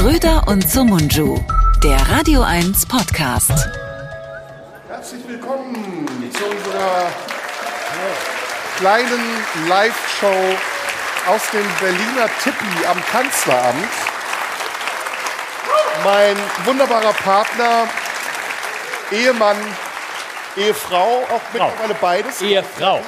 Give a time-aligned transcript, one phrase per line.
[0.00, 1.38] Schröder und Sumunju,
[1.84, 3.52] der Radio 1 Podcast.
[4.88, 7.12] Herzlich willkommen zu unserer
[8.78, 10.56] kleinen Live-Show
[11.30, 13.92] aus dem Berliner Tippi am Kanzleramt.
[16.02, 17.86] Mein wunderbarer Partner,
[19.12, 19.58] Ehemann,
[20.56, 22.40] Ehefrau, auch mittlerweile beides.
[22.40, 23.02] Ehefrau.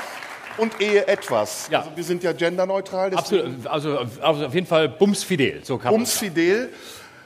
[0.57, 1.69] Und Ehe etwas.
[1.71, 1.81] Ja.
[1.81, 3.15] Also wir sind ja genderneutral.
[3.15, 3.67] Absolut.
[3.67, 5.61] Also, also auf jeden Fall bumsfidel.
[5.65, 6.71] So kann man Ums Fidel.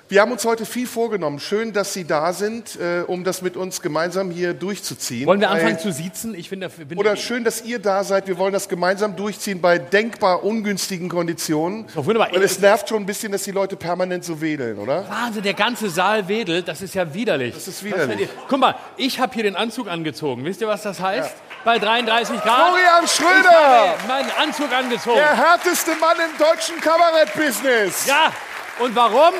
[0.08, 1.40] Wir haben uns heute viel vorgenommen.
[1.40, 5.26] Schön, dass Sie da sind, äh, um das mit uns gemeinsam hier durchzuziehen.
[5.26, 6.32] Wollen wir anfangen zu siezen?
[6.36, 8.28] Ich finde, bin Oder ich- schön, dass ihr da seid.
[8.28, 11.86] Wir wollen das gemeinsam durchziehen bei denkbar ungünstigen Konditionen.
[11.92, 12.30] doch wunderbar.
[12.32, 15.08] Weil es nervt schon ein bisschen, dass die Leute permanent so wedeln, oder?
[15.10, 16.68] Wahnsinn, der ganze Saal wedelt.
[16.68, 17.54] Das ist ja widerlich.
[17.54, 18.20] Das ist widerlich.
[18.20, 20.44] Ihr- Guck mal, ich habe hier den Anzug angezogen.
[20.44, 21.34] Wisst ihr, was das heißt?
[21.64, 22.68] Bei 33 Grad.
[22.68, 25.16] Florian Ich Schröder, habe meinen Anzug angezogen.
[25.16, 28.06] der härteste Mann im deutschen Kabarettbusiness.
[28.06, 28.30] Ja,
[28.78, 29.34] und warum?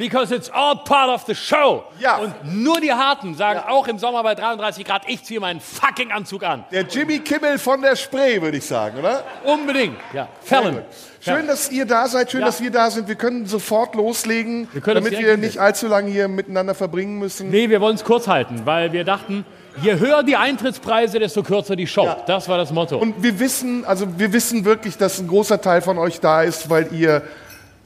[0.00, 1.84] Because it's all part of the show.
[1.98, 2.16] Ja.
[2.16, 6.10] Und nur die Harten sagen auch im Sommer bei 33 Grad, ich ziehe meinen fucking
[6.10, 6.64] Anzug an.
[6.72, 9.22] Der Jimmy Kimmel von der Spree, würde ich sagen, oder?
[9.44, 9.98] Unbedingt.
[10.14, 10.26] Ja.
[10.42, 10.80] Fallon.
[11.20, 12.46] Schön, dass ihr da seid, schön, Ja.
[12.46, 13.08] dass wir da sind.
[13.08, 17.50] Wir können sofort loslegen, Wir damit wir nicht allzu lange hier miteinander verbringen müssen.
[17.50, 19.44] Nee, wir wollen es kurz halten, weil wir dachten,
[19.82, 22.08] je höher die Eintrittspreise, desto kürzer die Show.
[22.26, 22.96] Das war das Motto.
[22.96, 26.70] Und wir wissen, also wir wissen wirklich, dass ein großer Teil von euch da ist,
[26.70, 27.20] weil ihr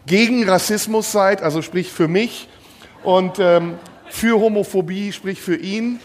[0.06, 2.48] gegen Rassismus seid, also sprich für mich,
[3.02, 6.00] und ähm, für Homophobie, sprich für ihn.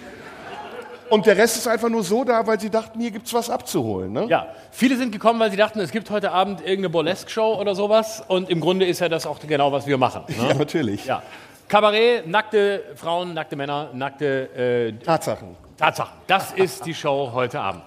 [1.09, 4.11] Und der Rest ist einfach nur so da, weil sie dachten, hier gibt's was abzuholen.
[4.13, 4.25] Ne?
[4.29, 8.23] ja, viele sind gekommen, weil sie dachten, es gibt heute Abend irgendeine Burlesque-Show oder sowas.
[8.27, 10.23] Und im Grunde ist ja das auch genau, was wir machen.
[10.37, 10.55] Ja, Ne?
[10.55, 11.05] natürlich.
[11.05, 11.23] Ja.
[11.67, 15.55] Kabarett, nackte Frauen, nackte Männer, nackte äh, Tatsachen.
[15.77, 16.13] Tatsachen.
[16.27, 17.81] Das ist die Show heute Abend.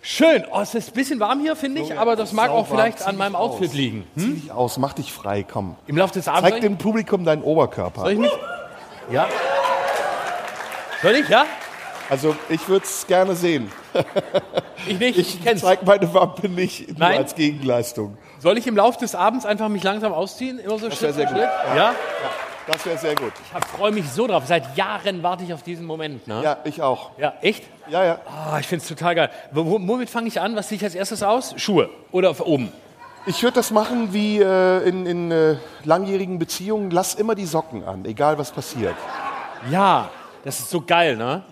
[0.00, 0.44] Schön.
[0.52, 3.16] Oh, es ist ein bisschen warm hier, finde ich, aber das mag auch vielleicht an
[3.16, 3.74] meinem Outfit aus.
[3.74, 4.06] liegen.
[4.16, 5.76] Zieh dich aus, mach dich frei, komm.
[5.86, 6.50] Im Laufe des Abends.
[6.50, 8.02] Zeig dem Publikum deinen Oberkörper.
[8.02, 8.30] Soll ich mich?
[9.10, 9.28] Ja?
[11.02, 11.28] Soll ich?
[11.28, 11.44] Ja?
[12.10, 13.70] Also ich würde es gerne sehen.
[14.86, 15.18] Ich nicht.
[15.18, 15.60] Ich, Ich kenn's.
[15.60, 17.18] zeig meine Wampe nicht Nein?
[17.18, 18.16] als Gegenleistung.
[18.38, 20.58] Soll ich im Laufe des Abends einfach mich langsam ausziehen?
[20.58, 21.42] Immer so Das Schritt sehr für gut.
[21.42, 21.76] Schritt?
[21.76, 21.94] Ja?
[22.70, 23.32] Das wäre sehr gut.
[23.58, 24.44] Ich freue mich so drauf.
[24.46, 26.28] Seit Jahren warte ich auf diesen Moment.
[26.28, 26.42] Ne?
[26.44, 27.10] Ja, ich auch.
[27.18, 27.64] Ja, echt?
[27.88, 28.18] Ja, ja.
[28.26, 29.30] Ah, ich finde es total geil.
[29.52, 30.54] Wo- Womit fange ich an?
[30.54, 31.54] Was ziehe ich als erstes aus?
[31.56, 31.88] Schuhe.
[32.12, 32.70] Oder oben?
[33.24, 36.90] Ich würde das machen wie äh, in, in äh, langjährigen Beziehungen.
[36.90, 38.94] Lass immer die Socken an, egal was passiert.
[39.70, 40.10] Ja,
[40.44, 41.42] das ist so geil, ne?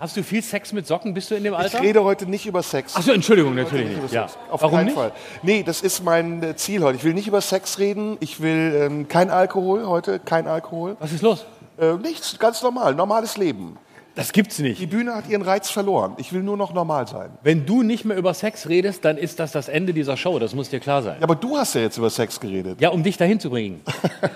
[0.00, 1.12] Hast du viel Sex mit Socken?
[1.12, 1.82] Bist du in dem Ich Alter?
[1.82, 2.96] rede heute nicht über Sex.
[2.96, 4.14] Achso, Entschuldigung, natürlich Nicht nicht.
[4.14, 4.28] Ja.
[4.50, 4.94] Auf Warum keinen nicht?
[4.94, 5.12] Fall.
[5.42, 6.96] Nee, das ist mein äh, Ziel heute.
[6.96, 8.16] Ich will nicht über Sex reden.
[8.20, 10.96] Ich will ähm, kein Alkohol heute, kein Alkohol.
[11.00, 11.44] Was ist los?
[11.78, 13.76] Äh, nichts, ganz normal, normales Leben.
[14.16, 14.90] Das gibt's Die nicht.
[14.90, 16.14] Bühne hat ihren Reiz verloren.
[16.18, 17.30] Ich will nur noch normal sein.
[17.42, 20.38] Wenn du nicht mehr über Sex redest, dann ist das das Ende dieser Show.
[20.38, 21.16] Das muss dir klar sein.
[21.18, 22.80] Ja, aber du hast ja jetzt über Sex geredet.
[22.80, 23.80] Ja, um dich dahin zu bringen.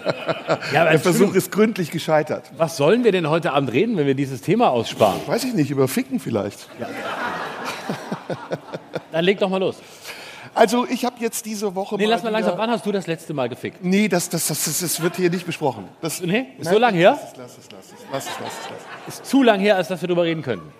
[0.73, 2.51] ja, Der Versuch ist gründlich gescheitert.
[2.57, 5.21] was sollen wir denn heute Abend reden, wenn wir dieses Thema aussparen?
[5.27, 6.69] Weiß ich nicht, über Ficken vielleicht.
[9.13, 9.77] Dann leg doch mal los.
[10.55, 12.57] Also ich habe jetzt diese Woche Nee, mal lass mal langsam.
[12.57, 13.85] Wann hast du das letzte Mal gefickt?
[13.85, 15.89] Nee, das, das, das, das, das wird hier nicht besprochen.
[16.01, 16.47] Das, Nee?
[16.59, 17.19] Ist Nein, so lang her?
[17.21, 19.15] Lass es, lass es, lass es, lass es, lass es, lass es.
[19.21, 20.73] Ist zu lang her, als dass wir darüber reden könnten.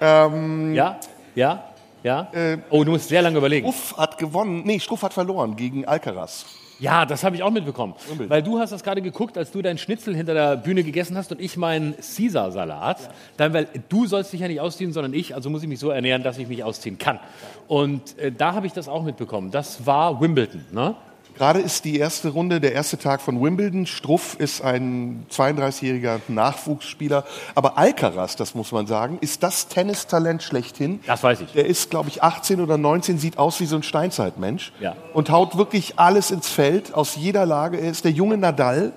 [0.00, 0.98] Ähm, Ja?
[1.34, 1.64] Ja?
[2.02, 2.28] Ja?
[2.32, 3.72] Äh, oh, du musst sehr lange überlegen.
[3.72, 6.46] Struff hat gewonnen, nee, Struff hat verloren gegen Alcaraz.
[6.78, 7.94] Ja, das habe ich auch mitbekommen.
[8.10, 8.30] Unbedingt.
[8.30, 11.32] Weil du hast das gerade geguckt, als du deinen Schnitzel hinter der Bühne gegessen hast
[11.32, 12.98] und ich meinen Caesar-Salat.
[13.38, 15.90] Dann, weil du sollst dich ja nicht ausziehen, sondern ich, also muss ich mich so
[15.90, 17.18] ernähren, dass ich mich ausziehen kann.
[17.66, 19.50] Und äh, da habe ich das auch mitbekommen.
[19.50, 20.94] Das war Wimbledon, ne?
[21.36, 23.86] Gerade ist die erste Runde, der erste Tag von Wimbledon.
[23.86, 27.24] Struff ist ein 32-jähriger Nachwuchsspieler.
[27.54, 31.00] Aber Alcaraz, das muss man sagen, ist das Tennistalent schlechthin.
[31.06, 31.52] Das weiß ich.
[31.52, 34.72] Der ist, glaube ich, 18 oder 19, sieht aus wie so ein Steinzeitmensch.
[34.80, 34.96] Ja.
[35.12, 37.78] Und haut wirklich alles ins Feld, aus jeder Lage.
[37.78, 38.92] Er ist der junge Nadal.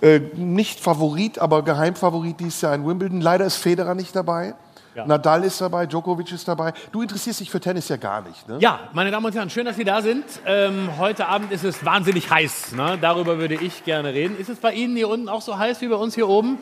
[0.00, 3.20] Äh, nicht Favorit, aber Geheimfavorit dieses Jahr in Wimbledon.
[3.20, 4.54] Leider ist Federer nicht dabei.
[4.96, 5.04] Ja.
[5.06, 6.72] Nadal ist dabei, Djokovic ist dabei.
[6.90, 8.56] Du interessierst dich für Tennis ja gar nicht, ne?
[8.60, 10.24] Ja, meine Damen und Herren, schön, dass Sie da sind.
[10.46, 12.72] Ähm, heute Abend ist es wahnsinnig heiß.
[12.72, 12.96] Ne?
[12.98, 14.38] Darüber würde ich gerne reden.
[14.38, 16.58] Ist es bei Ihnen hier unten auch so heiß wie bei uns hier oben?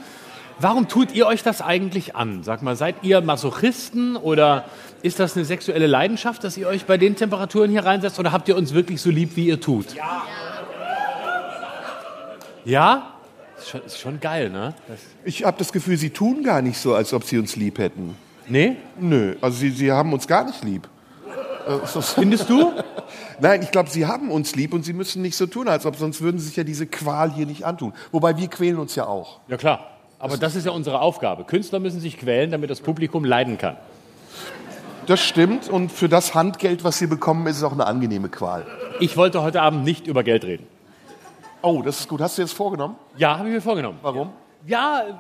[0.59, 2.43] Warum tut ihr euch das eigentlich an?
[2.43, 4.65] Sag mal, seid ihr Masochisten oder
[5.03, 8.49] ist das eine sexuelle Leidenschaft, dass ihr euch bei den Temperaturen hier reinsetzt oder habt
[8.49, 9.95] ihr uns wirklich so lieb, wie ihr tut?
[9.95, 10.23] Ja.
[12.65, 13.14] Ja?
[13.65, 14.75] Ist schon, ist schon geil, ne?
[14.89, 17.79] Das, Ich habe das Gefühl, sie tun gar nicht so, als ob sie uns lieb
[17.79, 18.15] hätten.
[18.47, 18.77] nee?
[19.01, 20.87] Nö, also sie, sie haben uns gar nicht lieb.
[21.67, 22.73] Äh, Findest du?
[23.41, 25.97] Nein, ich glaube, sie haben uns lieb und sie müssen nicht so tun, als ob
[25.97, 27.95] sonst würden sie sich ja diese Qual hier nicht antun.
[28.13, 29.41] Wobei wir quälen uns ja auch.
[29.49, 29.93] Ja klar.
[30.19, 31.45] Aber das ist ja unsere Aufgabe.
[31.45, 33.79] Künstler müssen sich quälen, damit das Publikum leiden kann.
[35.07, 38.67] Das stimmt und für das Handgeld, was sie bekommen, ist es auch eine angenehme Qual.
[39.01, 40.67] Ich wollte heute Abend nicht über Geld reden.
[41.65, 42.21] Oh, das ist gut.
[42.21, 42.97] Hast du dir das vorgenommen?
[43.17, 43.99] Ja, habe ich mir vorgenommen.
[44.03, 44.29] Warum?
[44.29, 44.33] Ja,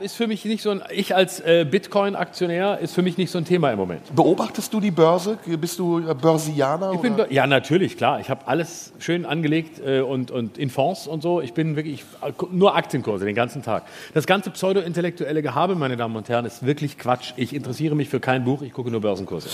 [0.00, 3.36] ist für mich nicht so ein, ich als äh, Bitcoin-Aktionär ist für mich nicht so
[3.36, 4.00] ein Thema im Moment.
[4.16, 5.36] Beobachtest du die Börse?
[5.60, 6.92] Bist du äh, Börsianer?
[6.94, 8.20] Ich bin, ja, natürlich, klar.
[8.20, 11.42] Ich habe alles schön angelegt äh, und, und in Fonds und so.
[11.42, 12.04] Ich bin wirklich
[12.52, 13.82] nur Aktienkurse den ganzen Tag.
[14.14, 17.32] Das ganze pseudo-intellektuelle Gehabe, meine Damen und Herren, ist wirklich Quatsch.
[17.36, 19.48] Ich interessiere mich für kein Buch, ich gucke nur Börsenkurse.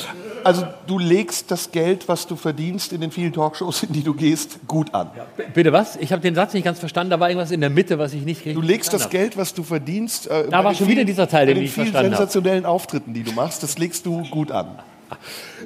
[0.45, 4.15] Also du legst das Geld, was du verdienst in den vielen Talkshows, in die du
[4.15, 5.11] gehst, gut an.
[5.37, 5.97] B- Bitte was?
[5.97, 7.11] Ich habe den Satz nicht ganz verstanden.
[7.11, 9.53] Da war irgendwas in der Mitte, was ich nicht richtig Du legst das Geld, was
[9.53, 12.13] du verdienst, äh, Da war schon wieder vielen- dieser Teil, den den ich vielen verstanden
[12.15, 12.23] habe.
[12.25, 14.79] sensationellen Auftritten, die du machst, das legst du gut an.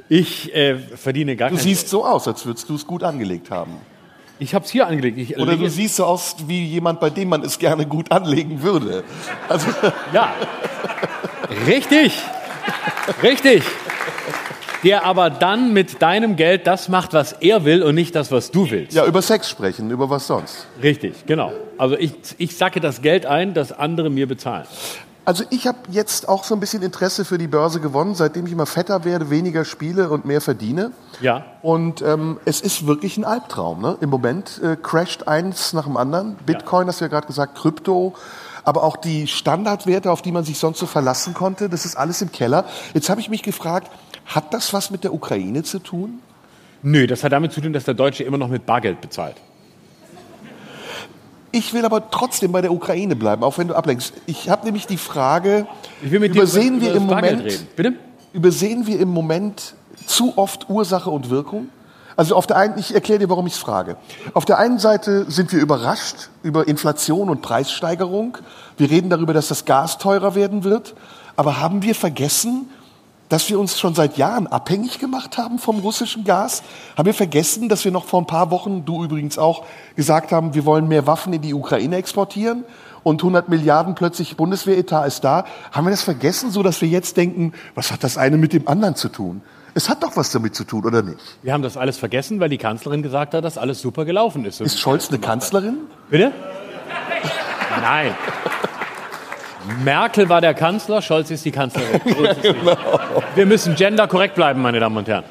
[0.08, 3.50] Ich äh, verdiene gar Du kein siehst so aus, als würdest du es gut angelegt
[3.50, 3.72] haben.
[4.38, 5.16] Ich habe es hier angelegt.
[5.18, 8.62] Ich Oder du siehst so aus wie jemand, bei dem man es gerne gut anlegen
[8.62, 9.04] würde.
[9.48, 9.68] Also,
[10.12, 10.34] Ja.
[11.66, 12.12] Richtig.
[13.22, 13.62] Richtig.
[14.84, 18.50] Der aber dann mit deinem Geld das macht, was er will und nicht das, was
[18.50, 18.94] du willst.
[18.94, 20.66] ja, über Sex sprechen, über was sonst.
[20.82, 21.52] Richtig, genau.
[21.78, 24.66] Also ich, ich sacke das Geld ein, das andere mir bezahlen.
[25.26, 28.52] Also ich habe jetzt auch so ein bisschen Interesse für die Börse gewonnen, seitdem ich
[28.52, 30.92] immer fetter werde, weniger spiele und mehr verdiene.
[31.22, 31.46] Ja.
[31.62, 33.80] Und ähm, es ist wirklich ein Albtraum.
[33.80, 33.96] Ne?
[34.02, 36.36] Im Moment äh, crasht eins nach dem anderen.
[36.44, 38.14] Bitcoin, hast du ja gerade gesagt, Krypto,
[38.64, 42.20] aber auch die Standardwerte, auf die man sich sonst so verlassen konnte, das ist alles
[42.20, 42.66] im Keller.
[42.92, 43.90] Jetzt habe ich mich gefragt,
[44.26, 46.20] hat das was mit der Ukraine zu tun?
[46.82, 49.36] Nö, das hat damit zu tun, dass der Deutsche immer noch mit Bargeld bezahlt.
[51.50, 54.12] Ich will aber trotzdem bei der Ukraine bleiben, auch wenn du ablenkst.
[54.26, 55.66] Ich habe nämlich die Frage,
[56.02, 57.64] Ich will mit übersehen wir Moment,
[58.32, 59.74] übersehen wir im Moment
[60.06, 61.68] zu oft Ursache und Wirkung?
[62.16, 63.96] Also auf der einen, ich erkläre dir, warum ich es frage.
[64.34, 68.38] Auf der einen Seite sind wir überrascht über Inflation und Preissteigerung.
[68.76, 70.94] Wir reden darüber, dass das Gas teurer werden wird.
[71.36, 72.68] Aber haben wir vergessen,
[73.34, 76.62] dass wir uns schon seit Jahren abhängig gemacht haben vom russischen Gas?
[76.96, 79.64] Haben wir vergessen, dass wir noch vor ein paar Wochen, du übrigens auch,
[79.96, 82.62] gesagt haben, wir wollen mehr Waffen in die Ukraine exportieren
[83.02, 85.46] und 100 Milliarden plötzlich Bundeswehretat ist da?
[85.72, 88.68] Haben wir das vergessen, so dass wir jetzt denken, was hat das eine mit dem
[88.68, 89.42] anderen zu tun?
[89.74, 91.18] Es hat doch was damit zu tun, oder nicht?
[91.42, 94.60] Wir haben das alles vergessen, weil die Kanzlerin gesagt hat, dass alles super gelaufen ist.
[94.60, 95.78] Ist Scholz eine Kanzlerin?
[96.08, 96.30] Bitte?
[97.80, 98.14] Nein.
[99.82, 102.00] Merkel war der Kanzler, Scholz ist die Kanzlerin.
[102.04, 102.42] So ist.
[102.54, 102.76] Genau.
[103.34, 105.24] Wir müssen gender korrekt bleiben, meine Damen und Herren.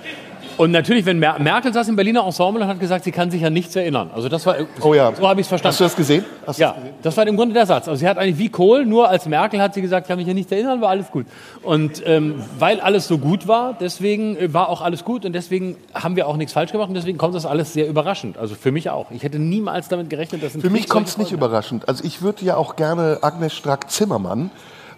[0.57, 3.43] Und natürlich, wenn Mer Merkel saß im Berliner Ensemble und hat gesagt, sie kann sich
[3.45, 4.11] an nichts erinnern.
[4.13, 5.13] Also das war, Oh ja.
[5.15, 5.71] so habe ich es verstanden.
[5.73, 6.25] Hast du das gesehen?
[6.45, 7.87] Hast Ja, das war im Grunde der Satz.
[7.87, 10.33] Also sie hat eigentlich wie Kohl, nur als Merkel hat sie gesagt, kann mich ja
[10.33, 11.25] nicht erinnern, war alles gut.
[11.63, 15.75] Und ähm, weil alles so gut war, deswegen äh, war auch alles gut und deswegen
[15.93, 18.37] haben wir auch nichts falsch gemacht und deswegen kommt das alles sehr überraschend.
[18.37, 19.09] Also für mich auch.
[19.11, 21.37] Ich hätte niemals damit gerechnet, dass ein Für mich kommt es nicht hat.
[21.37, 21.87] überraschend.
[21.89, 24.51] Also ich würde ja auch gerne Agnes Strack-Zimmermann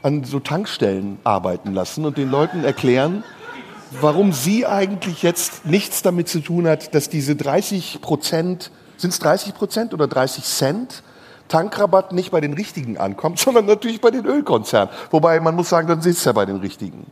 [0.04, 3.24] an so Tankstellen arbeiten lassen und den Leuten erklären,
[3.92, 9.20] warum sie eigentlich jetzt nichts damit zu tun hat, dass diese 30 Prozent, sind es
[9.20, 11.04] 30 Prozent oder 30 Cent
[11.48, 14.94] Tankrabatt nicht bei den Richtigen ankommt, sondern natürlich bei den Ölkonzernen.
[15.12, 17.06] Wobei man muss sagen, dann sitzt ja bei den Richtigen.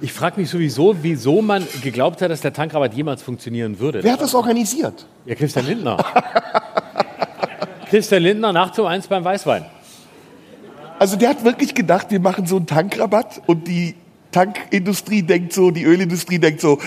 [0.00, 4.02] Ich frage mich sowieso, wieso man geglaubt hat, dass der Tankrabatt jemals funktionieren würde.
[4.02, 5.06] Wer hat das organisiert?
[5.24, 5.96] Ja, Christian Lindner.
[7.88, 9.64] Christian Lindner nachts um eins beim Weißwein.
[10.98, 13.94] Also der hat wirklich gedacht, wir machen so einen Tankrabatt und die
[14.34, 16.78] Tankindustrie denkt so, die Ölindustrie denkt so,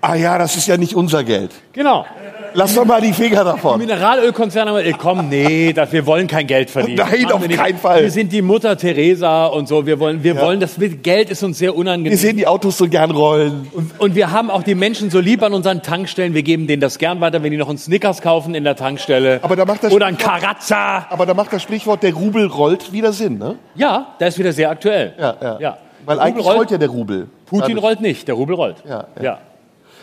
[0.00, 1.50] ah ja, das ist ja nicht unser Geld.
[1.72, 2.06] Genau.
[2.54, 3.78] Lass doch mal die Finger davon.
[3.78, 6.96] Mineralölkonzerne haben gesagt, komm, nee, das, wir wollen kein Geld verdienen.
[6.96, 8.02] Nein, auf wir keinen Fall.
[8.02, 9.84] Wir sind die Mutter Teresa und so.
[9.84, 12.16] Wir wollen, wir wollen das Geld ist uns sehr Wir unangenehm.
[12.16, 13.68] sehen die Autos so gern rollen.
[13.72, 16.32] Und, und wir haben auch die Menschen so lieb an unseren Tankstellen.
[16.32, 19.40] Wir geben denen das gern weiter, wenn die noch einen Snickers kaufen in der Tankstelle.
[19.42, 21.08] Aber da macht das Oder ein Karazza.
[21.10, 23.56] Aber da macht das Sprichwort, der Rubel rollt, wieder Sinn, ne?
[23.74, 25.12] Ja, der ist wieder sehr aktuell.
[25.18, 25.58] Ja, ja.
[25.60, 25.78] ja.
[26.06, 27.28] Weil Rubel eigentlich rollt, rollt ja der Rubel.
[27.46, 28.76] Putin Dadurch- rollt nicht, der Rubel rollt.
[28.88, 29.22] Ja, ja.
[29.22, 29.38] ja.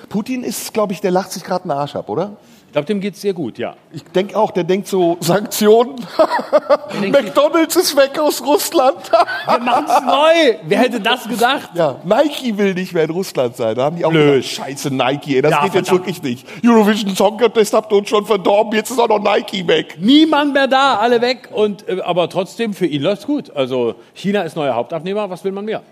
[0.09, 2.31] Putin ist, glaube ich, der lacht sich gerade einen Arsch ab, oder?
[2.73, 3.75] Ich glaube, dem geht's sehr gut, ja.
[3.91, 5.93] Ich denke auch, der denkt so, Sanktionen.
[7.11, 8.97] McDonalds ist weg aus Russland.
[9.45, 10.57] Wir machen's neu.
[10.65, 11.69] Wer hätte das gedacht?
[11.75, 13.75] ja, Nike will nicht mehr in Russland sein.
[13.75, 14.41] Da haben die auch Blöd.
[14.41, 16.07] gedacht, scheiße, Nike, ey, das Ja, geht jetzt verdammt.
[16.07, 16.47] wirklich nicht.
[16.65, 19.95] Eurovision Song Contest habt ihr uns schon verdorben, jetzt ist auch noch Nike weg.
[19.99, 21.49] Niemand mehr da, alle weg.
[21.53, 23.55] Und, äh, aber trotzdem, für ihn läuft's gut.
[23.55, 25.83] Also China ist neuer Hauptabnehmer, was will man mehr?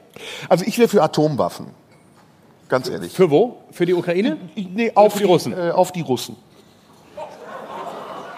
[0.50, 1.67] Also ich wäre für Atomwaffen.
[2.69, 3.11] Ganz ehrlich.
[3.13, 3.57] Für wo?
[3.69, 4.38] Für die Ukraine?
[4.55, 5.53] Nee, auf für die Russen?
[5.53, 6.38] Äh, auf die Russen.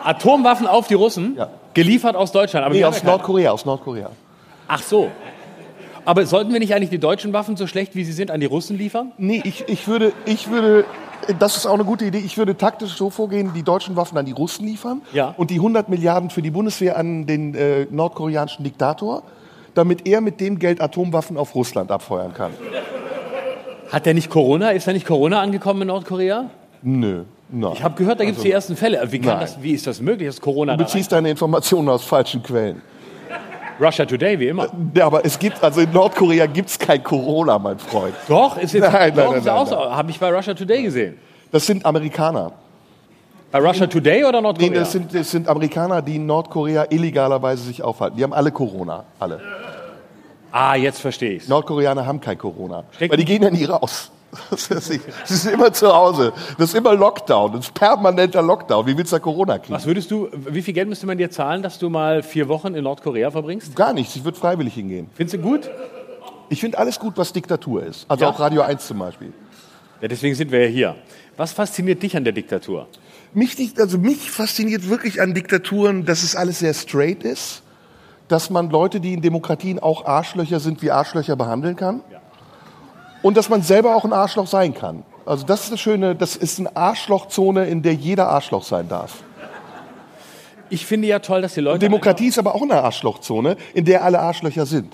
[0.06, 1.36] Atomwaffen auf die Russen?
[1.38, 1.50] Ja.
[1.74, 2.66] Geliefert aus Deutschland.
[2.66, 3.04] Aber Nee, aus.
[3.04, 4.10] Nordkorea, aus Nordkorea.
[4.68, 5.10] Ach so.
[6.06, 8.46] Aber sollten wir nicht eigentlich die deutschen Waffen, so schlecht wie sie sind, an die
[8.46, 9.14] Russen liefern?
[9.18, 10.84] Nee, ich, ich würde, ich würde,
[11.40, 14.26] das ist auch eine gute Idee, ich würde taktisch so vorgehen, die deutschen Waffen an
[14.26, 15.34] die Russen liefern Ja.
[15.38, 19.24] und die 100 Milliarden für die Bundeswehr an den äh, nordkoreanischen Diktator,
[19.76, 22.52] damit er mit dem Geld Atomwaffen auf Russland abfeuern kann.
[23.92, 24.72] Hat der nicht Corona?
[24.72, 26.50] Ist da nicht Corona angekommen in Nordkorea?
[26.82, 27.24] Nö.
[27.56, 27.74] Nein.
[27.76, 29.00] Ich habe gehört, da gibt es die ersten Fälle.
[29.12, 29.40] Wie, Nein.
[29.40, 32.82] das, wie ist das möglich, dass Corona Du beziehst deine Informationen aus falschen Quellen.
[33.80, 34.68] Russia Today, wie immer.
[34.96, 38.16] Ja, aber es gibt, also in Nordkorea gibt es kein Corona, mein Freund.
[38.28, 39.76] Doch, ist jetzt Nein, nein, nein, nein, auch so.
[39.78, 41.18] Habe ich bei Russia Today gesehen.
[41.52, 42.54] Das sind Amerikaner.
[43.52, 44.80] Bei Russia Today oder Nee, Nordkorea?
[44.80, 48.18] das sind, das sind Amerikaner, die in Nordkorea illegalerweise sich aufhalten.
[48.18, 49.04] Die haben alle Corona.
[49.20, 49.40] Alle.
[50.52, 52.84] ah, jetzt verstehe ich Nordkoreaner haben kein Corona.
[52.92, 54.10] Steckt- Weil die gehen ja nie raus.
[54.50, 54.88] Das ist,
[55.26, 56.34] sie sind immer zu Hause.
[56.58, 57.54] Das ist immer Lockdown.
[57.54, 58.86] Das ist permanenter Lockdown.
[58.88, 59.74] Wie willst du da Corona kriegen?
[59.74, 62.74] Was würdest du, wie viel Geld müsste man dir zahlen, dass du mal vier Wochen
[62.76, 63.76] in Nordkorea verbringst?
[63.76, 64.16] Gar nichts.
[64.16, 65.10] Ich würde freiwillig hingehen.
[65.16, 65.70] Findest du gut?
[66.50, 68.06] Ich finde alles gut, was Diktatur ist.
[68.10, 68.32] Also Ja?
[68.32, 69.34] auch Radio 1 zum Beispiel.
[70.02, 70.96] Ja, deswegen sind wir ja hier.
[71.38, 72.88] Was fasziniert dich an der Diktatur?
[73.34, 77.64] Mich, nicht- also mich fasziniert wirklich an Diktaturen, dass es alles sehr straight ist,
[78.28, 82.02] dass man Leute, die in Demokratien auch Arschlöcher sind, wie Arschlöcher behandeln kann
[83.24, 85.04] und dass man selber auch ein Arschloch sein kann.
[85.26, 89.24] Also das ist das Schöne, das ist eine Arschlochzone, in der jeder Arschloch sein darf.
[90.70, 91.80] Ich finde ja toll, dass die Leute.
[91.80, 94.94] Demokratie ist aber auch eine Arschlochzone, in der alle Arschlöcher sind.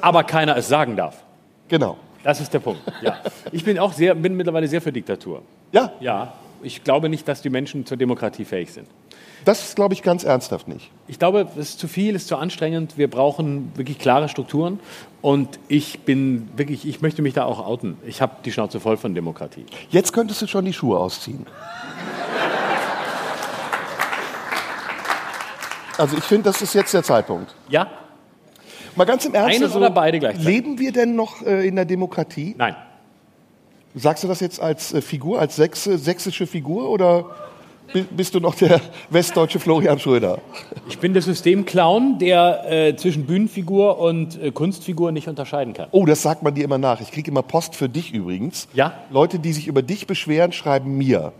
[0.00, 1.22] aber keiner es sagen darf.
[1.68, 1.96] Genau.
[2.22, 2.80] Das ist der Punkt.
[3.02, 3.18] Ja.
[3.52, 5.42] Ich bin auch sehr, bin mittlerweile sehr für Diktatur.
[5.70, 6.32] Ja, Ja,
[6.62, 8.88] ich glaube nicht, dass die Menschen zur Demokratie fähig sind.
[9.44, 10.90] das glaube ich ganz ernsthaft nicht.
[11.08, 12.98] Ich glaube, es ist zu viel, es ist zu anstrengend.
[12.98, 14.80] Wir brauchen wirklich klare Strukturen.
[15.22, 17.96] Und ich bin wirklich, ich möchte mich da auch outen.
[18.06, 19.66] Ich habe die Schnauze voll von Demokratie.
[19.90, 21.46] Jetzt könntest du schon die Schuhe ausziehen.
[25.98, 27.54] Also ich finde, das ist jetzt der Zeitpunkt.
[27.68, 27.90] Ja?
[28.96, 29.56] Mal ganz im Ernst.
[29.56, 30.46] Eines also, oder beide gleichzeitig?
[30.46, 32.54] Leben wir denn noch äh, in der Demokratie?
[32.56, 32.76] Nein.
[33.98, 37.24] Sagst du das jetzt als äh, Figur, als sächse, sächsische Figur oder
[37.94, 40.38] bi- bist du noch der westdeutsche Florian Schröder?
[40.88, 45.88] Ich bin der Systemclown, der äh, zwischen Bühnenfigur und äh, Kunstfigur nicht unterscheiden kann.
[45.92, 47.00] Oh, das sagt man dir immer nach.
[47.00, 48.68] Ich kriege immer Post für dich übrigens.
[48.74, 48.92] Ja?
[49.10, 51.32] Leute, die sich über dich beschweren, schreiben mir.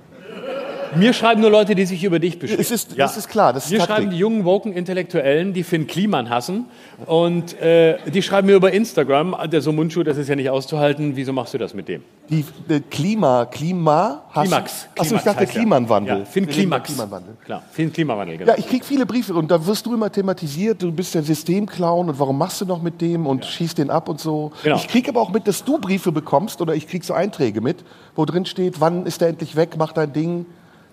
[0.95, 2.61] Mir schreiben nur Leute, die sich über dich beschweren.
[2.61, 3.97] Es ist, Das ist klar, das ist Mir Taktik.
[3.97, 6.66] schreiben die jungen woken Intellektuellen, die Finn Kliman hassen.
[7.07, 11.16] Und äh, die schreiben mir über Instagram, der so Mundschuh, das ist ja nicht auszuhalten.
[11.16, 12.02] Wieso machst du das mit dem?
[12.31, 14.88] Die äh, Klima, Klima, hast Klimax.
[14.99, 15.47] Achso, ich dachte.
[15.47, 16.19] Klimawandel.
[16.21, 16.88] Ja, Finn Klimax.
[16.88, 17.37] Klimawandel.
[17.45, 18.52] Klar, Finn Klimawandel, genau.
[18.52, 22.09] Ja, ich krieg viele Briefe und da wirst du immer thematisiert, du bist der Systemclown
[22.09, 24.52] und warum machst du noch mit dem und schießt den ab und so.
[24.62, 24.76] Genau.
[24.76, 27.85] Ich krieg aber auch mit, dass du Briefe bekommst oder ich krieg so Einträge mit,
[28.14, 30.47] wo drin steht, wann ist er endlich weg, mach dein Ding,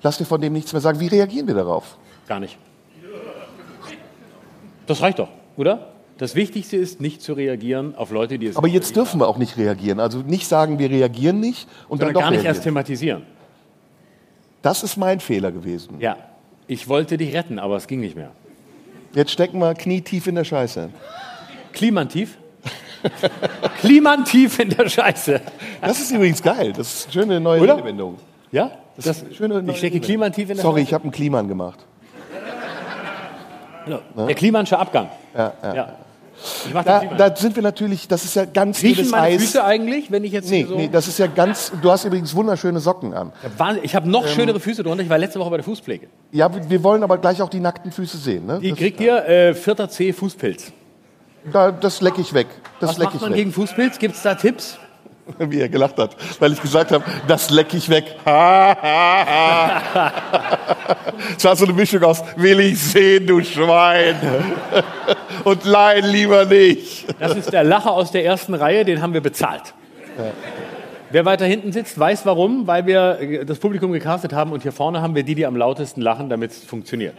[0.03, 0.99] lass dir von dem nichts mehr sagen.
[0.99, 1.97] Wie reagieren wir darauf?
[2.27, 2.57] Gar nicht.
[4.85, 5.93] Das reicht doch, oder?
[6.17, 9.37] Das Wichtigste ist, nicht zu reagieren auf Leute, die es Aber jetzt dürfen wir auch
[9.37, 9.99] nicht reagieren.
[9.99, 12.63] Also nicht sagen, wir reagieren nicht und dann sondern doch gar nicht erst reagieren.
[12.63, 13.23] thematisieren.
[14.61, 15.99] Das ist mein Fehler gewesen.
[15.99, 16.17] Ja,
[16.67, 18.31] ich wollte dich retten, aber es ging nicht mehr.
[19.13, 20.89] Jetzt stecken wir knietief in der Scheiße.
[21.73, 22.37] Klimantief?
[23.81, 25.41] Klimantief in der Scheiße.
[25.81, 26.73] Das ist übrigens geil.
[26.73, 27.61] Das ist eine schöne neue?
[27.61, 28.17] Redewendung.
[28.51, 28.71] Ja?
[28.97, 30.01] Das neue ich stecke Redewendung.
[30.01, 30.87] Klimantief in der Sorry, Scheiße.
[30.89, 31.79] ich habe einen Kliman gemacht.
[34.17, 35.09] Der Klimansche Abgang.
[35.35, 35.75] Ja, ja.
[35.75, 35.89] Ja.
[36.65, 37.17] Ich mach den Da, Kliman.
[37.17, 39.41] da sind wir natürlich, das ist ja ganz Riechen dünnes meine Eis.
[39.41, 40.75] Füße eigentlich, wenn ich jetzt Nee, so...
[40.75, 43.31] nee, das ist ja ganz, du hast übrigens wunderschöne Socken an.
[43.57, 44.29] Wahnsinn, Ich habe noch Ähm.
[44.33, 45.03] schönere Füße drunter.
[45.03, 46.07] Ich war letzte Woche bei der Fußpflege.
[46.31, 48.45] Ja, wir- wollen aber gleich auch die nackten Füße sehen.
[48.45, 48.59] Ne?
[48.59, 50.71] Die Das, kriegt ihr äh, vierter C Fußpilz.
[51.51, 52.47] da, das leck ich weg.
[52.79, 53.37] Das Was leck macht ich man weg.
[53.37, 53.99] gegen Fußpilz?
[53.99, 54.77] Gibt es da Tipps?
[55.39, 58.15] Wie er gelacht hat, weil ich gesagt habe, das leck ich weg.
[61.37, 64.15] Es war so eine Mischung aus, will ich sehen, du Schwein.
[65.43, 67.05] Und nein, lieber nicht.
[67.19, 69.73] Das ist der Lacher aus der ersten Reihe, den haben wir bezahlt.
[71.11, 75.01] Wer weiter hinten sitzt, weiß warum, weil wir das Publikum gecastet haben und hier vorne
[75.01, 77.15] haben wir die, die am lautesten lachen, damit es funktioniert.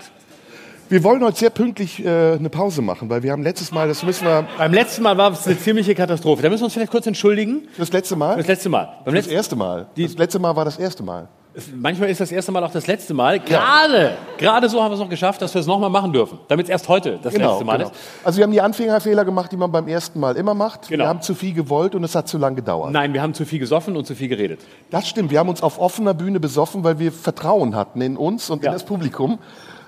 [0.95, 4.05] Wir wollen heute sehr pünktlich äh, eine Pause machen, weil wir haben letztes Mal, das
[4.05, 6.41] müssen wir, Beim letzten Mal war es eine ziemliche Katastrophe.
[6.41, 7.67] Da müssen wir uns vielleicht kurz entschuldigen.
[7.77, 8.85] das letzte Mal, Das letzte Mal.
[9.05, 9.87] Beim das letzten, erste Mal.
[9.97, 11.27] Das letzte Mal war das erste Mal.
[11.75, 13.41] manchmal ist das erste Mal auch das letzte Mal.
[13.41, 16.39] Gerade, gerade so haben wir es noch geschafft, dass wir es nochmal machen dürfen.
[16.47, 17.91] Damit es erst heute das Genau, letzte Mal genau.
[17.91, 17.97] ist.
[18.23, 20.91] Also wir haben die Anfängerfehler gemacht, die man beim ersten Mal immer macht.
[20.91, 21.03] Genau.
[21.03, 22.93] Wir haben zu viel gewollt und es hat zu lange gedauert.
[22.93, 24.61] Nein, wir haben zu viel gesoffen und zu viel geredet.
[24.91, 25.33] Das stimmt.
[25.33, 28.69] Wir haben uns auf offener Bühne besoffen, weil wir Vertrauen hatten in uns und Ja.
[28.71, 29.41] in das Publikum.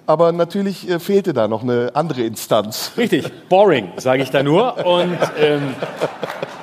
[0.06, 2.92] Aber natürlich äh, fehlte da noch eine andere Instanz.
[2.96, 4.84] Richtig, boring, sage ich da nur.
[4.86, 5.74] Und ähm,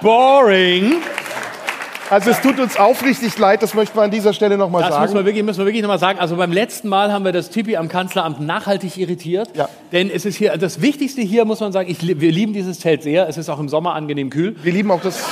[0.02, 0.94] boring,
[2.10, 5.02] Also es tut uns aufrichtig leid, das möchten wir an dieser Stelle nochmal das müssen
[5.02, 5.26] wir sagen.
[5.26, 6.20] wirklich, müssen wir wirklich nochmal sagen.
[6.20, 9.50] Also beim letzten Mal haben wir das Tipi am Kanzleramt nachhaltig irritiert.
[9.56, 9.68] Ja.
[9.92, 13.04] Denn es ist hier, das Wichtigste hier, muss man sagen, ich, wir lieben dieses Zelt
[13.04, 13.28] sehr.
[13.28, 14.56] Es ist auch im Sommer angenehm kühl.
[14.64, 15.24] Wir lieben auch das,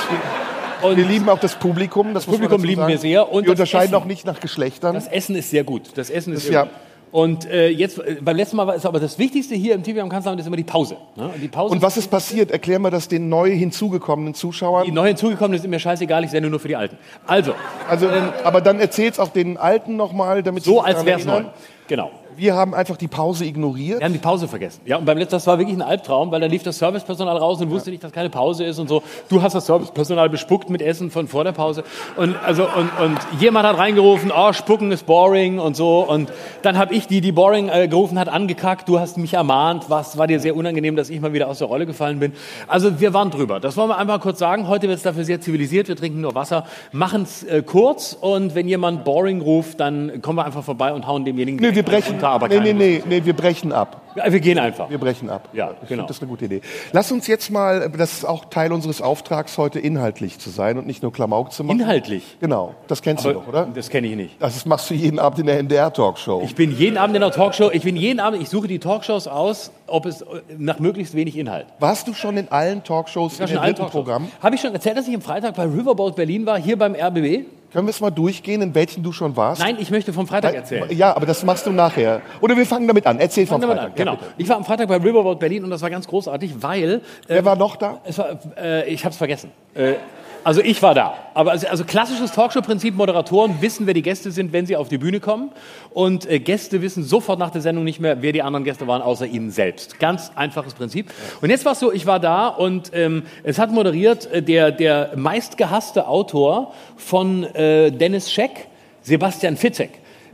[0.82, 2.14] Und wir lieben auch das Publikum.
[2.14, 2.90] Das, man Publikum lieben sagen.
[2.90, 3.30] wir sehr.
[3.30, 4.02] Und wir das unterscheiden Essen.
[4.02, 4.94] auch nicht nach Geschlechtern.
[4.94, 5.82] das Essen ist sehr gut.
[5.94, 6.62] Das Essen ist Das- sehr ja.
[6.64, 6.72] gut.
[7.12, 10.00] Und äh, jetzt, äh, beim letzten Mal war es aber das Wichtigste hier im TV
[10.00, 10.96] am Kanzleramt ist immer die Pause.
[11.14, 11.24] Ne?
[11.26, 12.50] Und, die Pause Und was ist passiert?
[12.50, 14.86] Erklär mal das den neu hinzugekommenen Zuschauern.
[14.86, 16.96] die neu hinzugekommenen sind mir scheißegal, ich sende nur für die Alten.
[17.26, 17.52] Also,
[17.86, 18.08] Also,
[18.44, 21.44] aber dann erzähl's auch den Alten nochmal, damit sie so sich als es neu.
[21.86, 22.10] Genau.
[22.36, 24.00] Wir haben einfach die Pause ignoriert.
[24.00, 24.80] Wir haben die Pause vergessen.
[24.84, 27.60] Ja, und beim letzten, das war wirklich ein Albtraum, weil da lief das Servicepersonal raus
[27.60, 29.02] und wusste nicht, dass keine Pause ist und so.
[29.28, 31.84] Du hast das Servicepersonal bespuckt mit Essen von vor der Pause.
[32.16, 36.00] Und, also, und, und jemand hat reingerufen, oh, spucken ist boring und so.
[36.00, 38.88] Und dann habe ich die, die boring äh, gerufen hat, angekackt.
[38.88, 39.84] Du hast mich ermahnt.
[39.88, 42.32] Was war dir sehr unangenehm, dass ich mal wieder aus der Rolle gefallen bin.
[42.68, 43.60] Also wir waren drüber.
[43.60, 44.68] Das wollen wir einfach kurz sagen.
[44.68, 45.88] Heute wird es dafür sehr zivilisiert.
[45.88, 48.16] Wir trinken nur Wasser, machen es äh, kurz.
[48.18, 51.82] Und wenn jemand boring ruft, dann kommen wir einfach vorbei und hauen demjenigen Nee, wir
[51.82, 53.98] brechen, runter, aber nee, nee, keinen- nee, nee, wir brechen ab.
[54.14, 54.90] Ja, wir gehen einfach.
[54.90, 55.48] Wir brechen ab.
[55.54, 56.06] Ja, ich genau.
[56.06, 56.60] das eine gute Idee.
[56.92, 60.86] Lass uns jetzt mal, das ist auch Teil unseres Auftrags, heute inhaltlich zu sein und
[60.86, 61.80] nicht nur Klamauk zu machen.
[61.80, 62.36] Inhaltlich.
[62.38, 63.68] Genau, das kennst du doch, oder?
[63.74, 64.36] Das kenne ich nicht.
[64.38, 66.42] Das machst du jeden Abend in der NDR-Talkshow.
[66.44, 67.70] Ich bin jeden Abend in der Talkshow.
[67.72, 70.22] Ich bin jeden Abend, ich suche die Talkshows aus, ob es
[70.58, 71.66] nach möglichst wenig Inhalt.
[71.78, 73.90] Warst du schon in allen Talkshows in Talkshows.
[73.90, 74.28] Programm?
[74.42, 77.46] Habe ich schon erzählt, dass ich am Freitag bei Riverboat Berlin war, hier beim RBB?
[77.72, 79.62] Können wir es mal durchgehen, in welchen du schon warst?
[79.62, 80.84] Nein, ich möchte vom Freitag erzählen.
[80.94, 82.20] Ja, aber das machst du nachher.
[82.42, 83.18] Oder wir fangen damit an.
[83.18, 84.08] Erzähl vom Fangen wir mal Freitag.
[84.08, 84.16] an.
[84.18, 84.32] Genau.
[84.36, 87.56] Ich war am Freitag bei Riverboat Berlin und das war ganz großartig, weil Wer war
[87.56, 88.00] noch da?
[88.04, 89.50] es war, äh, ich habe es vergessen.
[89.74, 89.94] Äh,
[90.44, 91.14] also ich war da.
[91.34, 94.98] Aber also, also klassisches Talkshow-Prinzip, Moderatoren wissen, wer die Gäste sind, wenn sie auf die
[94.98, 95.50] Bühne kommen.
[95.90, 99.02] Und äh, Gäste wissen sofort nach der Sendung nicht mehr, wer die anderen Gäste waren,
[99.02, 99.98] außer ihnen selbst.
[99.98, 101.10] Ganz einfaches Prinzip.
[101.40, 104.70] Und jetzt war es so, ich war da und ähm, es hat moderiert äh, der,
[104.72, 108.68] der meistgehasste Autor von äh, Dennis Scheck,
[109.02, 109.90] Sebastian Fitzek.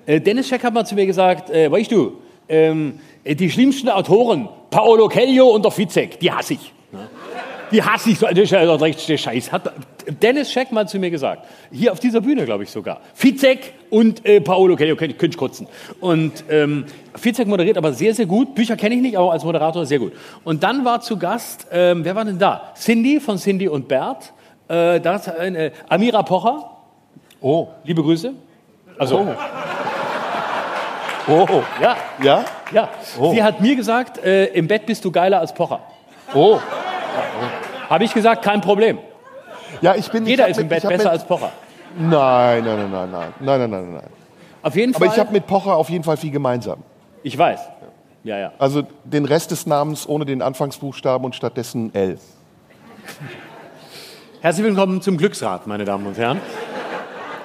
[0.07, 4.49] Äh, Dennis Scheck hat mal zu mir gesagt, äh, weißt du, ähm, die schlimmsten Autoren,
[4.71, 6.73] Paolo Coelho und der Fitzek, die hasse ich.
[7.71, 9.53] Die hasse ich das ist ja der Scheiß.
[9.53, 9.73] Hat
[10.23, 11.47] Dennis Scheck mal zu mir gesagt.
[11.71, 13.01] Hier auf dieser Bühne, glaube ich sogar.
[13.15, 15.67] Fizek und äh, Paolo Coelho, könnte könnt ich kotzen.
[16.01, 16.85] Und ähm,
[17.17, 18.55] Fizek moderiert aber sehr, sehr gut.
[18.55, 20.13] Bücher kenne ich nicht, aber als Moderator sehr gut.
[20.45, 22.73] Und dann war zu Gast, ähm, wer war denn da?
[22.77, 24.33] Cindy von Cindy und Bert.
[24.69, 26.71] Äh, das, äh, Amira Pocher,
[27.41, 27.69] Oh.
[27.85, 28.33] liebe Grüße.
[28.99, 29.27] Also,
[31.29, 31.63] Oh.
[31.81, 32.45] ja, Ja?
[32.73, 32.89] ja.
[33.21, 33.33] Oh.
[33.33, 35.81] Sie hat mir gesagt, äh, im Bett bist du geiler als Pocher.
[36.35, 36.59] Oh.
[37.91, 38.99] Habe ich gesagt, kein Problem.
[39.81, 40.27] Ja, ich bin.
[40.27, 41.51] Jeder ich ist im mit- Bett besser mit, als Pocher.
[41.99, 44.03] Nein, nein, nein, nein, nein, nein, nein, nein, nein.
[44.63, 45.15] Auf jeden Aber Fall.
[45.15, 46.83] ich habe mit Pocher auf jeden Fall viel gemeinsam.
[47.23, 47.61] Ich weiß.
[48.25, 48.53] Ja, ja.
[48.59, 52.19] Also den Rest des Namens ohne den Anfangsbuchstaben und stattdessen L.
[54.41, 56.41] Herzlich willkommen zum Glücksrad, meine Damen und Herren.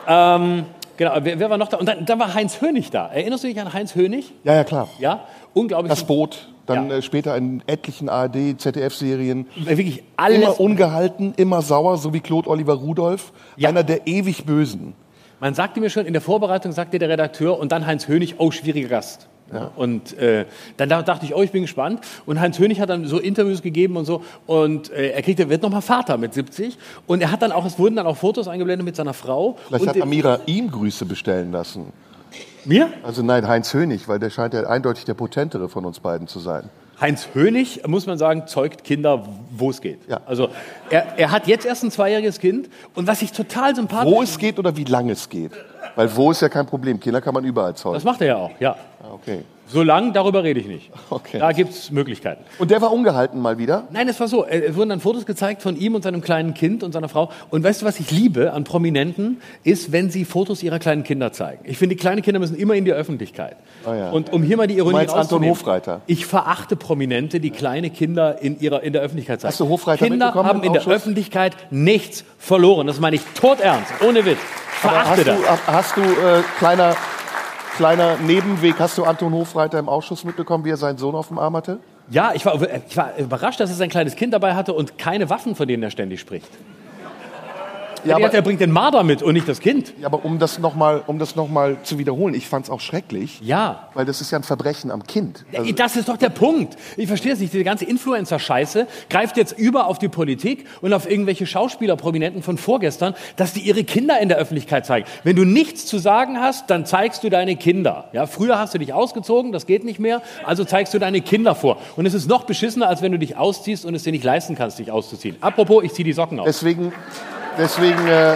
[0.08, 0.66] ähm,
[0.98, 1.78] genau, wer, wer war noch da?
[1.78, 3.08] Und dann, dann war Heinz Hönig da.
[3.08, 4.32] Erinnerst du dich an Heinz Hönig?
[4.44, 4.90] Ja, ja, klar.
[5.00, 5.22] Ja,
[5.54, 5.90] unglaublich.
[5.92, 6.98] Das Boot, dann Ja.
[6.98, 9.48] äh, später in etlichen ARD, ZDF-Serien.
[9.66, 10.38] Wirklich alles.
[10.42, 13.34] Immer ungehalten, immer sauer, so wie Claude Oliver Rudolph.
[13.58, 13.70] Ja.
[13.70, 14.94] Einer der ewig Bösen.
[15.40, 18.52] Man sagte mir schon in der Vorbereitung, sagte der Redakteur und dann Heinz Hönig, oh,
[18.52, 19.28] schwieriger Gast.
[19.76, 20.46] Und äh,
[20.78, 22.00] dann da- dachte ich, oh, ich bin gespannt.
[22.26, 24.24] Und Heinz Hönig hat dann so Interviews gegeben und so.
[24.48, 26.76] Und äh, er kriegte, wird nochmal Vater mit 70.
[27.06, 29.58] Und er hat dann auch, es wurden dann auch Fotos eingeblendet mit seiner Frau.
[29.68, 31.88] Vielleicht und hat Amira ihm Grüße bestellen lassen.
[32.66, 32.90] Mir?
[33.04, 36.40] Also nein, Heinz Hönig, weil der scheint ja eindeutig der potentere von uns beiden zu
[36.40, 36.70] sein.
[37.02, 40.08] Heinz Hönig, muss man sagen, zeugt Kinder, wo es geht.
[40.08, 40.22] Ja.
[40.26, 40.50] Also
[40.90, 44.38] er, er hat jetzt erst ein zweijähriges Kind und was ich total sympathisch Wo es
[44.38, 45.52] geht oder wie lange es geht.
[45.96, 47.00] Weil wo ist ja kein Problem.
[47.00, 48.02] Kinder kann man überall Das zeugen.
[48.06, 48.76] macht er ja auch, ja.
[49.02, 49.44] Ah, Okay.
[49.68, 50.92] Solange, darüber rede ich nicht.
[51.10, 51.40] Okay.
[51.40, 52.44] Da gibt es Möglichkeiten.
[52.60, 53.88] Und der war ungehalten mal wieder.
[53.92, 54.46] Nein, es war so.
[54.46, 57.30] äh, Es wurden dann Fotos gezeigt von ihm und seinem kleinen Kind und seiner Frau.
[57.50, 61.32] Und weißt du, was ich liebe an Prominenten, ist, wenn sie Fotos ihrer kleinen Kinder
[61.32, 61.64] zeigen.
[61.66, 63.56] Ich finde, die kleinen Kinder müssen immer in die Öffentlichkeit.
[63.86, 64.10] Ah, ja.
[64.12, 66.02] Und um hier mal die Ironie meinst Anton Hofreiter?
[66.08, 69.52] Ich verachte Prominente, die kleine Kinder in, ihrer, in der Öffentlichkeit zeigen.
[69.52, 70.84] Hast du Hofreiter Kinder haben in der?
[70.88, 72.86] Öffentlichkeit nichts verloren.
[72.88, 74.38] Das meine ich todernst, ohne Witz.
[74.84, 75.38] Aber Verachte hast das.
[75.38, 76.96] du, hast du äh, kleiner,
[77.76, 81.40] kleiner Nebenweg, hast du Anton Hofreiter im Ausschuss mitbekommen, wie er seinen Sohn auf dem
[81.40, 81.80] Arm hatte?
[82.10, 85.30] Ja, ich war, ich war überrascht, dass er sein kleines Kind dabei hatte und keine
[85.30, 86.50] Waffen, von denen er ständig spricht.
[88.06, 89.94] Ja, er, aber, er bringt den Marder mit und nicht das Kind.
[90.00, 92.80] ja, aber um das nochmal um das noch mal zu wiederholen, ich fand es auch
[92.82, 93.90] schrecklich, Ja.
[93.94, 95.46] weil das ist ja ein Verbrechen am Kind.
[95.56, 96.76] Also, das ist doch der Punkt.
[96.98, 97.54] Ich verstehe es nicht.
[97.54, 102.58] Diese ganze Influencer-Scheiße greift jetzt über auf die Politik und auf irgendwelche Schauspieler, Prominenten von
[102.58, 105.06] vorgestern, dass die ihre Kinder in der Öffentlichkeit zeigen.
[105.24, 108.10] Wenn du nichts zu sagen hast, dann zeigst du deine Kinder.
[108.14, 111.56] Ja, früher hast du dich ausgezogen, das geht nicht mehr, also zeigst du deine Kinder
[111.56, 111.78] vor.
[111.96, 114.56] Und es ist noch beschissener, als wenn du dich ausziehst und es dir nicht leisten
[114.56, 115.36] kannst, dich auszuziehen.
[115.42, 116.46] Apropos, ich ziehe die Socken aus.
[116.46, 116.92] deswegen,
[117.58, 118.36] deswegen, äh,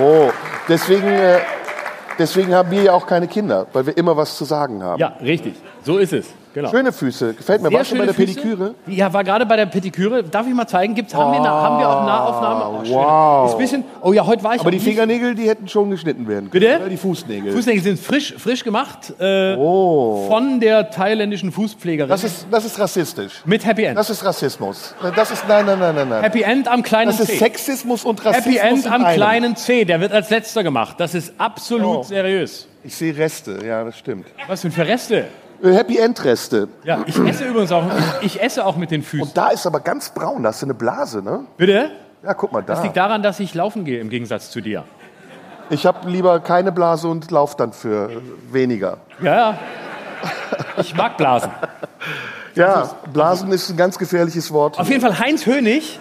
[0.00, 0.30] oh,
[0.68, 1.40] deswegen, äh,
[2.18, 5.00] deswegen haben wir ja auch keine Kinder, weil wir immer was zu sagen haben.
[5.00, 5.54] Ja, richtig.
[5.84, 6.26] So ist es.
[6.54, 6.70] Genau.
[6.70, 7.34] Schöne Füße.
[7.34, 7.68] Gefällt mir.
[7.68, 8.34] Sehr Warst du bei der Füße.
[8.34, 8.74] Pediküre?
[8.86, 10.22] Ja, war gerade bei der Pediküre.
[10.24, 10.94] Darf ich mal zeigen?
[10.94, 12.64] Gibt's, haben, wir eine, haben wir auch Nahaufnahme?
[12.84, 13.48] Oh, wow.
[13.48, 16.26] Ist ein bisschen, oh ja, heute war ich Aber die Fingernägel, die hätten schon geschnitten
[16.26, 16.62] werden können.
[16.62, 16.76] Bitte?
[16.80, 17.52] Oder die Fußnägel.
[17.52, 22.12] Fußnägel sind frisch, frisch gemacht äh, von der thailändischen Fußpflegerin Oh.
[22.12, 23.42] das, ist, das ist rassistisch.
[23.44, 23.98] mit Happy End.
[23.98, 24.94] Das ist Rassismus.
[25.14, 26.22] Das ist, nein, nein, nein, nein, nein.
[26.22, 27.36] Happy End am kleinen Das ist C.
[27.36, 29.14] Sexismus und Rassismus Happy End am einem.
[29.16, 29.84] kleinen C.
[29.84, 30.96] Der wird als letzter gemacht.
[30.98, 32.02] Das ist absolut Oh.
[32.02, 32.66] seriös.
[32.84, 34.26] Ich sehe Reste, ja, das stimmt.
[34.46, 35.24] Was denn für Reste?
[35.62, 36.68] Äh, Happy End Reste.
[36.84, 37.84] Ja, ich esse übrigens auch,
[38.20, 39.32] ich, ich esse auch mit den Füßen.
[39.34, 41.44] Da ist aber ganz braun, da hast du eine Blase, ne?
[41.56, 41.90] Bitte?
[42.22, 42.84] Ja, guck mal Das da.
[42.84, 44.84] liegt daran, dass ich laufen gehe im Gegensatz zu dir.
[45.70, 48.10] Ich habe lieber keine Blase und lauf dann für
[48.50, 48.98] weniger.
[49.20, 49.58] Ja, ja.
[50.78, 51.50] Ich mag Blasen.
[52.54, 54.80] Ja, Blasen ist ein ganz gefährliches Wort.
[54.80, 56.00] Auf jeden Fall Heinz Hönig,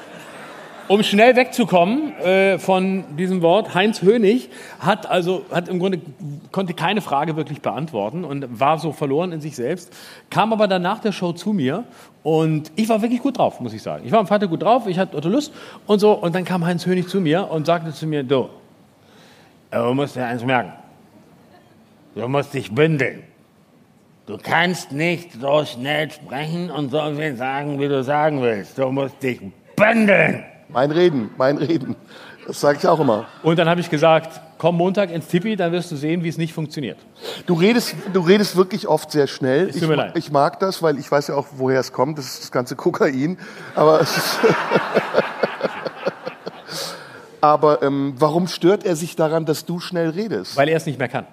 [0.88, 6.02] um schnell wegzukommen äh, von diesem Wort, Heinz Hönig hat also hat im Grunde
[6.52, 9.94] konnte keine Frage wirklich beantworten und war so verloren in sich selbst,
[10.30, 11.84] kam aber dann nach der Show zu mir
[12.24, 14.06] und ich war wirklich gut drauf, muss ich sagen.
[14.06, 15.54] Ich war am Freitag gut drauf, ich hatte Lust
[15.86, 18.50] und so und dann kam Heinz Hönig zu mir und sagte zu mir, du,
[19.72, 20.74] du musst dir eins merken,
[22.16, 23.24] du musst dich bündeln.
[24.26, 28.78] Du kannst nicht so schnell sprechen und so viel sagen, wie du sagen willst.
[28.78, 29.40] Du musst dich
[29.78, 30.44] bündeln.
[30.70, 31.96] Mein Reden, mein Reden.
[32.46, 33.26] Das sage ich auch immer.
[33.44, 36.38] Und dann habe ich gesagt, komm Montag ins Tippi, dann wirst du sehen, wie es
[36.38, 36.98] nicht funktioniert.
[37.46, 39.70] Du redest, du redest wirklich oft sehr schnell.
[39.70, 40.18] Ich, leid.
[40.18, 42.18] ich mag das, weil ich weiß ja auch, woher es kommt.
[42.18, 43.38] Das ist das ganze Kokain.
[43.76, 44.06] Aber,
[47.42, 50.58] Aber ähm, warum stört er sich daran, dass du schnell redest?
[50.58, 51.26] Weil er es nicht mehr kann.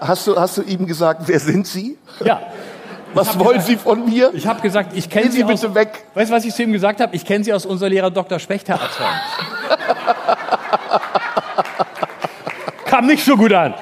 [0.00, 1.96] Hast du, hast du ihm gesagt, wer sind Sie?
[2.24, 2.40] Ja,
[3.14, 4.32] Was wollen Sie von mir?
[4.34, 5.60] ich habe gesagt, ich kenne sie Sie aus...
[5.60, 6.04] bitte weg.
[6.14, 7.14] Weißt du, was ich zu ihm gesagt habe?
[7.14, 8.38] Ich kenne sie aus unserer Lehrer Dr.
[8.38, 9.10] Spechter Erzählung.
[12.86, 13.74] Kam nicht so gut an.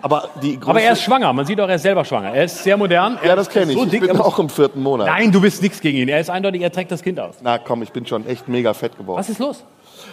[0.00, 0.30] Aber,
[0.64, 1.32] Aber er ist schwanger.
[1.32, 2.32] Man sieht auch, er ist selber schwanger.
[2.32, 3.18] Er ist sehr modern.
[3.20, 3.78] Er Ja, das kenne ich.
[3.78, 5.06] So ich dick, bin auch im vierten Monat.
[5.08, 6.08] Nein, du bist nichts gegen ihn.
[6.08, 7.36] Er ist eindeutig, er trägt das Kind aus.
[7.42, 9.18] Na komm, ich bin schon echt mega fett geworden.
[9.18, 9.64] Was ist los?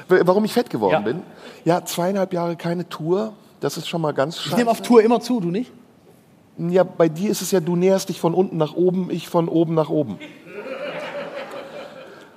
[0.08, 1.00] Warum ich fett geworden Ja.
[1.00, 1.22] bin?
[1.66, 3.34] Ja, zweieinhalb Jahre keine Tour.
[3.60, 4.70] Das ist schon mal ganz Ich nehme scheiße.
[4.72, 5.72] auf Tour immer zu, du nicht?
[6.58, 9.48] Ja, bei dir ist es ja, du näherst dich von unten nach oben, ich von
[9.50, 10.20] oben nach oben.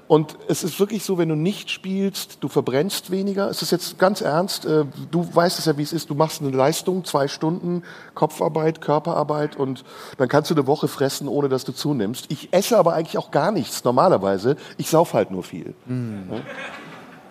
[0.09, 3.51] Und es ist wirklich so, wenn du nicht spielst, du verbrennst weniger.
[3.51, 4.65] Es ist jetzt ganz ernst.
[4.65, 6.11] äh, Du weißt es ja, wie es ist.
[6.11, 7.83] Du machst eine Leistung, zwei Stunden
[8.15, 9.83] Kopfarbeit, Körperarbeit und
[10.17, 12.27] dann kannst du eine Woche fressen, ohne dass du zunimmst.
[12.29, 14.55] Ich esse aber eigentlich auch gar nichts normalerweise.
[14.77, 15.75] Ich sauf halt nur viel.
[15.89, 16.39] Ja.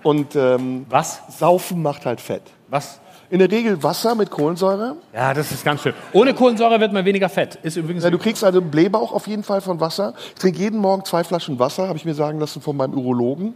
[0.03, 1.21] Und ähm, Was?
[1.29, 2.43] Saufen macht halt Fett.
[2.67, 2.99] Was?
[3.31, 4.97] In der Regel Wasser mit Kohlensäure.
[5.13, 5.93] Ja, das ist ganz schön.
[6.13, 7.55] Ohne Kohlensäure wird man weniger fett.
[7.63, 10.13] Ist übrigens Ja, du kriegst also einen Blähbauch auf jeden Fall von Wasser.
[10.35, 13.55] Ich trinke jeden Morgen zwei Flaschen Wasser, habe ich mir sagen lassen von meinem Urologen.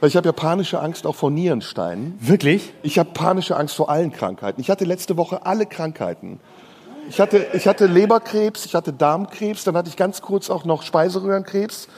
[0.00, 2.16] Weil ich habe ja panische Angst auch vor Nierensteinen.
[2.20, 2.72] wirklich.
[2.82, 4.60] Ich habe panische Angst vor allen Krankheiten.
[4.60, 6.38] Ich hatte letzte Woche alle Krankheiten.
[7.08, 10.82] Ich hatte, ich hatte Leberkrebs, ich hatte Darmkrebs, dann hatte ich ganz kurz auch noch
[10.82, 11.88] Speiseröhrenkrebs.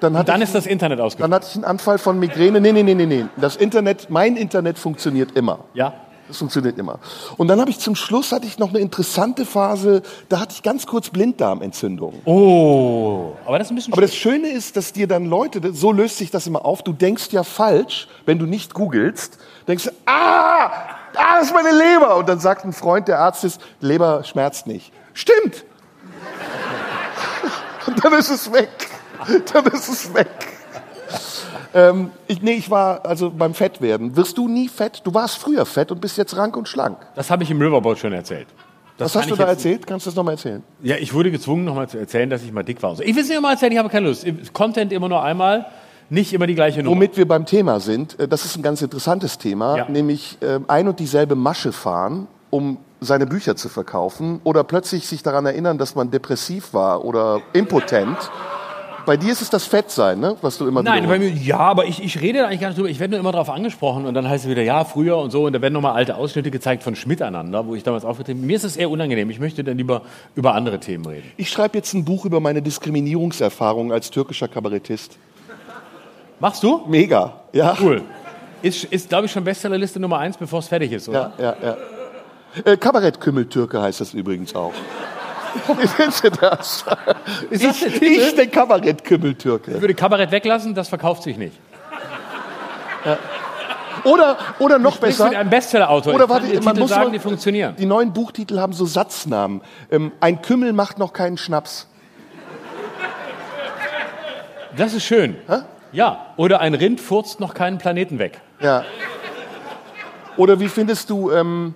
[0.00, 1.30] Dann hatte, Dann ich, ist das Internet ausgefallen.
[1.30, 2.60] dann hatte ich einen Anfall von Migräne.
[2.60, 3.26] Nee, nee, nee, nee, nee.
[3.36, 5.58] Das Internet, mein Internet funktioniert immer.
[5.74, 5.92] Ja.
[6.30, 7.00] Das funktioniert immer.
[7.38, 10.62] Und dann habe ich zum Schluss hatte ich noch eine interessante Phase, da hatte ich
[10.62, 12.22] ganz kurz Blinddarmentzündung.
[12.24, 13.32] Oh.
[13.44, 16.18] Aber das ist ein bisschen Aber das Schöne ist, dass dir dann Leute, so löst
[16.18, 20.70] sich das immer auf, du denkst ja falsch, wenn du nicht googelst, denkst du, ah,
[21.16, 22.16] ah, das ist meine Leber.
[22.16, 24.92] Und dann sagt ein Freund, der Arzt ist, Leber schmerzt nicht.
[25.14, 25.64] Stimmt.
[27.88, 28.70] Und dann ist es weg.
[29.52, 30.28] Dann ist es weg.
[31.74, 34.16] Ähm, ich, nee, ich war also beim Fettwerden.
[34.16, 35.02] Wirst du nie fett?
[35.04, 36.96] Du warst früher fett und bist jetzt rank und schlank.
[37.14, 38.48] Das habe ich im Riverboat schon erzählt.
[38.98, 39.86] Das Was hast du da erzählt?
[39.86, 40.62] Kannst du das nochmal erzählen?
[40.82, 42.92] Ja, ich wurde gezwungen, nochmal zu erzählen, dass ich mal dick war.
[43.00, 44.26] Ich will es nicht immer erzählen, ich habe keine Lust.
[44.52, 45.66] Content immer nur einmal,
[46.10, 46.96] nicht immer die gleiche Nummer.
[46.96, 49.88] Womit wir beim Thema sind, äh, das ist ein ganz interessantes Thema, Ja.
[49.88, 55.22] nämlich äh, ein und dieselbe Masche fahren, um seine Bücher zu verkaufen oder plötzlich sich
[55.22, 58.18] daran erinnern, dass man depressiv war oder impotent.
[59.06, 60.36] Bei dir ist es das Fettsein, ne?
[60.42, 62.78] was du immer Nein, bei mir, ja, aber ich, ich rede da eigentlich gar nicht
[62.78, 62.88] drüber.
[62.88, 65.44] Ich werde nur immer darauf angesprochen und dann heißt es wieder, ja, früher und so.
[65.46, 68.46] Und da werden nochmal alte Ausschnitte gezeigt von Schmiteinander, wo ich damals aufgetreten bin.
[68.46, 69.30] Mir ist es eher unangenehm.
[69.30, 70.02] Ich möchte dann lieber
[70.34, 71.30] über andere Themen reden.
[71.36, 75.18] Ich schreibe jetzt ein Buch über meine Diskriminierungserfahrung als türkischer Kabarettist.
[76.38, 76.84] Machst du?
[76.86, 77.76] Mega, ja.
[77.80, 78.02] Cool.
[78.62, 81.32] Ist, ist glaube ich, schon Bestsellerliste Nummer eins, bevor es fertig ist, oder?
[81.38, 81.76] Ja, ja,
[82.64, 82.72] ja.
[82.72, 84.72] Äh, Kabarettkümmeltürke heißt das übrigens auch.
[85.78, 86.84] Wie findest du das?
[87.50, 88.04] Der ich, Titel?
[88.04, 89.72] ich, der Kabarettkümmeltürke.
[89.72, 91.54] Ich würde Kabarett weglassen, das verkauft sich nicht.
[94.04, 95.28] Oder, oder noch Ich besser.
[95.28, 96.14] bin ein Bestsellerautor.
[96.14, 97.76] Oder ich warte, man Titel muss sagen, die funktionieren.
[97.76, 99.62] Die neuen Buchtitel haben so Satznamen.
[99.90, 101.86] Ähm, ein Kümmel macht noch keinen Schnaps.
[104.76, 105.36] Das ist schön.
[105.92, 108.40] Ja, oder ein Rind furzt noch keinen Planeten weg.
[108.60, 108.84] Ja.
[110.36, 111.74] Oder wie findest du ähm,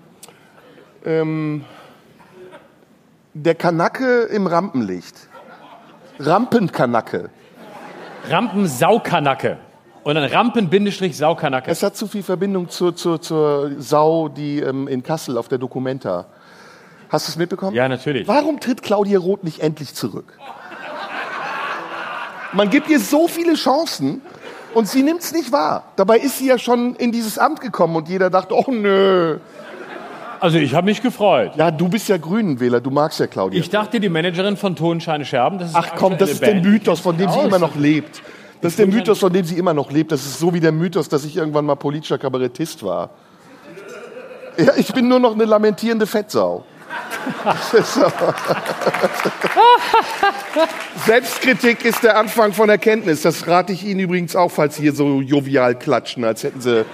[1.05, 1.65] ähm,
[3.35, 5.29] der Kanacke im Rampenlicht?
[6.19, 7.31] Rampenkanacke.
[8.29, 9.59] Rampensaukanacke.
[10.05, 11.71] Und dann Rampen-Saukanacke.
[11.71, 15.59] Es hat zu viel Verbindung zur, zur, zur Sau, die ähm, in Kassel auf der
[15.59, 16.27] Documenta.
[17.09, 17.75] Hast du es mitbekommen?
[17.75, 18.29] Ja, natürlich.
[18.29, 20.39] Warum tritt Claudia Roth nicht endlich zurück?
[22.53, 24.21] Man gibt ihr so viele Chancen
[24.75, 25.85] und sie nimmt es nicht wahr.
[25.97, 29.39] Dabei ist sie ja schon in dieses Amt gekommen und jeder dachte, oh nö.
[30.45, 31.53] Also ich habe mich gefreut.
[31.57, 33.59] Ja, du bist ja Grünenwähler, du magst ja Claudia.
[33.59, 36.67] Ich dachte, die Managerin von Tonscheine Scherben, das ist Ach komm, das ist der Band.
[36.67, 38.21] Mythos, von dem sie immer noch lebt.
[38.61, 40.13] Das ist der Mythos, von dem sie immer noch lebt.
[40.13, 43.09] Das ist so wie der Mythos, dass ich irgendwann mal politischer Kabarettist war.
[44.59, 46.67] Ja, ich bin nur noch eine lamentierende Fettsau.
[51.07, 53.23] Selbstkritik ist der Anfang von Erkenntnis.
[53.23, 56.85] Das rate ich Ihnen übrigens auch, falls Sie hier so jovial klatschen, als hätten Sie.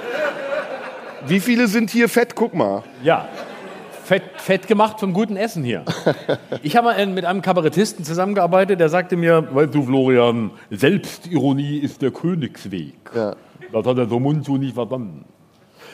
[1.27, 2.35] Wie viele sind hier fett?
[2.35, 2.83] Guck mal.
[3.03, 3.29] Ja.
[4.05, 5.85] Fett, fett gemacht vom guten Essen hier.
[6.63, 12.03] Ich habe mal mit einem Kabarettisten zusammengearbeitet, der sagte mir, weißt du, Florian, Selbstironie ist
[12.03, 12.95] der Königsweg.
[13.15, 13.37] Ja.
[13.73, 15.25] Das hat er so Mund so nicht verstanden.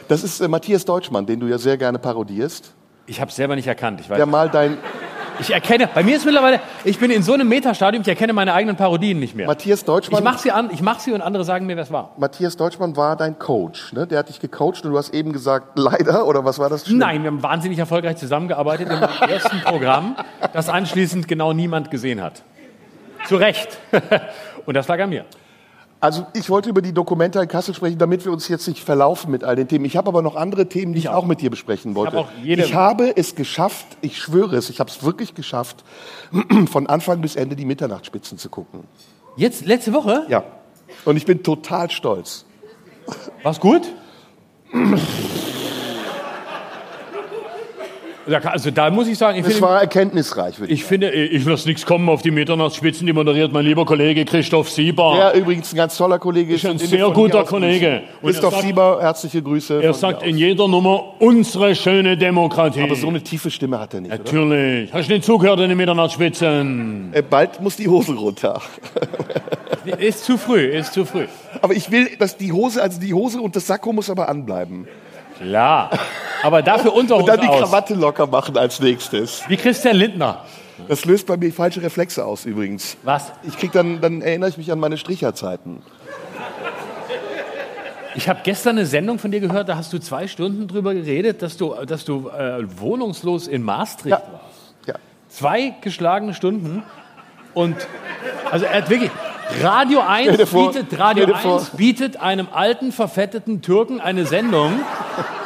[0.09, 2.75] Das ist äh, Matthias Deutschmann, den du ja sehr gerne parodierst.
[3.07, 4.01] Ich habe es selber nicht erkannt.
[4.01, 4.79] Ich, weiß, Der mal dein.
[5.41, 8.53] Ich erkenne, bei mir ist mittlerweile, ich bin in so einem Metastadium, ich erkenne meine
[8.55, 9.47] eigenen Parodien nicht mehr.
[9.47, 10.23] Matthias Ich Deutschmann.
[10.25, 12.13] mache sie an, ich mache sie und andere sagen mir, wer es war.
[12.19, 14.07] Matthias Deutschmann war dein Coach, ne?
[14.07, 16.85] Der hat dich gecoacht und du hast eben gesagt, leider, oder was war das?
[16.87, 16.99] Schlimm?
[16.99, 20.17] Nein, wir haben wahnsinnig erfolgreich zusammengearbeitet in meinem ersten Programm,
[20.53, 22.43] das anschließend genau niemand gesehen hat.
[23.27, 23.79] Zu Recht.
[24.67, 25.25] Und das lag an mir.
[26.07, 29.29] Also ich wollte über die Dokumenta in Kassel sprechen, damit wir uns jetzt nicht verlaufen
[29.33, 29.85] mit all den Themen.
[29.87, 31.27] Ich habe aber noch andere Themen, die ich, Ich auch.
[31.27, 32.17] mit dir besprechen wollte.
[32.17, 35.83] auch jede- ich habe es geschafft, ich schwöre es, ich habe es wirklich geschafft,
[36.71, 38.85] von Anfang bis Ende die Mitternachtsspitzen zu gucken.
[39.37, 40.27] Jetzt, letzte Woche?
[40.29, 40.45] Ja.
[41.05, 42.45] Und ich bin total stolz.
[43.43, 43.83] War's gut?
[48.45, 51.45] Also da muss ich sagen, ich Es finde, war erkenntnisreich, würde ich ich, finde, ich
[51.45, 55.15] lasse nichts kommen auf die Mitternachtsspitzen, die moderiert mein lieber Kollege Christoph Sieber.
[55.17, 56.67] Der übrigens ein ganz toller Kollege ist.
[56.67, 58.03] ein sehr guter Kollege.
[58.23, 59.83] Christoph sagt- Sieber, herzliche Grüße.
[59.83, 62.83] Er sagt in jeder Nummer, unsere schöne Demokratie.
[62.83, 64.19] Aber so eine tiefe Stimme hat er nicht, oder?
[64.19, 64.93] Natürlich.
[64.93, 67.11] Hast du nicht zugehört in den Mitternachtsspitzen?
[67.13, 68.61] Äh, Bald muss die Hose runter.
[69.99, 71.27] Ist zu früh, ist zu früh.
[71.63, 74.89] Aber ich will, dass die Hose, also die Hose und das Sakko muss aber anbleiben.
[75.39, 75.91] Klar.
[76.43, 77.61] Aber dafür Und dann die aus.
[77.61, 79.43] Krawatte locker machen als nächstes.
[79.49, 80.45] Wie Christian Lindner.
[80.89, 82.97] Das löst bei mir falsche Reflexe aus übrigens.
[83.03, 83.33] Was?
[83.43, 85.83] Ich krieg dann, dann erinnere ich mich an meine Stricherzeiten.
[88.15, 91.43] Ich habe gestern eine Sendung von dir gehört, da hast du zwei Stunden drüber geredet,
[91.43, 94.23] dass du, dass du äh, wohnungslos in Maastricht Ja.
[94.33, 94.87] warst.
[94.87, 94.95] Ja.
[95.29, 96.83] Zwei geschlagene Stunden.
[97.53, 97.77] Und
[98.51, 99.11] also er hat wirklich.
[99.63, 101.59] Radio 1, dir vor, bietet, Radio stell dir vor.
[101.59, 104.81] 1 bietet einem alten, verfetteten Türken eine Sendung,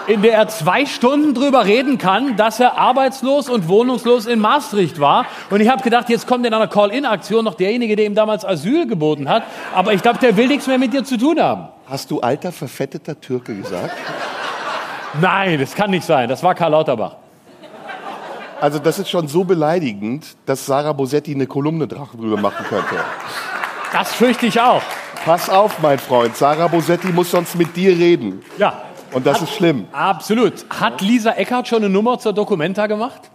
[0.06, 5.00] in der er zwei Stunden drüber reden kann, dass er arbeitslos und wohnungslos in Maastricht
[5.00, 5.26] war.
[5.50, 8.86] Und ich habe gedacht, jetzt kommt in einer Call-In-Aktion noch derjenige, der ihm damals Asyl
[8.86, 9.42] geboten hat.
[9.74, 11.68] Aber ich glaube, der will nichts mehr mit dir zu tun haben.
[11.86, 13.94] Hast du alter, verfetteter Türke gesagt?
[15.20, 16.28] Nein, das kann nicht sein.
[16.28, 17.16] Das war Karl Lauterbach.
[18.60, 22.96] Also das ist schon so beleidigend, dass Sarah Bosetti eine Kolumne drüber machen könnte.
[23.92, 24.82] Das fürchte ich auch.
[25.24, 26.36] Pass auf, mein Freund.
[26.36, 28.42] Sarah Bosetti muss sonst mit dir reden.
[28.56, 29.86] Ja, Und das ist schlimm.
[29.92, 30.64] absolut.
[30.70, 33.29] Hat Lisa Eckert schon eine Nummer zur Documenta gemacht?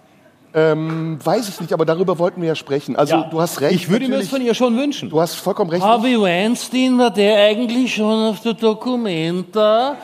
[0.57, 2.95] Ähm, weiß ich nicht, aber darüber wollten wir ja sprechen.
[2.95, 3.23] Also Ja.
[3.29, 3.75] du hast recht.
[3.75, 5.09] Ich würde mir das von ihr schon wünschen.
[5.09, 5.83] Du hast vollkommen recht.
[5.83, 9.97] Harvey Weinstein, war der eigentlich schon auf der Dokumenta?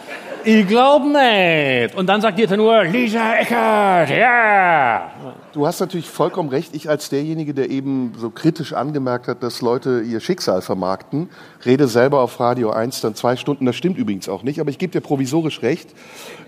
[0.44, 1.96] Ich glaube nicht.
[1.96, 5.12] Und dann sagt ihr nur, Lisa Eckert, ja.
[5.54, 6.76] Du hast natürlich vollkommen recht.
[6.76, 11.30] Ich als derjenige, der eben so kritisch angemerkt hat, dass Leute ihr Schicksal vermarkten,
[11.64, 13.66] rede selber auf Radio 1 dann zwei Stunden.
[13.68, 15.90] Das stimmt übrigens auch nicht, aber ich gebe dir provisorisch recht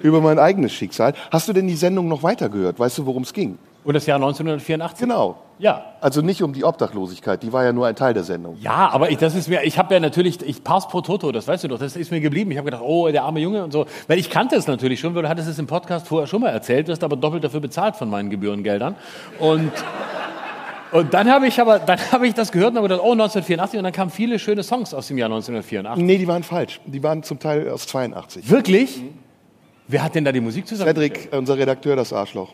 [0.01, 1.13] über mein eigenes Schicksal.
[1.31, 2.79] Hast du denn die Sendung noch weitergehört?
[2.79, 3.57] Weißt du, worum es ging?
[3.83, 4.99] Und das Jahr 1984?
[4.99, 5.37] Genau.
[5.59, 5.93] Ja.
[5.99, 8.57] Also nicht um die Obdachlosigkeit, die war ja nur ein Teil der Sendung.
[8.61, 11.47] Ja, aber ich, das ist mir, ich habe ja natürlich, ich Pars pro Toto, das
[11.47, 12.51] weißt du doch, das ist mir geblieben.
[12.51, 13.85] Ich habe gedacht, oh, der arme Junge und so.
[14.07, 16.49] Weil ich kannte es natürlich schon, weil du hattest es im Podcast vorher schon mal
[16.49, 18.95] erzählt, wirst aber doppelt dafür bezahlt von meinen Gebührengeldern.
[19.39, 19.71] Und,
[20.91, 23.77] und dann habe ich aber, dann habe ich das gehört und habe gedacht, oh, 1984
[23.77, 26.03] und dann kamen viele schöne Songs aus dem Jahr 1984.
[26.03, 26.79] Nee, die waren falsch.
[26.85, 28.49] Die waren zum Teil aus 82.
[28.49, 29.01] Wirklich?
[29.87, 30.89] Wer hat denn da die Musik zusammen?
[30.89, 32.49] Cedric, unser Redakteur, das Arschloch.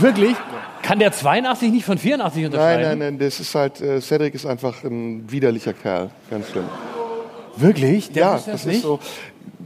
[0.00, 0.36] Wirklich?
[0.82, 2.82] Kann der 82 nicht von 84 Nein, unterscheiden?
[2.82, 6.10] nein, nein, das ist halt, äh, Cedric ist einfach ein widerlicher Kerl.
[6.30, 6.64] Ganz schlimm.
[7.56, 8.12] Wirklich?
[8.12, 8.76] Der ja, wusste das nicht?
[8.76, 9.00] ist so.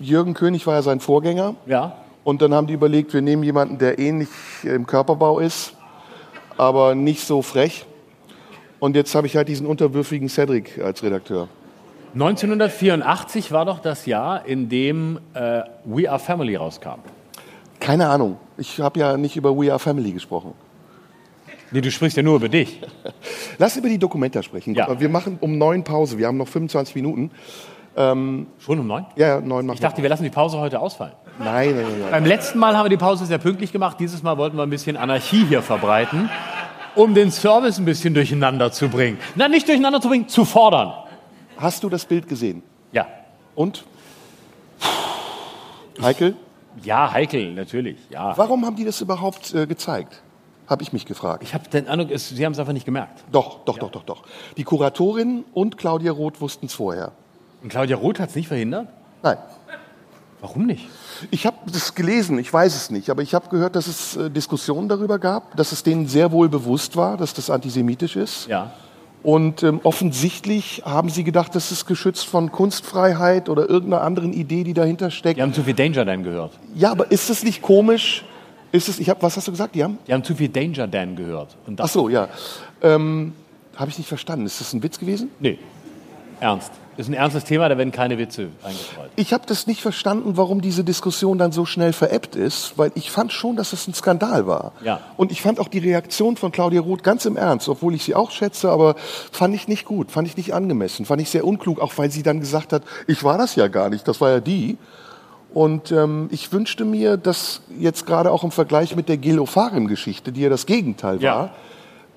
[0.01, 1.55] Jürgen König war ja sein Vorgänger.
[1.67, 1.97] Ja.
[2.25, 4.29] Und dann haben die überlegt, wir nehmen jemanden, der ähnlich
[4.63, 5.75] im Körperbau ist,
[6.57, 7.85] aber nicht so frech.
[8.79, 11.49] Und jetzt habe ich halt diesen unterwürfigen Cedric als Redakteur.
[12.15, 17.01] 1984 war doch das Jahr, in dem äh, We Are Family rauskam.
[17.83, 18.39] Keine Ahnung.
[18.59, 20.55] Ich habe ja nicht über We Are Family gesprochen.
[21.73, 22.81] Nee, du sprichst ja nur über dich.
[23.59, 24.75] Lass über die Dokumenta sprechen.
[24.75, 25.01] Ja.
[25.01, 26.17] Wir machen um neun Pause.
[26.17, 27.33] Wir haben noch 25 Minuten.
[27.97, 29.07] Schon um neun?
[29.17, 31.13] Ja, ja, neun machen Ich dachte, wir lassen die Pause heute ausfallen.
[31.41, 32.11] nein, nein, nein.
[32.11, 33.99] Beim letzten Mal haben wir die Pause sehr pünktlich gemacht.
[33.99, 36.31] Dieses Mal wollten wir ein bisschen Anarchie hier verbreiten,
[36.95, 39.19] um den Service ein bisschen durcheinander zu bringen.
[39.35, 40.93] Na, nicht durcheinander zu bringen, zu fordern.
[41.57, 42.63] Hast du das Bild gesehen?
[42.93, 43.07] Ja.
[43.57, 43.85] Und?
[46.01, 46.37] Heikel?
[46.83, 47.99] Ja, heikel, natürlich.
[48.11, 48.37] Ja.
[48.37, 50.23] Warum haben die das überhaupt äh, gezeigt?
[50.67, 51.43] Habe ich mich gefragt.
[51.43, 53.25] Ich habe den Eindruck, es, Sie haben es einfach nicht gemerkt.
[53.31, 54.23] Doch, doch, doch, doch, doch.
[54.57, 57.13] Die Kuratorin und Claudia Roth wussten es vorher.
[57.63, 58.89] Und Claudia Roth hat es nicht verhindert?
[59.23, 59.39] Nein.
[60.41, 60.89] Warum nicht?
[61.31, 64.29] Ich habe das gelesen, ich weiß es nicht, aber ich habe gehört, dass es äh,
[64.29, 68.49] Diskussionen darüber gab, dass es denen sehr wohl bewusst war, dass das antisemitisch ist.
[68.49, 68.73] Ja.
[69.23, 74.65] Und ähm, offensichtlich haben sie gedacht, das ist geschützt von Kunstfreiheit oder irgendeiner anderen Idee,
[74.65, 75.39] die dahinter steckt.
[75.39, 76.59] Die haben zu viel Danger Dan gehört.
[76.75, 78.25] Ja, aber ist es nicht komisch?
[78.73, 79.75] Ist es, ich hab, was hast du gesagt?
[79.75, 79.99] Die haben?
[80.09, 81.57] Die haben zu viel Danger Dan gehört.
[81.67, 82.29] Und Ach so, ja.
[82.83, 83.33] Ähm,
[83.77, 84.47] habe ich nicht verstanden.
[84.47, 85.31] Ist das ein Witz gewesen?
[85.39, 85.59] Nee.
[86.41, 86.73] Ernst.
[86.97, 89.11] Ist ein ernstes Thema, da werden keine Witze eingestreut.
[89.17, 93.11] Ich habe das nicht verstanden, warum diese Diskussion dann so schnell veräppt ist, weil ich
[93.11, 94.73] fand schon, dass es ein Skandal war.
[94.85, 95.01] Ja.
[95.17, 98.15] Und ich fand auch die Reaktion von Claudia Roth ganz im Ernst, obwohl ich sie
[98.15, 101.81] auch schätze, aber fand ich nicht gut, fand ich nicht angemessen, fand ich sehr unklug,
[101.81, 104.41] auch weil sie dann gesagt hat, ich war das ja gar nicht, das war ja
[104.41, 104.77] die.
[105.55, 110.33] Und ähm, ich wünschte mir, dass jetzt gerade auch im Vergleich mit der Gil Ofarim-Geschichte,
[110.33, 111.51] die ja das Gegenteil Ja.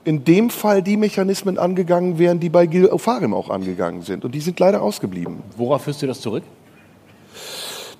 [0.05, 4.23] In dem Fall die Mechanismen angegangen wären, die bei Gil Ofarim auch angegangen sind.
[4.23, 5.43] Und die sind leider ausgeblieben.
[5.57, 6.43] Worauf führst du das zurück?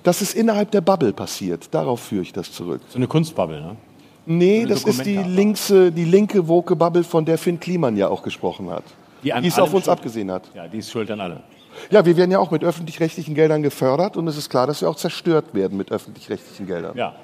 [0.02, 1.68] Das ist innerhalb der Bubble passiert.
[1.72, 2.80] Darauf führe ich das zurück.
[2.88, 3.76] So eine Kunstbubble, ne?
[4.24, 8.08] Nee, Eine das ist die, linkse, die linke woke Bubble, von der Finn Kliman ja
[8.08, 8.84] auch gesprochen hat.
[9.22, 10.48] Die an es auf uns schuld- abgesehen hat.
[10.54, 11.42] Ja, die ist schuld an alle.
[11.90, 14.88] Ja, wir werden ja auch mit öffentlich-rechtlichen Geldern gefördert und es ist klar, dass wir
[14.88, 16.96] auch zerstört werden mit öffentlich-rechtlichen Geldern.
[16.96, 17.14] Ja.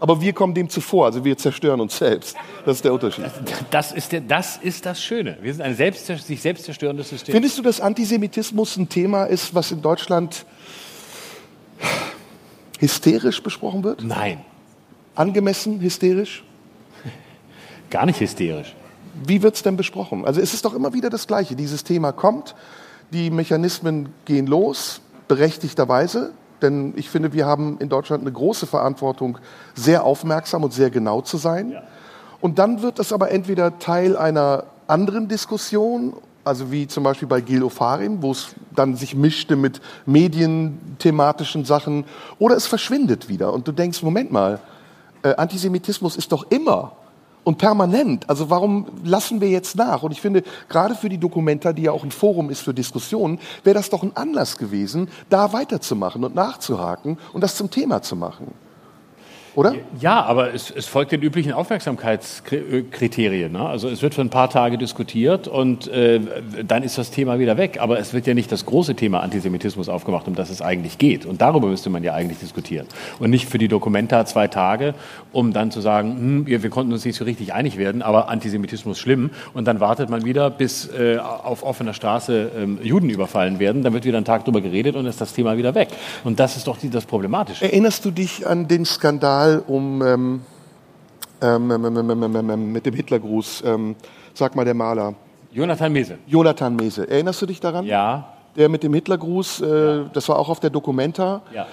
[0.00, 2.36] Aber wir kommen dem zuvor, also wir zerstören uns selbst.
[2.64, 3.24] Das ist der Unterschied.
[3.70, 5.38] Das ist, der, das ist das Schöne.
[5.42, 7.32] Wir sind ein selbst, sich selbst zerstörendes System.
[7.32, 10.46] Findest du, dass Antisemitismus ein Thema ist, was in Deutschland
[12.78, 14.04] hysterisch besprochen wird?
[14.04, 14.44] Nein,
[15.16, 16.44] Angemessen hysterisch?
[17.90, 18.74] gar nicht hysterisch.
[19.26, 20.24] Wie wird es denn besprochen?
[20.24, 21.56] Also es ist doch immer wieder das Gleiche.
[21.56, 22.54] Dieses Thema kommt,
[23.10, 26.32] die Mechanismen gehen los, berechtigterweise.
[26.62, 29.38] Denn ich finde, wir haben in Deutschland eine große Verantwortung,
[29.74, 31.74] sehr aufmerksam und sehr genau zu sein.
[32.40, 37.40] Und dann wird es aber entweder Teil einer anderen Diskussion, also wie zum Beispiel bei
[37.40, 42.04] Gil Ofarim, wo es dann sich mischte mit medienthematischen Sachen,
[42.38, 43.52] oder es verschwindet wieder.
[43.52, 44.60] Und du denkst, Moment mal,
[45.22, 46.92] äh, Antisemitismus ist doch immer
[47.48, 48.28] und permanent.
[48.28, 50.02] Also warum lassen wir jetzt nach?
[50.02, 53.38] Und ich finde, gerade für die Dokumenta, die ja auch ein Forum ist für Diskussionen,
[53.64, 58.16] wäre das doch ein Anlass gewesen, da weiterzumachen und nachzuhaken und das zum Thema zu
[58.16, 58.52] machen.
[59.58, 59.74] Oder?
[59.98, 63.50] Ja, aber es, es folgt den üblichen Aufmerksamkeitskriterien.
[63.50, 63.68] Ne?
[63.68, 66.20] Also es wird für ein paar Tage diskutiert und äh,
[66.64, 67.78] dann ist das Thema wieder weg.
[67.80, 71.26] Aber es wird ja nicht das große Thema Antisemitismus aufgemacht, um das es eigentlich geht.
[71.26, 72.86] Und darüber müsste man ja eigentlich diskutieren.
[73.18, 74.94] Und nicht für die Dokumenta zwei Tage,
[75.32, 78.28] um dann zu sagen, hm, wir, wir konnten uns nicht so richtig einig werden, aber
[78.28, 79.30] Antisemitismus schlimm.
[79.54, 83.82] Und dann wartet man wieder, bis äh, auf offener Straße ähm, Juden überfallen werden.
[83.82, 85.88] Dann wird wieder ein Tag drüber geredet und ist das Thema wieder weg.
[86.22, 87.64] Und das ist doch die, das Problematische.
[87.64, 90.40] Erinnerst du dich an den Skandal um ähm,
[91.40, 93.62] ähm, ähm, ähm, ähm, mit dem Hitlergruß?
[94.34, 95.14] Sag mal der Maler.
[95.50, 96.18] Jonathan Mese.
[96.26, 97.08] Jonathan Mese.
[97.08, 97.84] Erinnerst du dich daran?
[97.86, 101.42] Ja, Der mit dem Hitlergruß, äh, das war auch auf der Documenta.
[101.52, 101.66] ja.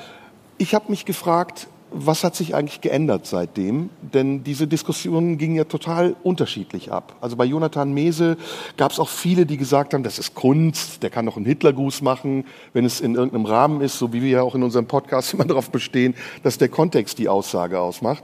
[0.57, 3.89] Ich habe mich gefragt, was hat sich eigentlich geändert seitdem?
[4.01, 7.15] Denn diese Diskussionen gingen ja total unterschiedlich ab.
[7.21, 8.35] Also bei Jonathan Mese
[8.75, 12.01] gab es auch viele, die gesagt haben, das ist Kunst, der kann doch einen Hitlergruß
[12.01, 15.33] machen, wenn es in irgendeinem Rahmen ist, so wie wir ja auch in unserem Podcast
[15.35, 18.23] immer darauf bestehen, dass der Kontext die Aussage ausmacht.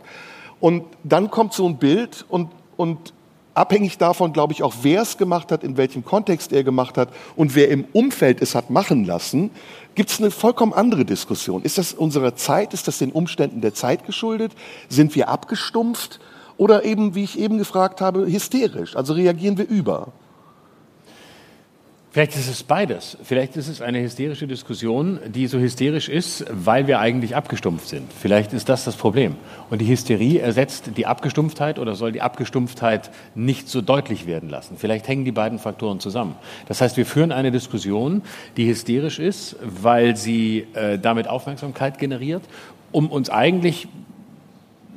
[0.60, 3.14] Und dann kommt so ein Bild und, und
[3.54, 7.10] abhängig davon, glaube ich, auch wer es gemacht hat, in welchem Kontext er gemacht hat
[7.36, 9.52] und wer im Umfeld es hat machen lassen,
[9.96, 11.64] gibt es eine vollkommen andere Diskussion.
[11.64, 12.74] Ist das unserer Zeit?
[12.74, 14.54] Ist das den Umständen der Zeit geschuldet?
[14.90, 16.20] Sind wir abgestumpft?
[16.58, 18.96] Oder eben, wie ich eben gefragt habe, hysterisch?
[18.96, 20.10] Also reagieren wir über?
[22.14, 23.18] Vielleicht ist es beides.
[23.24, 28.12] Vielleicht ist es eine hysterische Diskussion, die so hysterisch ist, weil wir eigentlich abgestumpft sind.
[28.12, 29.38] Vielleicht ist das das Problem.
[29.70, 34.76] Und die Hysterie ersetzt die Abgestumpftheit oder soll die Abgestumpftheit nicht so deutlich werden lassen.
[34.78, 36.36] Vielleicht hängen die beiden Faktoren zusammen.
[36.68, 38.24] Das heißt, wir führen eine Diskussion,
[38.58, 42.44] die hysterisch ist, weil sie äh, damit Aufmerksamkeit generiert,
[42.92, 43.88] um uns eigentlich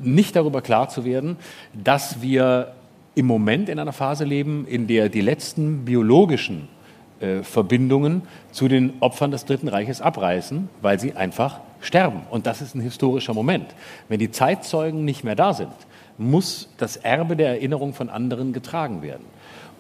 [0.03, 1.37] nicht darüber klar zu werden,
[1.75, 2.75] dass wir
[3.15, 6.74] im Moment in einer Phase leben, in der die letzten biologischen
[7.21, 12.23] äh, Verbindungen zu den Opfern des Dritten Reiches abreißen, weil sie einfach sterben.
[12.31, 13.67] Und das ist ein historischer Moment.
[14.09, 15.73] Wenn die Zeitzeugen nicht mehr da sind,
[16.19, 19.25] muss das Erbe der Erinnerung von anderen getragen werden.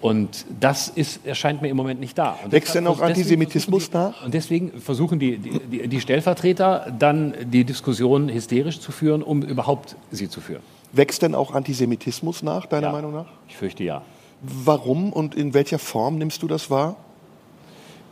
[0.01, 2.37] Und das ist, erscheint mir im Moment nicht da.
[2.45, 4.18] Und Wächst denn auch Antisemitismus versuchen nach?
[4.20, 9.41] die, Und deswegen versuchen die, die, die Stellvertreter dann die Diskussion hysterisch zu führen, um
[9.43, 10.62] überhaupt sie zu führen.
[10.93, 12.93] Wächst denn auch Antisemitismus nach, deiner Ja.
[12.93, 13.26] Meinung nach?
[13.49, 14.03] Ich fürchte ja.
[14.43, 16.97] Warum und in welcher Form nimmst du das wahr?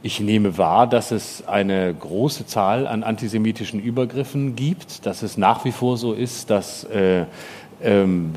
[0.04, 5.64] Ich nehme wahr, dass es eine große Zahl an antisemitischen Übergriffen gibt, dass es nach
[5.64, 7.26] wie vor so ist, dass äh,
[7.84, 8.32] ähm,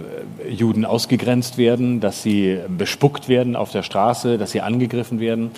[0.47, 5.51] Juden ausgegrenzt werden, dass sie bespuckt werden auf der Straße, dass sie angegriffen werden.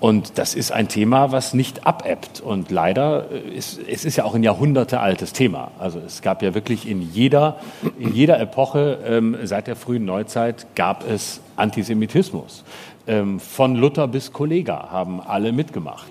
[0.00, 2.40] Und das ist ein Thema, was nicht abebbt.
[2.40, 5.70] Und leider äh, ist es ist ja auch ein Jahrhunderte altes Thema.
[5.78, 7.58] Also es gab ja wirklich in jeder,
[7.98, 12.64] in jeder Epoche ähm, seit der frühen Neuzeit gab es Antisemitismus.
[13.06, 16.10] Ähm, von Luther bis Kollega haben alle mitgemacht.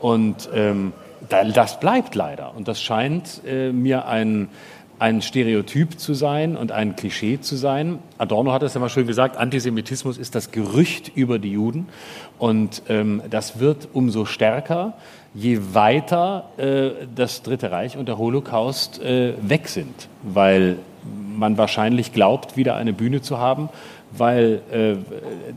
[0.00, 0.92] Und ähm,
[1.28, 2.54] da- das bleibt leider.
[2.54, 4.48] Und das scheint äh, mir ein,
[4.98, 7.98] ein Stereotyp zu sein und ein Klischee zu sein.
[8.18, 11.88] Adorno hat es ja mal schön gesagt, Antisemitismus ist das Gerücht über die Juden.
[12.38, 14.94] Und ähm, das wird umso stärker,
[15.34, 20.08] je weiter äh, das Dritte Reich und der Holocaust äh, weg sind.
[20.22, 20.76] Weil
[21.36, 23.68] man wahrscheinlich glaubt, wieder eine Bühne zu haben,
[24.18, 24.96] weil äh,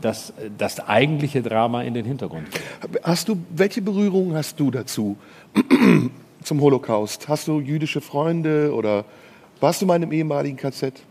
[0.00, 2.62] das, das eigentliche Drama in den Hintergrund geht.
[3.02, 5.16] Hast du, welche Berührung hast du dazu
[6.42, 7.28] zum Holocaust?
[7.28, 9.04] Hast du jüdische Freunde oder
[9.60, 11.02] warst du mal in einem ehemaligen KZ?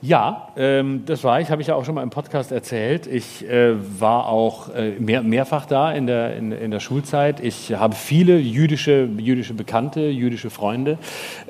[0.00, 3.08] Ja, ähm, das war ich, habe ich ja auch schon mal im Podcast erzählt.
[3.08, 7.40] Ich äh, war auch äh, mehr, mehrfach da in der, in, in der Schulzeit.
[7.40, 10.98] Ich habe viele jüdische, jüdische Bekannte, jüdische Freunde,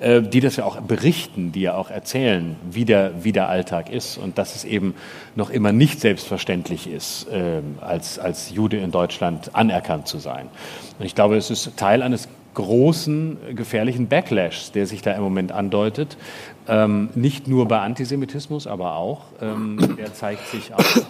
[0.01, 3.93] äh, die das ja auch berichten, die ja auch erzählen, wie der, wie der Alltag
[3.93, 4.95] ist und dass es eben
[5.35, 10.49] noch immer nicht selbstverständlich ist, ähm, als, als Jude in Deutschland anerkannt zu sein.
[10.99, 12.29] Und ich glaube, es ist Teil eines
[12.59, 16.17] großen, gefährlichen Backlash, der sich da im Moment andeutet.
[16.69, 19.25] Ähm, nicht nur bei Antisemitismus, aber auch.
[19.41, 21.01] Ähm, der zeigt sich auch äh,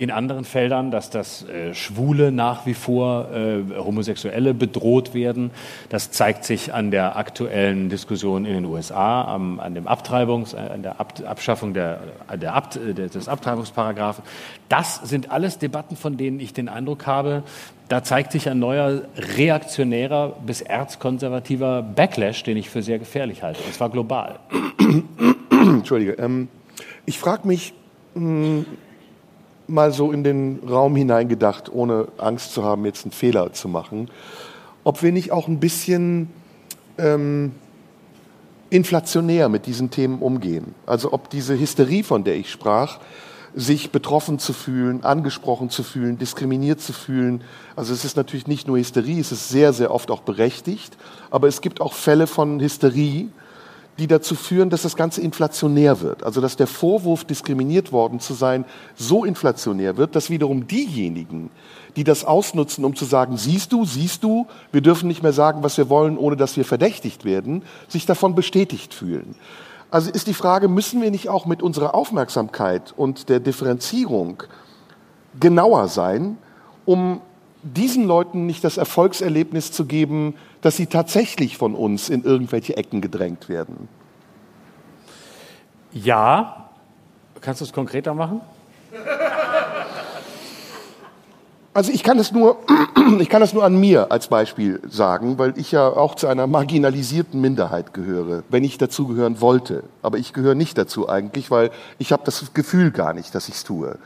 [0.00, 5.50] in anderen Feldern, dass das äh, Schwule nach wie vor, äh, Homosexuelle bedroht werden.
[5.90, 10.56] Das zeigt sich an der aktuellen Diskussion in den USA, am, an dem Abtreibungs, äh,
[10.56, 12.00] an der Ab Abschaffung der,
[12.40, 14.24] der Abt, äh, des Abtreibungsparagraphen.
[14.70, 17.42] Das sind alles Debatten, von denen ich den Eindruck habe,
[17.90, 23.60] da zeigt sich ein neuer reaktionärer bis erzkonservativer Backlash, den ich für sehr gefährlich halte.
[23.64, 24.38] Und zwar global.
[25.50, 26.12] Entschuldige.
[26.12, 26.46] Ähm,
[27.04, 27.74] ich frage mich
[28.14, 28.64] mh,
[29.66, 34.08] mal so in den Raum hineingedacht, ohne Angst zu haben, jetzt einen Fehler zu machen,
[34.84, 36.30] ob wir nicht auch ein bisschen
[36.96, 37.56] ähm,
[38.70, 40.76] inflationär mit diesen Themen umgehen.
[40.86, 43.00] Also ob diese Hysterie, von der ich sprach,
[43.54, 47.42] sich betroffen zu fühlen, angesprochen zu fühlen, diskriminiert zu fühlen.
[47.76, 50.96] Also es ist natürlich nicht nur Hysterie, es ist sehr, sehr oft auch berechtigt,
[51.30, 53.28] aber es gibt auch Fälle von Hysterie,
[53.98, 56.22] die dazu führen, dass das Ganze inflationär wird.
[56.22, 58.64] Also dass der Vorwurf, diskriminiert worden zu sein,
[58.96, 61.50] so inflationär wird, dass wiederum diejenigen,
[61.96, 65.62] die das ausnutzen, um zu sagen, siehst du, siehst du, wir dürfen nicht mehr sagen,
[65.62, 69.34] was wir wollen, ohne dass wir verdächtigt werden, sich davon bestätigt fühlen.
[69.90, 74.42] Also ist die Frage, müssen wir nicht auch mit unserer Aufmerksamkeit und der Differenzierung
[75.38, 76.38] genauer sein,
[76.86, 77.20] um
[77.62, 83.00] diesen Leuten nicht das Erfolgserlebnis zu geben, dass sie tatsächlich von uns in irgendwelche Ecken
[83.00, 83.88] gedrängt werden?
[85.92, 86.70] Ja,
[87.40, 88.40] kannst du es konkreter machen?
[91.72, 92.56] Also ich kann das nur,
[93.20, 96.48] ich kann das nur an mir als Beispiel sagen, weil ich ja auch zu einer
[96.48, 99.84] marginalisierten Minderheit gehöre, wenn ich dazu gehören wollte.
[100.02, 103.54] Aber ich gehöre nicht dazu eigentlich, weil ich habe das Gefühl gar nicht, dass ich
[103.54, 103.98] es tue.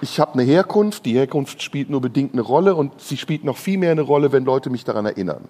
[0.00, 3.56] Ich habe eine Herkunft, die Herkunft spielt nur bedingt eine Rolle und sie spielt noch
[3.56, 5.48] viel mehr eine Rolle, wenn Leute mich daran erinnern.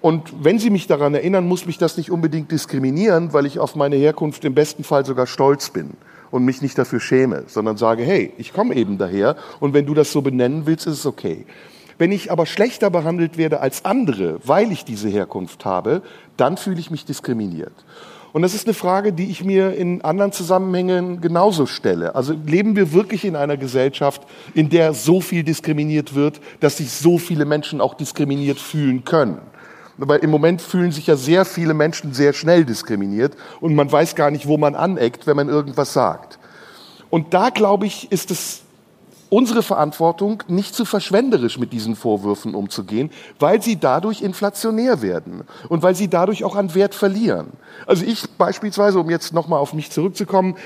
[0.00, 3.74] Und wenn Sie mich daran erinnern, muss mich das nicht unbedingt diskriminieren, weil ich auf
[3.74, 5.96] meine Herkunft im besten Fall sogar stolz bin
[6.30, 9.94] und mich nicht dafür schäme, sondern sage, hey, ich komme eben daher und wenn du
[9.94, 11.46] das so benennen willst, ist es okay.
[11.98, 16.02] Wenn ich aber schlechter behandelt werde als andere, weil ich diese Herkunft habe,
[16.36, 17.72] dann fühle ich mich diskriminiert.
[18.36, 22.14] Und das ist eine Frage, die ich mir in anderen Zusammenhängen genauso stelle.
[22.14, 24.20] Also leben wir wirklich in einer Gesellschaft,
[24.52, 29.38] in der so viel diskriminiert wird, dass sich so viele Menschen auch diskriminiert fühlen können?
[29.98, 34.14] Weil im Moment fühlen sich ja sehr viele Menschen sehr schnell diskriminiert und man weiß
[34.14, 36.38] gar nicht, wo man aneckt, wenn man irgendwas sagt.
[37.08, 38.62] Und da, glaube ich, ist es
[39.28, 45.82] unsere Verantwortung, nicht zu verschwenderisch mit diesen Vorwürfen umzugehen, weil sie dadurch inflationär werden und
[45.82, 47.48] weil sie dadurch auch an Wert verlieren.
[47.86, 50.56] Also ich beispielsweise, um jetzt nochmal auf mich zurückzukommen,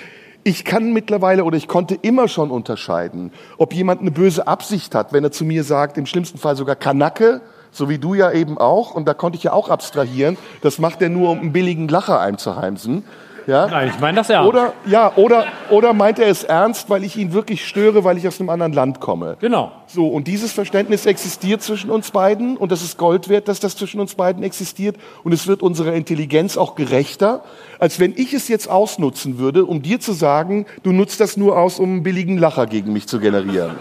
[0.43, 5.13] ich kann mittlerweile oder ich konnte immer schon unterscheiden, ob jemand eine böse Absicht hat,
[5.13, 8.59] wenn er zu mir sagt, im schlimmsten Fall sogar Kanacke, so wie du ja eben
[8.59, 11.89] auch, und da konnte ich ja auch abstrahieren, das macht er nur, um einen billigen
[11.89, 13.05] Lacher einzuheimsen.
[13.47, 13.67] Ja?
[13.67, 14.45] Nein, ich meine das ja.
[14.45, 18.27] Oder, ja, oder, oder meint er es ernst, weil ich ihn wirklich störe, weil ich
[18.29, 19.37] aus einem anderen Land komme?
[19.41, 19.73] Genau.
[19.87, 23.77] So, und dieses Verständnis existiert zwischen uns beiden und das ist Gold wert, dass das
[23.77, 27.43] zwischen uns beiden existiert und es wird unserer Intelligenz auch gerechter,
[27.79, 31.59] als wenn ich es jetzt ausnutzen würde, um dir zu sagen, du nutzt das nur
[31.59, 33.73] aus, um einen billigen Lacher gegen mich zu generieren.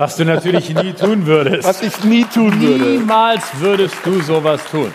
[0.00, 1.68] Was du natürlich nie tun würdest.
[1.68, 2.84] Was ich nie tun würde.
[2.84, 4.90] Niemals würdest du sowas tun.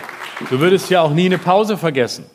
[0.50, 2.26] Du würdest ja auch nie eine Pause vergessen.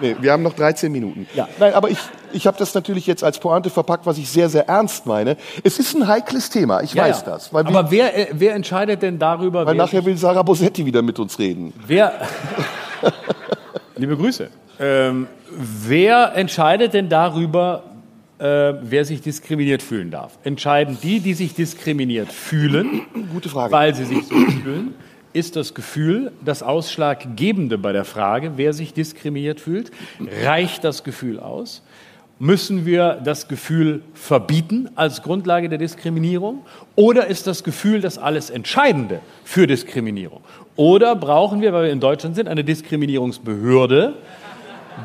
[0.00, 1.26] Nee, wir haben noch 13 Minuten.
[1.34, 1.46] Ja.
[1.58, 1.98] Nein, aber ich,
[2.32, 5.36] ich habe das natürlich jetzt als Pointe verpackt, was ich sehr, sehr ernst meine.
[5.64, 7.32] Es ist ein heikles Thema, ich Ja, weiß ja.
[7.32, 7.52] das.
[7.52, 11.02] Weil, wir, Aber wer, äh, wer entscheidet denn darüber, weil nachher will Sarah Bosetti wieder
[11.02, 11.74] mit uns reden.
[11.86, 12.12] wer
[13.96, 14.48] Liebe Grüße.
[14.78, 17.82] Ähm, wer entscheidet denn darüber,
[18.40, 20.38] äh, wer sich diskriminiert fühlen darf?
[20.44, 23.72] Entscheiden die, die sich diskriminiert fühlen, Gute Frage.
[23.72, 24.94] weil sie sich so fühlen?
[25.32, 29.92] Ist das Gefühl das Ausschlaggebende bei der Frage, wer sich diskriminiert fühlt?
[30.42, 31.82] Reicht das Gefühl aus?
[32.40, 36.62] Müssen wir das Gefühl verbieten als Grundlage der Diskriminierung?
[36.96, 40.40] Oder ist das Gefühl das alles Entscheidende für Diskriminierung?
[40.74, 44.14] Oder brauchen wir, weil wir in Deutschland sind, eine Diskriminierungsbehörde,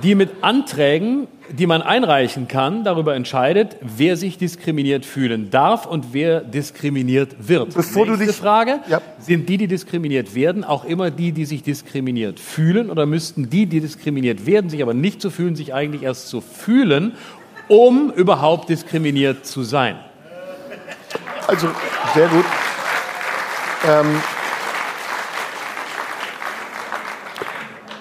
[0.03, 6.07] die mit Anträgen, die man einreichen kann, darüber entscheidet, wer sich diskriminiert fühlen darf und
[6.11, 7.73] wer diskriminiert wird.
[7.75, 8.99] Bevor du Nächste dich- Frage, Ja.
[9.19, 13.67] sind die, die diskriminiert werden, auch immer die, die sich diskriminiert fühlen oder müssten die,
[13.67, 17.13] die diskriminiert werden, sich aber nicht so fühlen, sich eigentlich erst so fühlen,
[17.67, 19.97] um überhaupt diskriminiert zu sein?
[21.47, 21.67] Also,
[22.15, 22.45] sehr gut.
[23.87, 24.19] Ähm,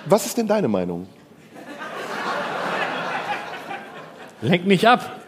[0.06, 1.06] was ist denn deine Meinung?
[4.44, 5.20] Lenk nicht ab.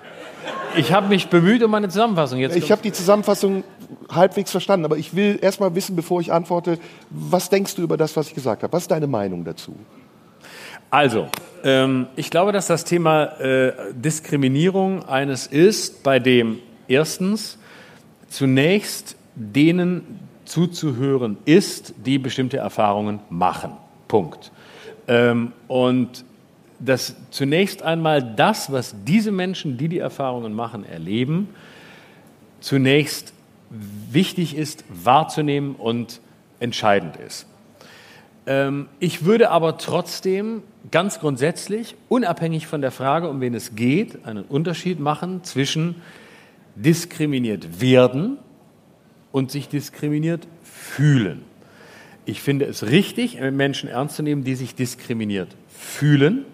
[0.76, 2.38] Ich habe mich bemüht um eine Zusammenfassung.
[2.38, 3.64] Jetzt Ich habe die Zusammenfassung
[4.10, 6.78] halbwegs verstanden, aber ich will erst mal wissen, bevor ich antworte,
[7.10, 8.72] was denkst du über das, was ich gesagt habe?
[8.72, 9.74] Was ist deine Meinung dazu?
[10.90, 11.28] Also,
[11.64, 17.58] ähm, ich glaube, dass das Thema äh, Diskriminierung eines ist, bei dem erstens
[18.28, 23.72] zunächst denen zuzuhören ist, die bestimmte Erfahrungen machen.
[24.08, 24.52] Punkt.
[25.08, 26.24] Ähm, und
[26.78, 31.48] dass zunächst einmal das, was diese Menschen, die die Erfahrungen machen, erleben,
[32.60, 33.32] zunächst
[33.70, 36.20] wichtig ist, wahrzunehmen und
[36.60, 37.46] entscheidend ist.
[38.46, 44.24] Ähm, ich würde aber trotzdem ganz grundsätzlich, unabhängig von der Frage, um wen es geht,
[44.24, 45.96] einen Unterschied machen zwischen
[46.76, 48.38] diskriminiert werden
[49.32, 51.42] und sich diskriminiert fühlen.
[52.24, 56.44] Ich finde es richtig, Menschen ernst zu nehmen, die sich diskriminiert fühlen,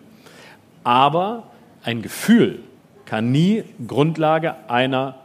[0.84, 1.44] aber
[1.82, 2.60] ein Gefühl
[3.04, 5.16] kann nie Grundlage einer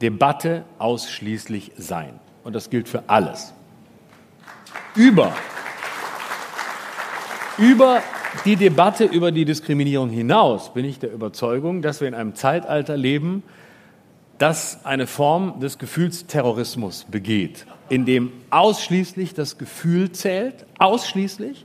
[0.00, 2.20] Debatte ausschließlich sein.
[2.42, 3.54] Und das gilt für alles.
[4.94, 5.32] Über
[7.56, 8.02] über
[8.44, 12.96] die Debatte über die Diskriminierung hinaus bin ich der Überzeugung, dass wir in einem Zeitalter
[12.96, 13.44] leben,
[14.38, 21.64] das eine Form des Gefühlsterrorismus begeht, in dem ausschließlich das Gefühl zählt, ausschließlich.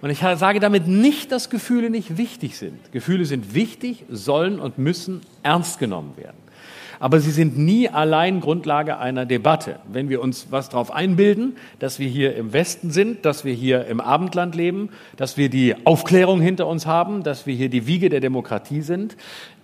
[0.00, 2.92] Und ich sage damit nicht, dass Gefühle nicht wichtig sind.
[2.92, 6.38] Gefühle sind wichtig, sollen und müssen ernst genommen werden.
[7.00, 9.80] Aber sie sind nie allein Grundlage einer Debatte.
[9.90, 13.86] Wenn wir uns was darauf einbilden, dass wir hier im Westen sind, dass wir hier
[13.86, 18.10] im Abendland leben, dass wir die Aufklärung hinter uns haben, dass wir hier die Wiege
[18.10, 19.16] der Demokratie sind,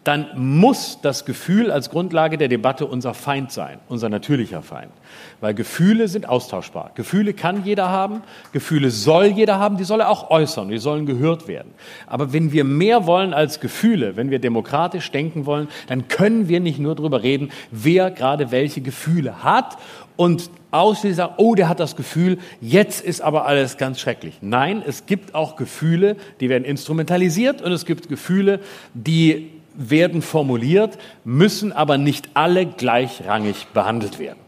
[0.07, 4.93] dann muss das Gefühl als Grundlage der Debatte unser Feind sein, unser natürlicher Feind.
[5.41, 6.93] Weil Gefühle sind austauschbar.
[6.95, 11.07] Gefühle kann jeder haben, Gefühle soll jeder haben, die soll er auch äußern, die sollen
[11.07, 11.73] gehört werden.
[12.07, 16.61] Aber wenn wir mehr wollen als Gefühle, wenn wir demokratisch denken wollen, dann können wir
[16.61, 19.77] nicht nur darüber reden, wer gerade welche Gefühle hat
[20.15, 24.39] und ausschließlich sagen, oh, der hat das Gefühl, jetzt ist aber alles ganz schrecklich.
[24.41, 28.61] Nein, es gibt auch Gefühle, die werden instrumentalisiert und es gibt Gefühle,
[28.95, 34.39] die werden formuliert, müssen aber nicht alle gleichrangig behandelt werden.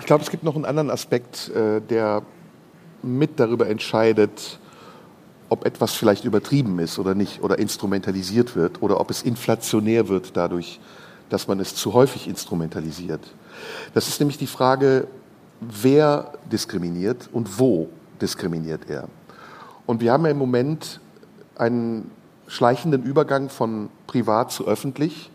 [0.00, 2.22] Ich glaube, es gibt noch einen anderen Aspekt, äh, der
[3.02, 4.58] mit darüber entscheidet,
[5.48, 10.36] ob etwas vielleicht übertrieben ist oder nicht oder instrumentalisiert wird oder ob es inflationär wird
[10.36, 10.80] dadurch,
[11.28, 13.20] dass man es zu häufig instrumentalisiert.
[13.94, 15.06] Das ist nämlich die Frage,
[15.60, 17.88] wer diskriminiert und wo
[18.20, 19.08] diskriminiert er.
[19.86, 21.00] Und wir haben ja im Moment
[21.56, 22.10] einen
[22.46, 25.30] schleichenden Übergang von privat zu öffentlich,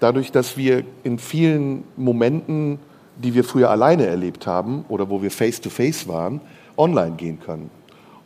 [0.00, 2.78] dadurch, dass wir in vielen Momenten,
[3.16, 6.40] die wir früher alleine erlebt haben oder wo wir face-to-face waren,
[6.76, 7.70] online gehen können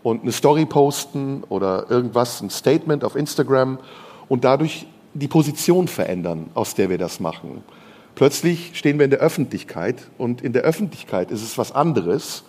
[0.02, 3.78] und eine Story posten oder irgendwas, ein Statement auf Instagram
[4.28, 7.62] und dadurch die Position verändern, aus der wir das machen.
[8.14, 12.44] Plötzlich stehen wir in der Öffentlichkeit und in der Öffentlichkeit ist es was anderes,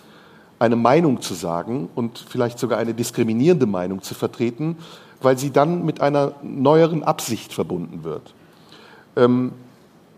[0.63, 4.77] eine Meinung zu sagen und vielleicht sogar eine diskriminierende Meinung zu vertreten,
[5.21, 8.33] weil sie dann mit einer neueren Absicht verbunden wird.
[9.15, 9.51] Ähm,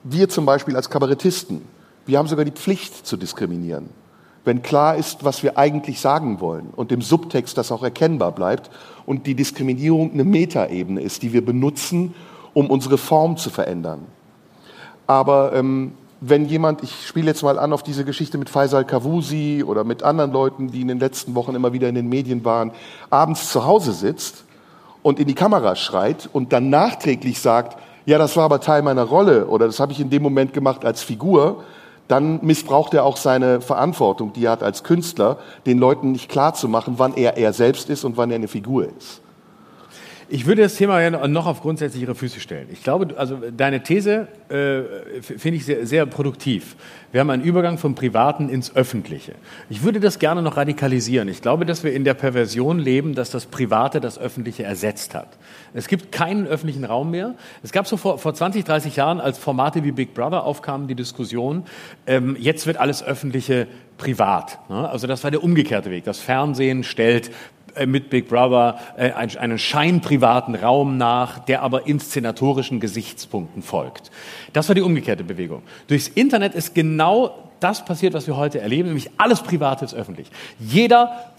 [0.04, 1.64] wir zum Beispiel als Kabarettisten,
[2.06, 3.90] wir haben sogar die Pflicht zu diskriminieren.
[4.44, 8.70] Wenn klar ist, was wir eigentlich sagen wollen und im Subtext das auch erkennbar bleibt
[9.08, 12.14] und die Diskriminierung eine Metaebene ist, die wir benutzen,
[12.54, 14.06] um unsere Form zu verändern.
[15.08, 19.64] Aber ähm, wenn jemand, ich spiele jetzt mal an auf diese Geschichte mit Faisal Kavusi
[19.66, 22.72] oder mit anderen Leuten, die in den letzten Wochen immer wieder in den Medien waren,
[23.10, 24.46] abends zu Hause sitzt
[25.02, 29.04] und in die Kamera schreit und dann nachträglich sagt, ja, das war aber Teil meiner
[29.04, 31.64] Rolle oder das habe ich in dem Moment gemacht als Figur,
[32.08, 36.54] dann missbraucht er auch seine Verantwortung, die er hat als Künstler, den Leuten nicht klar
[36.54, 39.22] zu machen, wann er er selbst ist und wann er eine Figur ist.
[40.28, 42.68] Ich würde das Thema noch auf grundsätzlichere Füße stellen.
[42.72, 46.76] Ich glaube, also deine These äh, finde ich sehr, sehr produktiv.
[47.12, 49.34] Wir haben einen Übergang vom Privaten ins Öffentliche.
[49.70, 51.30] Ich würde das gerne noch radikalisieren.
[51.30, 55.38] Ich glaube, dass wir in der Perversion leben, dass das Private das Öffentliche ersetzt hat.
[55.76, 57.36] Es gibt keinen öffentlichen Raum mehr.
[57.62, 60.96] Es gab so vor, vor 20, 30 Jahren, als Formate wie Big Brother aufkamen, die
[60.96, 61.66] Diskussion,
[62.08, 63.68] ähm, jetzt wird alles Öffentliche
[63.98, 64.60] privat.
[64.70, 64.90] Ne?
[64.90, 66.04] Also das war der umgekehrte Weg.
[66.04, 67.32] Das Fernsehen stellt
[67.86, 74.12] mit Big Brother äh, einen scheinprivaten Raum nach, der aber inszenatorischen Gesichtspunkten folgt.
[74.54, 75.64] Das war die umgekehrte Bewegung.
[75.88, 80.28] Durchs Internet ist genau das passiert, was wir heute erleben, nämlich alles Private ist öffentlich.
[80.60, 81.32] Jeder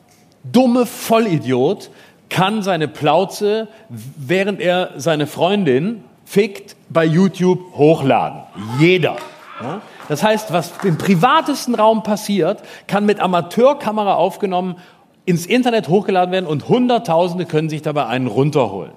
[0.45, 1.91] dumme Vollidiot
[2.28, 8.43] kann seine Plauze, während er seine Freundin fickt, bei YouTube hochladen.
[8.78, 9.16] Jeder.
[10.09, 14.76] Das heißt, was im privatesten Raum passiert, kann mit Amateurkamera aufgenommen
[15.27, 18.93] ins Internet hochgeladen werden und Hunderttausende können sich dabei einen runterholen.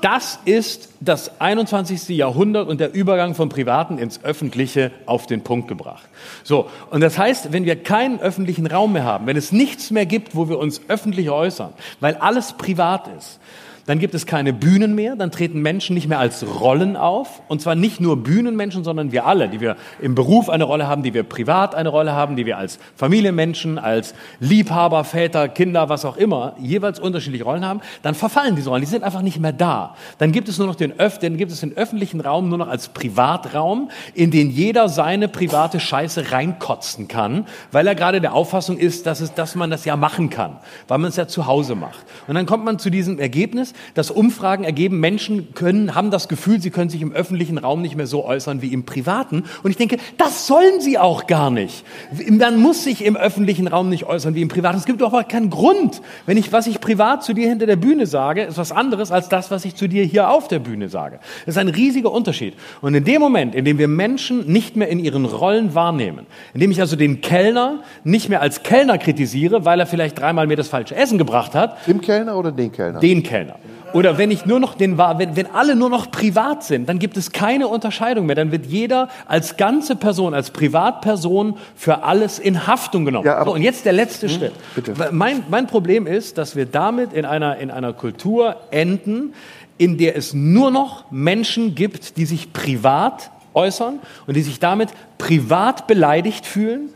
[0.00, 2.08] Das ist das 21.
[2.08, 6.08] Jahrhundert und der Übergang vom Privaten ins Öffentliche auf den Punkt gebracht.
[6.44, 6.68] So.
[6.90, 10.34] Und das heißt, wenn wir keinen öffentlichen Raum mehr haben, wenn es nichts mehr gibt,
[10.34, 13.38] wo wir uns öffentlich äußern, weil alles privat ist,
[13.86, 17.42] dann gibt es keine Bühnen mehr, dann treten Menschen nicht mehr als Rollen auf.
[17.48, 21.02] Und zwar nicht nur Bühnenmenschen, sondern wir alle, die wir im Beruf eine Rolle haben,
[21.02, 26.04] die wir privat eine Rolle haben, die wir als Familienmenschen, als Liebhaber, Väter, Kinder, was
[26.04, 29.52] auch immer, jeweils unterschiedliche Rollen haben, dann verfallen diese Rollen, die sind einfach nicht mehr
[29.52, 29.96] da.
[30.18, 32.68] Dann gibt es nur noch den, Öff dann gibt es den öffentlichen Raum nur noch
[32.68, 38.78] als Privatraum, in den jeder seine private Scheiße reinkotzen kann, weil er gerade der Auffassung
[38.78, 41.74] ist, dass, es, dass man das ja machen kann, weil man es ja zu Hause
[41.74, 42.04] macht.
[42.28, 46.60] Und dann kommt man zu diesem Ergebnis, dass Umfragen ergeben, Menschen können, haben das Gefühl,
[46.60, 49.44] sie können sich im öffentlichen Raum nicht mehr so äußern wie im privaten.
[49.62, 51.84] Und ich denke, das sollen sie auch gar nicht.
[52.28, 54.78] Man muss sich im öffentlichen Raum nicht äußern wie im privaten.
[54.78, 56.00] Es gibt doch aber keinen Grund.
[56.26, 59.28] Wenn ich, was ich privat zu dir hinter der Bühne sage, ist was anderes als
[59.28, 61.18] das, was ich zu dir hier auf der Bühne sage.
[61.46, 62.54] Das ist ein riesiger Unterschied.
[62.80, 66.60] Und in dem Moment, in dem wir Menschen nicht mehr in ihren Rollen wahrnehmen, in
[66.60, 70.56] dem ich also den Kellner nicht mehr als Kellner kritisiere, weil er vielleicht dreimal mir
[70.56, 71.86] das falsche Essen gebracht hat.
[71.86, 73.00] Dem Kellner oder den Kellner?
[73.00, 73.56] Den Kellner.
[73.92, 77.16] Oder wenn ich nur noch den wenn, wenn alle nur noch privat sind, dann gibt
[77.16, 78.36] es keine Unterscheidung mehr.
[78.36, 83.26] Dann wird jeder als ganze Person, als Privatperson für alles in Haftung genommen.
[83.26, 84.52] Ja, so, und jetzt der letzte hm, Schritt.
[84.74, 84.94] Bitte.
[85.12, 89.34] Mein, mein Problem ist, dass wir damit in einer, in einer Kultur enden,
[89.78, 94.88] in der es nur noch Menschen gibt, die sich privat äußern und die sich damit
[95.18, 96.90] privat beleidigt fühlen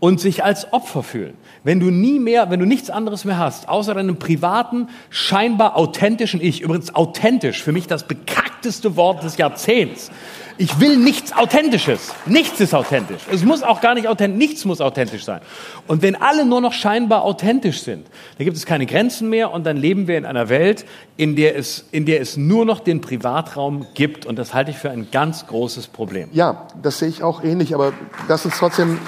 [0.00, 1.34] und sich als Opfer fühlen.
[1.64, 6.40] Wenn du nie mehr, wenn du nichts anderes mehr hast, außer deinem privaten, scheinbar authentischen
[6.40, 10.10] Ich, übrigens authentisch, für mich das bekackteste Wort des Jahrzehnts.
[10.58, 12.12] Ich will nichts Authentisches.
[12.26, 13.22] Nichts ist authentisch.
[13.32, 15.40] Es muss auch gar nicht authentisch, nichts muss authentisch sein.
[15.86, 18.06] Und wenn alle nur noch scheinbar authentisch sind,
[18.38, 20.84] dann gibt es keine Grenzen mehr und dann leben wir in einer Welt,
[21.16, 24.76] in der es, in der es nur noch den Privatraum gibt und das halte ich
[24.76, 26.28] für ein ganz großes Problem.
[26.32, 27.92] Ja, das sehe ich auch ähnlich, aber
[28.28, 28.98] das ist trotzdem,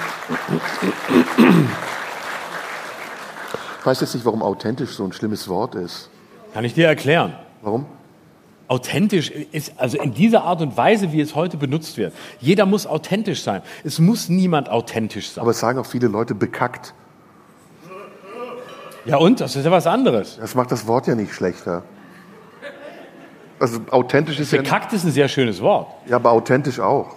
[3.85, 6.09] ich weiß jetzt nicht, warum authentisch so ein schlimmes Wort ist.
[6.55, 7.35] Kann ich dir erklären.
[7.61, 7.85] Warum?
[8.67, 12.11] Authentisch ist also in dieser Art und Weise, wie es heute benutzt wird.
[12.39, 13.61] Jeder muss authentisch sein.
[13.83, 15.43] Es muss niemand authentisch sein.
[15.43, 16.95] Aber es sagen auch viele Leute bekackt.
[19.05, 19.39] Ja und?
[19.39, 20.39] Das ist ja was anderes.
[20.41, 21.83] Das macht das Wort ja nicht schlechter.
[23.59, 24.97] Also authentisch ist bekackt ja.
[24.97, 25.89] Ist ein sehr schönes Wort.
[26.07, 27.13] Ja, aber authentisch auch.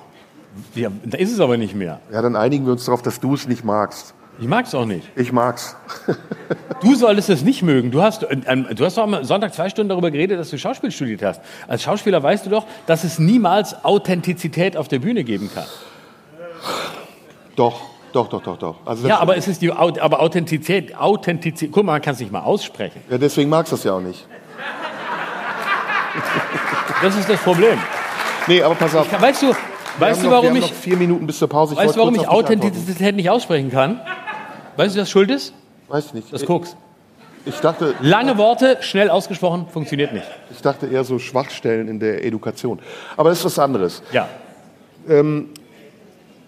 [0.74, 2.02] Ja, da ist es aber nicht mehr.
[2.12, 4.12] Ja, dann einigen wir uns darauf, dass du es nicht magst.
[4.40, 5.08] Ich mag's auch nicht.
[5.16, 5.76] Ich mag's.
[6.82, 7.90] du solltest es nicht mögen.
[7.90, 10.92] Du hast, ähm, du hast doch am Sonntag zwei Stunden darüber geredet, dass du Schauspiel
[10.92, 11.40] studiert hast.
[11.66, 15.64] Als Schauspieler weißt du doch, dass es niemals Authentizität auf der Bühne geben kann.
[17.56, 17.80] Doch,
[18.12, 18.76] doch, doch, doch, doch.
[18.84, 22.30] Also ja, aber es ist die, aber Authentizität, Authentizität, guck mal, man kann es nicht
[22.30, 23.02] mal aussprechen.
[23.10, 24.24] Ja, deswegen magst du es ja auch nicht.
[27.02, 27.78] Das ist das Problem.
[28.46, 29.12] Nee, aber pass auf.
[29.12, 29.56] Ich, weißt du, Wir
[29.98, 31.74] Weißt du, noch, warum ich, noch vier Minuten bis zur Pause.
[31.74, 32.76] Ich weißt du, wollte warum ich kurz auf dich antworten.
[32.76, 34.00] Authentizität nicht aussprechen kann?
[34.78, 35.52] Weißt du, was schuld ist?
[35.88, 36.32] Weiß ich nicht.
[36.32, 36.76] Das Koks.
[37.44, 40.26] Ich dachte, Lange Worte, schnell ausgesprochen, funktioniert nicht.
[40.52, 42.78] ich dachte eher so Schwachstellen in der Education.
[43.16, 44.02] Aber das ist was anderes.
[44.12, 44.28] Ja.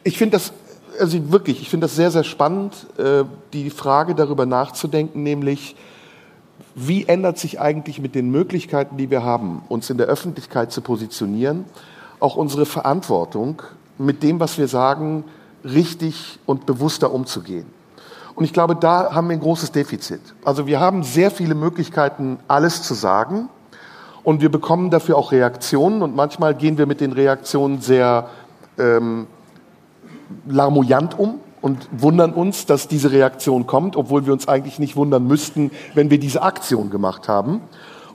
[0.04, 0.52] Ich finde das,
[1.00, 5.74] also wirklich, ich finde das sehr, sehr spannend, äh, die Frage darüber nachzudenken, nämlich,
[6.76, 10.82] wie ändert sich eigentlich mit den Möglichkeiten, die wir haben, uns in der Öffentlichkeit zu
[10.82, 11.64] positionieren,
[12.20, 13.62] auch unsere Verantwortung
[13.98, 15.24] mit dem, was wir sagen,
[15.64, 17.79] richtig und bewusster umzugehen.
[18.40, 20.22] Und ich glaube, da haben wir ein großes Defizit.
[20.46, 23.50] Also wir haben sehr viele Möglichkeiten, alles zu sagen.
[24.22, 26.00] Und wir bekommen dafür auch Reaktionen.
[26.00, 28.30] Und manchmal gehen wir mit den Reaktionen sehr
[28.78, 29.26] ähm,
[30.46, 35.26] larmoyant um und wundern uns, dass diese Reaktion kommt, obwohl wir uns eigentlich nicht wundern
[35.26, 37.60] müssten, wenn wir diese Aktion gemacht haben.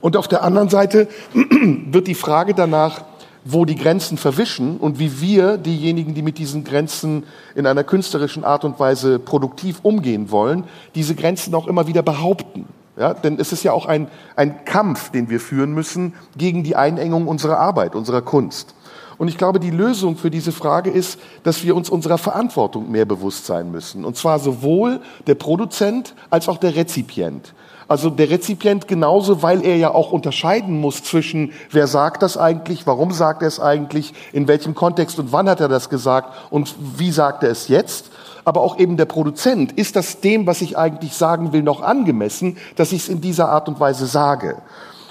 [0.00, 3.02] Und auf der anderen Seite wird die Frage danach,
[3.48, 7.24] wo die Grenzen verwischen und wie wir, diejenigen, die mit diesen Grenzen
[7.54, 12.66] in einer künstlerischen Art und Weise produktiv umgehen wollen, diese Grenzen auch immer wieder behaupten.
[12.98, 16.76] Ja, denn es ist ja auch ein, ein Kampf, den wir führen müssen gegen die
[16.76, 18.74] Einengung unserer Arbeit, unserer Kunst.
[19.18, 23.06] Und ich glaube, die Lösung für diese Frage ist, dass wir uns unserer Verantwortung mehr
[23.06, 24.04] bewusst sein müssen.
[24.04, 27.54] Und zwar sowohl der Produzent als auch der Rezipient.
[27.88, 32.86] Also der Rezipient genauso, weil er ja auch unterscheiden muss zwischen, wer sagt das eigentlich,
[32.86, 36.74] warum sagt er es eigentlich, in welchem Kontext und wann hat er das gesagt und
[36.96, 38.10] wie sagt er es jetzt.
[38.44, 42.58] Aber auch eben der Produzent, ist das dem, was ich eigentlich sagen will, noch angemessen,
[42.74, 44.56] dass ich es in dieser Art und Weise sage.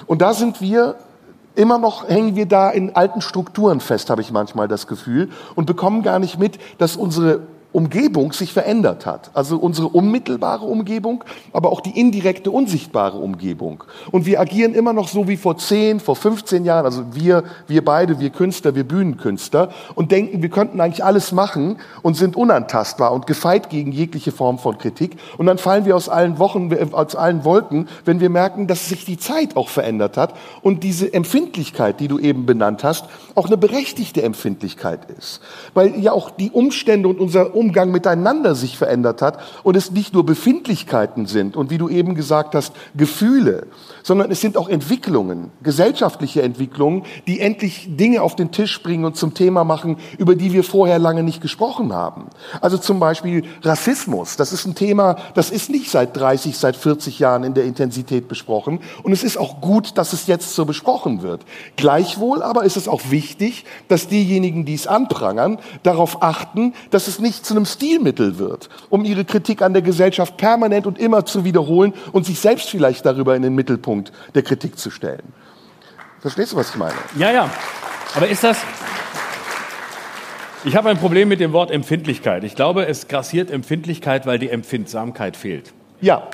[0.06, 0.96] Und da sind wir
[1.56, 5.66] Immer noch hängen wir da in alten Strukturen fest, habe ich manchmal das Gefühl, und
[5.66, 7.42] bekommen gar nicht mit, dass unsere
[7.76, 9.32] Umgebung sich verändert hat.
[9.34, 11.24] Also unsere unmittelbare Umgebung,
[11.54, 13.84] aber auch die indirekte, unsichtbare Umgebung.
[14.12, 17.84] Und wir agieren immer noch so wie vor 10, vor 15 Jahren, also wir, wir
[17.84, 23.12] beide, wir Künstler, wir Bühnenkünstler, und denken, wir könnten eigentlich alles machen und sind unantastbar
[23.12, 25.18] und gefeit gegen jegliche Form von Kritik.
[25.38, 29.06] Und dann fallen wir aus allen Wochen, aus allen Wolken, wenn wir merken, dass sich
[29.06, 33.06] die Zeit auch verändert hat und diese Empfindlichkeit, die du eben benannt hast,
[33.36, 35.42] auch eine berechtigte Empfindlichkeit ist.
[35.74, 40.14] Weil ja auch die Umstände und unser Umgang miteinander sich verändert hat und es nicht
[40.14, 43.66] nur Befindlichkeiten sind und wie du eben gesagt hast, Gefühle,
[44.06, 49.18] sondern es sind auch Entwicklungen, gesellschaftliche Entwicklungen, die endlich Dinge auf den Tisch bringen und
[49.18, 52.28] zum Thema machen, über die wir vorher lange nicht gesprochen haben.
[52.62, 57.18] Also zum Beispiel Rassismus, das ist ein Thema, das ist nicht seit 30, seit 40
[57.18, 61.24] Jahren in der Intensität besprochen und es ist auch gut, dass es jetzt so besprochen
[61.24, 61.42] wird.
[61.76, 67.18] Gleichwohl aber ist es auch wichtig, dass diejenigen, die es anprangern, darauf achten, dass es
[67.18, 71.44] nicht zu einem Stilmittel wird, um ihre Kritik an der Gesellschaft permanent und immer zu
[71.44, 73.95] wiederholen und sich selbst vielleicht darüber in den Mittelpunkt
[74.34, 75.34] der Kritik zu stellen.
[76.22, 76.96] Verstehst du, was ich meine?
[77.18, 77.50] Ja, ja.
[78.16, 78.58] Aber ist das.
[80.64, 82.44] Ich habe ein Problem mit dem Wort Empfindlichkeit.
[82.44, 85.74] Ich glaube, es grassiert Empfindlichkeit, weil die Empfindsamkeit fehlt.
[86.02, 86.28] Ja.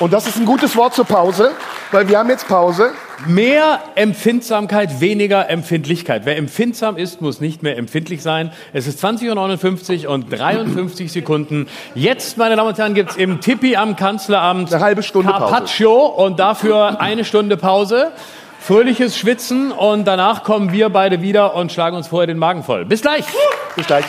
[0.00, 1.50] Und das ist ein gutes Wort zur Pause,
[1.90, 2.92] weil wir haben jetzt Pause.
[3.26, 6.22] Mehr Empfindsamkeit, weniger Empfindlichkeit.
[6.24, 8.52] Wer empfindsam ist, muss nicht mehr empfindlich sein.
[8.72, 11.66] Es ist 20.59 Uhr und 53 Sekunden.
[11.96, 15.44] Jetzt, meine Damen und Herren, gibt es im Tippi am Kanzleramt Eine halbe Stunde Pause.
[15.50, 18.12] Carpaccio und dafür eine Stunde Pause.
[18.60, 22.84] Fröhliches Schwitzen und danach kommen wir beide wieder und schlagen uns vorher den Magen voll.
[22.84, 23.24] Bis gleich.
[23.74, 24.04] Bis gleich.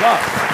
[0.00, 0.49] Ja.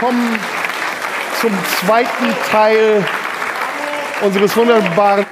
[0.00, 0.38] Willkommen
[1.42, 3.04] zum zweiten Teil
[4.22, 5.26] unseres wunderbaren.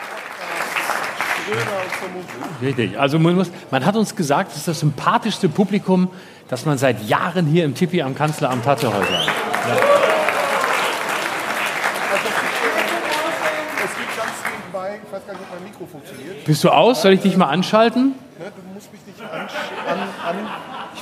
[2.60, 3.00] Richtig.
[3.00, 6.10] Also man, muss, man hat uns gesagt, das ist das sympathischste Publikum,
[6.48, 9.06] das man seit Jahren hier im Tippi am Kanzleramt hatte heute.
[9.06, 9.14] Es
[13.96, 16.44] geht ganz nebenbei, ich weiß gar nicht, ob mein Mikro funktioniert.
[16.44, 17.00] Bist du aus?
[17.00, 18.12] Soll ich dich mal anschalten?
[18.36, 19.48] Du musst mich nicht an,
[20.26, 20.36] an,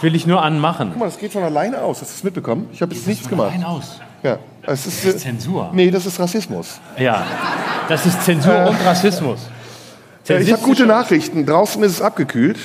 [0.07, 0.91] Ich will dich nur anmachen.
[0.93, 2.01] Guck mal, das geht von alleine aus.
[2.01, 2.69] Hast du es mitbekommen?
[2.73, 3.51] Ich habe jetzt nichts gemacht.
[3.53, 3.99] Nein, aus.
[4.23, 5.71] Ja, es ist, Das ist äh, Zensur.
[5.73, 6.79] Nee, das ist Rassismus.
[6.97, 7.27] Ja,
[7.89, 9.41] das ist Zensur und Rassismus.
[10.29, 11.45] Äh, ich habe gute Nachrichten.
[11.45, 12.57] Draußen ist es abgekühlt.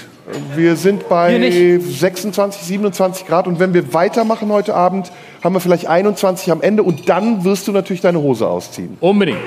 [0.55, 1.99] Wir sind bei Hier nicht.
[1.99, 5.11] 26, 27 Grad und wenn wir weitermachen heute Abend,
[5.43, 8.97] haben wir vielleicht 21 am Ende und dann wirst du natürlich deine Hose ausziehen.
[8.99, 9.39] Unbedingt.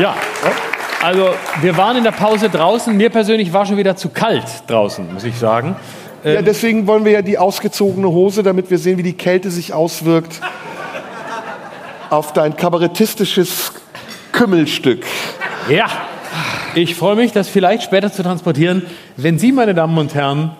[0.00, 0.14] Ja.
[1.02, 1.30] Also,
[1.60, 2.96] wir waren in der Pause draußen.
[2.96, 5.74] Mir persönlich war schon wieder zu kalt draußen, muss ich sagen.
[6.34, 9.72] Ja, deswegen wollen wir ja die ausgezogene Hose, damit wir sehen, wie die Kälte sich
[9.72, 10.40] auswirkt
[12.10, 13.72] auf dein kabarettistisches
[14.32, 15.04] Kümmelstück.
[15.68, 15.86] Ja.
[16.74, 18.82] Ich freue mich, das vielleicht später zu transportieren,
[19.16, 20.50] wenn Sie, meine Damen und Herren,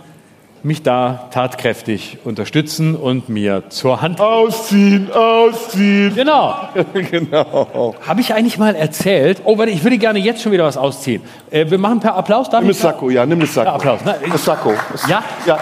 [0.63, 4.21] mich da tatkräftig unterstützen und mir zur Hand.
[4.21, 6.15] Ausziehen, ausziehen.
[6.15, 6.57] Genau.
[7.11, 7.95] genau.
[8.07, 9.43] Habe ich eigentlich mal erzählt?
[9.45, 11.23] Oh, warte, ich würde gerne jetzt schon wieder was ausziehen.
[11.51, 12.49] Äh, wir machen per Applaus.
[12.51, 13.69] Darf Nimm ich das Sakko, ja, nimm das Sakko.
[13.69, 14.01] Ja, Applaus.
[14.05, 14.75] Na, ich- Das Sakko.
[15.09, 15.23] Ja?
[15.47, 15.59] Ja,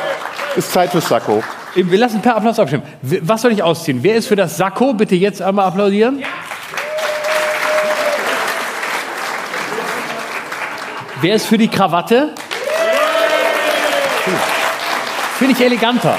[0.56, 1.42] ist Zeit für Sakko.
[1.74, 2.84] Wir lassen per Applaus abstimmen.
[3.02, 3.98] Was soll ich ausziehen?
[4.02, 4.94] Wer ist für das Sakko?
[4.94, 6.22] Bitte jetzt einmal applaudieren.
[11.20, 12.34] Wer ist für die Krawatte?
[15.38, 16.16] Finde ich eleganter.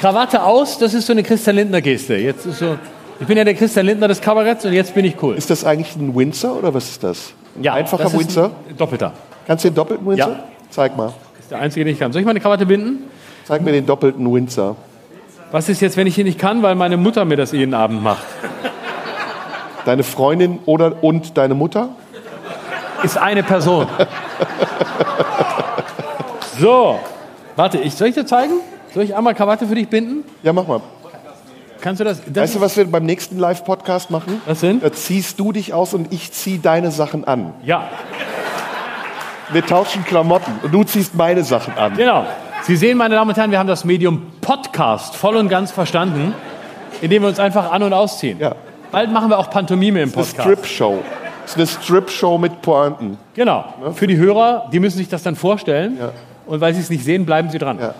[0.00, 2.16] Krawatte aus, das ist so eine Christian Lindner Geste.
[2.16, 2.76] Jetzt ist so,
[3.20, 5.36] ich bin ja der Christian Lindner des Kabaretts und jetzt bin ich cool.
[5.36, 7.32] Ist das eigentlich ein Windsor oder was ist das?
[7.56, 8.50] Ein einfacher das Windsor?
[8.68, 9.12] ein Doppelter.
[9.46, 10.32] Kannst du den doppelten Windsor?
[10.32, 10.44] Ja.
[10.70, 11.06] Zeig mal.
[11.06, 12.12] Das ist der einzige, den ich kann.
[12.12, 13.04] Soll ich meine Krawatte binden?
[13.44, 14.76] Zeig mir den doppelten Windsor.
[15.52, 18.02] Was ist jetzt, wenn ich ihn nicht kann, weil meine Mutter mir das jeden Abend
[18.02, 18.24] macht?
[19.84, 21.90] Deine Freundin oder und deine Mutter?
[23.04, 23.86] ist eine Person.
[26.58, 26.98] So,
[27.56, 28.54] warte, ich, soll ich dir zeigen?
[28.92, 30.24] Soll ich einmal Krawatte für dich binden?
[30.42, 30.80] Ja, mach mal.
[31.80, 32.20] Kannst du das?
[32.26, 34.40] das Weißt du, was wir beim nächsten Live-Podcast machen?
[34.46, 34.80] Was denn?
[34.80, 37.52] Da ziehst du dich aus und ich zieh deine Sachen an.
[37.64, 37.88] Ja,
[39.52, 41.94] Wir tauschen Klamotten und du ziehst meine Sachen an.
[41.96, 42.26] genau.
[42.62, 46.32] Sie sehen, meine Damen und Herren, wir haben das Medium Podcast voll und ganz verstanden,
[47.02, 48.38] indem wir uns einfach an- und ausziehen.
[48.40, 48.54] Ja.
[48.90, 50.40] Bald machen wir auch Pantomime im Eine Podcast.
[50.40, 51.02] Strip-Show.
[51.42, 53.18] Das ist eine Strip-Show mit Pointen.
[53.34, 53.64] Genau.
[53.92, 55.98] Für die Hörer, die müssen sich das dann vorstellen.
[56.00, 56.12] Ja.
[56.46, 57.78] Und weil sie es nicht sehen, bleiben sie dran.
[57.80, 57.94] Ja.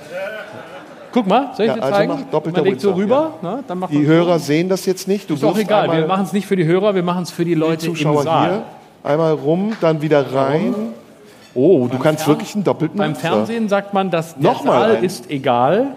[1.12, 2.12] Guck mal, soll ich Ja, dir also zeigen?
[2.12, 3.62] mach doppelter Man legt so rüber, ne?
[3.68, 5.30] dann macht Die Hörer sehen das jetzt nicht.
[5.30, 7.30] Du Ist auch wirfst egal, wir machen es nicht für die Hörer, wir machen es
[7.30, 8.48] für die Leute im Zuschauer Saal.
[8.50, 8.62] hier.
[9.04, 10.74] Einmal rum, dann wieder rein.
[11.54, 13.30] Oh, du kannst wirklich einen doppelten Beim Windsor.
[13.30, 15.04] Fernsehen sagt man, dass der Nochmal Saal einen.
[15.04, 15.88] ist egal.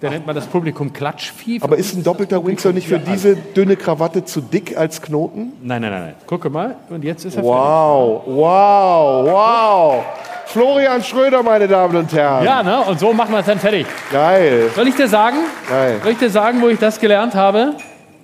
[0.00, 1.60] Da nennt man das Publikum Klatschvieh.
[1.62, 5.52] Aber ist ein doppelter Windsor nicht für diese dünne Krawatte zu dick als Knoten?
[5.62, 6.14] Nein, nein, nein, nein.
[6.26, 6.76] Gucke mal.
[6.90, 7.50] Und jetzt ist er fertig.
[7.50, 10.04] Wow, wow, wow.
[10.52, 12.44] Florian Schröder, meine Damen und Herren.
[12.44, 12.80] Ja, ne?
[12.80, 13.86] Und so machen wir es dann fertig.
[14.10, 14.68] Geil.
[14.74, 15.36] Soll ich dir sagen?
[15.68, 16.00] Geil.
[16.02, 17.74] Soll ich dir sagen, wo ich das gelernt habe?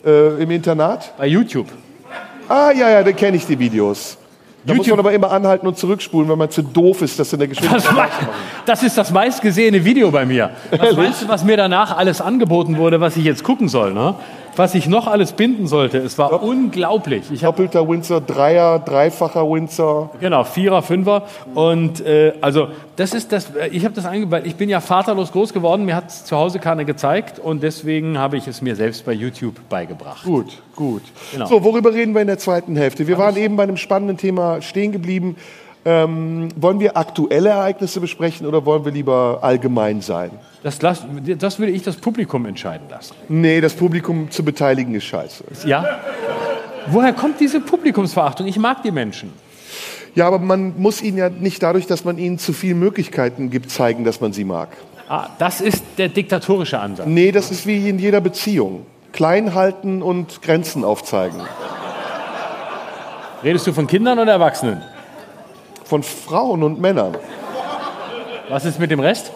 [0.05, 1.13] Äh, Im Internat?
[1.17, 1.69] Bei YouTube.
[2.49, 4.19] Ah, ja, ja, da kenne ich die Videos.
[4.65, 4.97] Da muss YouTube.
[4.97, 7.59] man aber immer anhalten und zurückspulen, wenn man zu doof ist, das in der Das,
[7.59, 8.09] Geschwindigkeit war,
[8.65, 10.51] das ist das meistgesehene Video bei mir.
[10.77, 13.93] Was meinst du, was mir danach alles angeboten wurde, was ich jetzt gucken soll?
[13.93, 14.17] Ne?
[14.57, 15.99] Was ich noch alles binden sollte?
[15.99, 17.31] Es war unglaublich.
[17.31, 20.11] Ich Doppelter Windsor, Dreier, dreifacher Windsor.
[20.19, 21.25] Genau, Vierer, Fünfer.
[21.55, 24.43] Und äh, also das ist das, äh, ich habe das eingebaut.
[24.45, 28.37] Ich bin ja vaterlos groß geworden, mir hat zu Hause keiner gezeigt und deswegen habe
[28.37, 30.25] ich es mir selbst bei YouTube beigebracht.
[30.25, 31.03] Gut, gut.
[31.33, 31.47] Genau.
[31.47, 33.07] So, worüber reden wir in der zweiten Hälfte?
[33.07, 35.37] Wir waren eben bei einem spannenden Thema stehen geblieben.
[35.89, 40.33] Ähm, wollen wir aktuelle Ereignisse besprechen oder wollen wir lieber allgemein sein?
[40.65, 41.05] Das, lass,
[41.39, 43.15] das würde ich das Publikum entscheiden lassen.
[43.29, 45.45] Nee, das Publikum zu beteiligen ist scheiße.
[45.65, 46.01] Ja?
[46.89, 48.49] Woher kommt diese Publikumsverachtung?
[48.49, 49.33] Ich mag die Menschen.
[50.17, 53.71] Ja, aber man muss ihnen ja nicht dadurch, dass man ihnen zu viele Möglichkeiten gibt,
[53.71, 54.71] zeigen, dass man sie mag.
[55.09, 57.07] Ah, das ist der diktatorische Ansatz.
[57.07, 58.87] Nee, das ist wie in jeder Beziehung.
[59.13, 61.41] Klein halten und Grenzen aufzeigen.
[63.45, 64.83] Redest du von Kindern oder Erwachsenen?
[65.87, 67.17] Von Frauen und Männern.
[68.49, 69.33] Was ist mit dem Rest?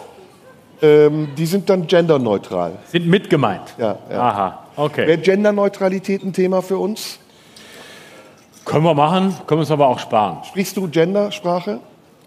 [0.81, 2.73] Ähm, die sind dann genderneutral.
[2.87, 3.73] Sind mit gemeint.
[3.77, 4.19] Ja, ja.
[4.21, 5.07] Aha, okay.
[5.07, 7.19] Wäre Genderneutralität ein Thema für uns?
[8.65, 10.37] Können wir machen, können wir uns aber auch sparen.
[10.43, 11.79] Sprichst du Gendersprache?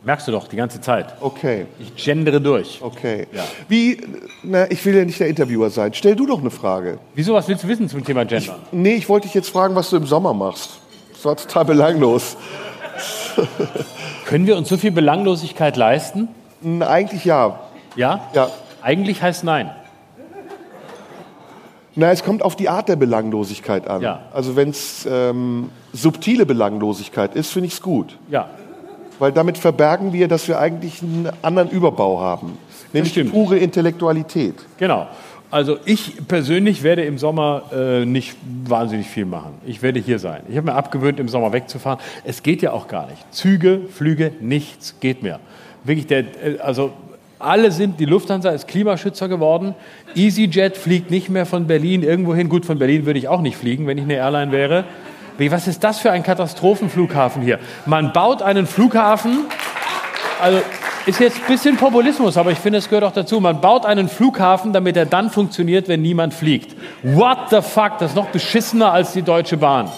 [0.05, 1.15] Merkst du doch die ganze Zeit.
[1.21, 2.81] Okay, Ich gendere durch.
[2.83, 3.27] okay.
[3.33, 3.45] Ja.
[3.69, 3.99] Wie,
[4.43, 5.95] na, ich will ja nicht der Interviewer sein.
[5.95, 6.99] Stell du doch eine Frage.
[7.15, 8.59] Wieso, was willst du wissen zum Thema Gender?
[8.71, 10.79] Nee, ich wollte dich jetzt fragen, was du im Sommer machst.
[11.13, 12.37] Das war total belanglos.
[14.25, 16.29] Können wir uns so viel Belanglosigkeit leisten?
[16.81, 17.61] Eigentlich ja.
[17.95, 18.29] Ja?
[18.33, 18.51] Ja.
[18.83, 19.71] Eigentlich heißt nein.
[21.97, 24.03] Na, es kommt auf die Art der Belanglosigkeit an.
[24.03, 24.23] Ja.
[24.33, 28.19] Also wenn es ähm, subtile Belanglosigkeit ist, finde ich es gut.
[28.31, 28.49] Ja.
[29.19, 32.59] Weil damit verbergen wir, dass wir eigentlich einen anderen Überbau haben.
[32.93, 34.55] Nämlich pure Intellektualität.
[34.79, 35.07] Genau.
[35.55, 39.53] Also ich persönlich werde im Sommer äh, nicht wahnsinnig viel machen.
[39.65, 40.41] Ich werde hier sein.
[40.49, 42.01] Ich habe mir abgewöhnt, im Sommer wegzufahren.
[42.25, 43.25] Es geht ja auch gar nicht.
[43.33, 45.39] Züge, Flüge, nichts geht mehr.
[45.85, 46.91] Wirklich, der, äh, also
[47.39, 49.77] alle sind, die Lufthansa ist Klimaschützer geworden.
[50.17, 52.49] EasyJet fliegt nicht mehr von Berlin irgendwo hin.
[52.49, 54.85] Gut, von Berlin würde ich auch nicht fliegen, wenn ich eine Airline wäre.
[55.39, 57.61] Was ist das für ein Katastrophenflughafen hier?
[57.87, 59.45] Man baut einen Flughafen,
[60.41, 60.61] also
[61.07, 63.41] ist jetzt ein bisschen Populismus, aber ich finde, es gehört auch dazu.
[63.41, 66.75] Man baut einen Flughafen, damit er dann funktioniert, wenn niemand fliegt.
[67.03, 67.99] What the fuck?
[67.99, 69.91] Das ist noch beschissener als die Deutsche Bahn.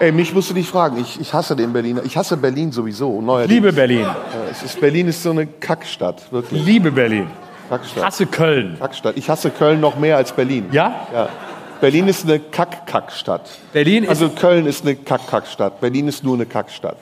[0.00, 1.00] Ey, mich musst du nicht fragen.
[1.00, 2.02] Ich, ich hasse den Berliner.
[2.04, 3.20] Ich hasse Berlin sowieso.
[3.22, 3.52] Neuerdings.
[3.54, 4.00] Liebe Berlin.
[4.00, 4.16] Ja,
[4.50, 6.32] es ist, Berlin ist so eine Kackstadt.
[6.32, 6.64] Wirklich.
[6.64, 7.28] Liebe Berlin.
[7.68, 8.04] Kackstadt.
[8.04, 8.76] Hasse Köln.
[8.80, 9.16] Kackstadt.
[9.16, 10.66] Ich hasse Köln noch mehr als Berlin.
[10.72, 11.06] Ja?
[11.14, 11.28] Ja.
[11.80, 13.48] Berlin ist eine Kack-Kackstadt.
[13.72, 15.80] Berlin ist, Also Köln ist eine Kack-Kackstadt.
[15.80, 16.96] Berlin ist nur eine Kackstadt.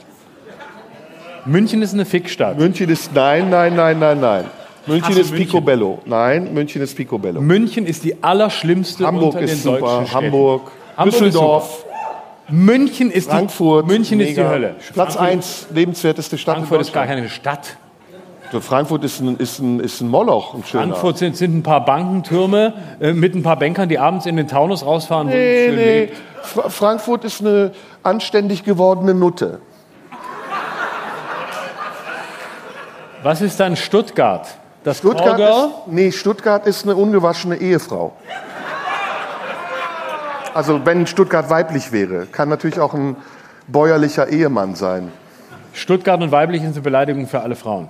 [1.45, 2.59] München ist eine Fickstadt.
[2.59, 4.45] München ist nein, nein, nein, nein, nein.
[4.86, 5.47] München hasse ist München.
[5.47, 5.99] Picobello.
[6.05, 7.41] Nein, München ist Picobello.
[7.41, 10.07] München ist die allerschlimmste Hamburg unter den ist deutschen super.
[10.07, 10.24] Städten.
[10.24, 10.62] Hamburg,
[10.97, 11.84] Hamburg ist Düsseldorf,
[12.49, 13.84] München ist Frankfurt.
[13.86, 14.51] die, München ist die mega.
[14.51, 14.74] Hölle.
[14.93, 17.76] Platz Frankfurt- 1 lebenswerteste Stadt Frankfurt in ist gar keine Stadt.
[18.61, 20.82] Frankfurt ist ein, ist ein, ist ein Moloch, ein schöner.
[20.88, 24.49] Frankfurt sind, sind ein paar Bankentürme äh, mit ein paar Bankern, die abends in den
[24.49, 25.28] Taunus rausfahren.
[25.28, 26.09] Nee, nee.
[26.43, 27.70] Fra Frankfurt ist eine
[28.03, 29.61] anständig gewordene Nutte.
[33.23, 34.49] Was ist dann Stuttgart?
[34.83, 35.66] Das Stuttgart Callgirl?
[35.66, 38.16] ist, nee, Stuttgart ist eine ungewaschene Ehefrau.
[40.55, 43.16] Also wenn Stuttgart weiblich wäre, kann natürlich auch ein
[43.68, 45.12] bäuerlicher Ehemann sein.
[45.73, 47.89] Stuttgart und weiblich sind eine Beleidigung für alle Frauen.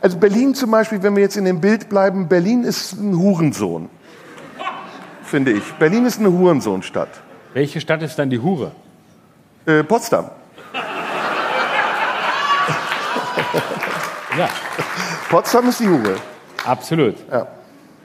[0.00, 3.90] Also Berlin zum Beispiel, wenn wir jetzt in dem Bild bleiben, Berlin ist ein Hurensohn,
[5.24, 5.64] finde ich.
[5.74, 7.10] Berlin ist eine Hurensohnstadt.
[7.52, 8.72] Welche Stadt ist dann die Hure?
[9.66, 10.30] Äh, Potsdam.
[14.38, 14.48] Ja,
[15.30, 16.16] Potsdam ist die Hure.
[16.66, 17.14] absolut.
[17.30, 17.46] Ja.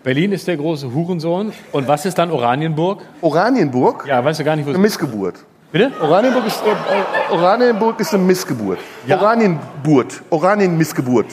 [0.03, 1.51] Berlin ist der große Hurensohn.
[1.71, 3.01] Und was ist dann Oranienburg?
[3.21, 5.35] Oranienburg, Ja, weißt du gar nicht, wo eine es Missgeburt.
[5.71, 5.91] Bitte?
[6.01, 8.79] Oranienburg ist, äh, Oranienburg ist eine Missgeburt.
[9.05, 9.17] Ja.
[9.19, 10.21] Oranienburt.
[10.29, 11.27] Oranien-Missgeburt.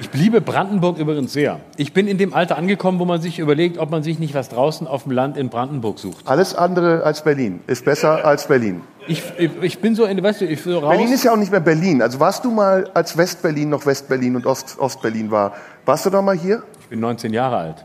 [0.00, 1.60] Ich liebe Brandenburg übrigens sehr.
[1.76, 4.48] Ich bin in dem Alter angekommen, wo man sich überlegt, ob man sich nicht was
[4.48, 6.26] draußen auf dem Land in Brandenburg sucht.
[6.26, 8.80] Alles andere als Berlin ist besser als Berlin.
[9.06, 10.90] Ich, ich, ich bin so in, weißt du, ich will raus.
[10.96, 12.02] Berlin ist ja auch nicht mehr Berlin.
[12.02, 15.52] Also warst du mal, als West-Berlin noch West-Berlin und Ost- Ost-Berlin war,
[15.84, 16.62] warst du da mal hier?
[16.80, 17.84] ich bin 19 Jahre alt.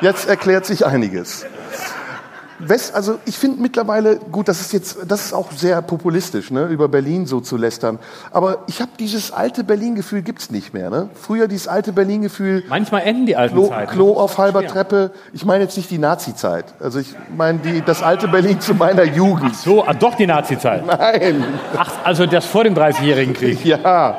[0.00, 1.44] Jetzt erklärt sich einiges.
[2.68, 6.66] West, also ich finde mittlerweile, gut, das ist jetzt, das ist auch sehr populistisch, ne,
[6.66, 7.98] über Berlin so zu lästern.
[8.30, 10.90] Aber ich habe dieses alte Berlin-Gefühl gibt's nicht mehr.
[10.90, 11.10] Ne?
[11.14, 13.92] Früher dieses alte Berlin-Gefühl, Manchmal enden die alten Klo, Zeiten.
[13.92, 14.70] Klo auf halber Schwer.
[14.70, 15.10] Treppe.
[15.32, 16.66] Ich meine jetzt nicht die Nazi-Zeit.
[16.80, 19.56] Also ich meine die, das alte Berlin zu meiner Jugend.
[19.56, 20.86] So, ah, doch die Nazi-Zeit.
[20.86, 21.44] Nein.
[21.76, 23.64] Ach, also das vor dem 30-jährigen Krieg.
[23.72, 24.18] Ja.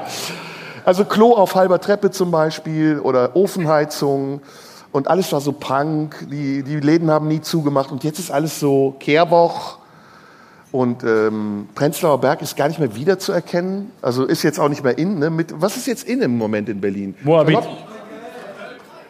[0.86, 4.42] Also Klo auf halber Treppe zum Beispiel oder Ofenheizung
[4.94, 6.28] und alles war so Punk.
[6.32, 9.80] Die, die Läden haben nie zugemacht und jetzt ist alles so Kehrwoch
[10.72, 13.92] und ähm, Prenzlauer Berg ist gar nicht mehr wiederzuerkennen.
[14.02, 15.20] Also ist jetzt auch nicht mehr in.
[15.20, 15.30] Ne?
[15.30, 17.16] Mit, was ist jetzt in im Moment in Berlin?
[17.24, 17.60] Moabit.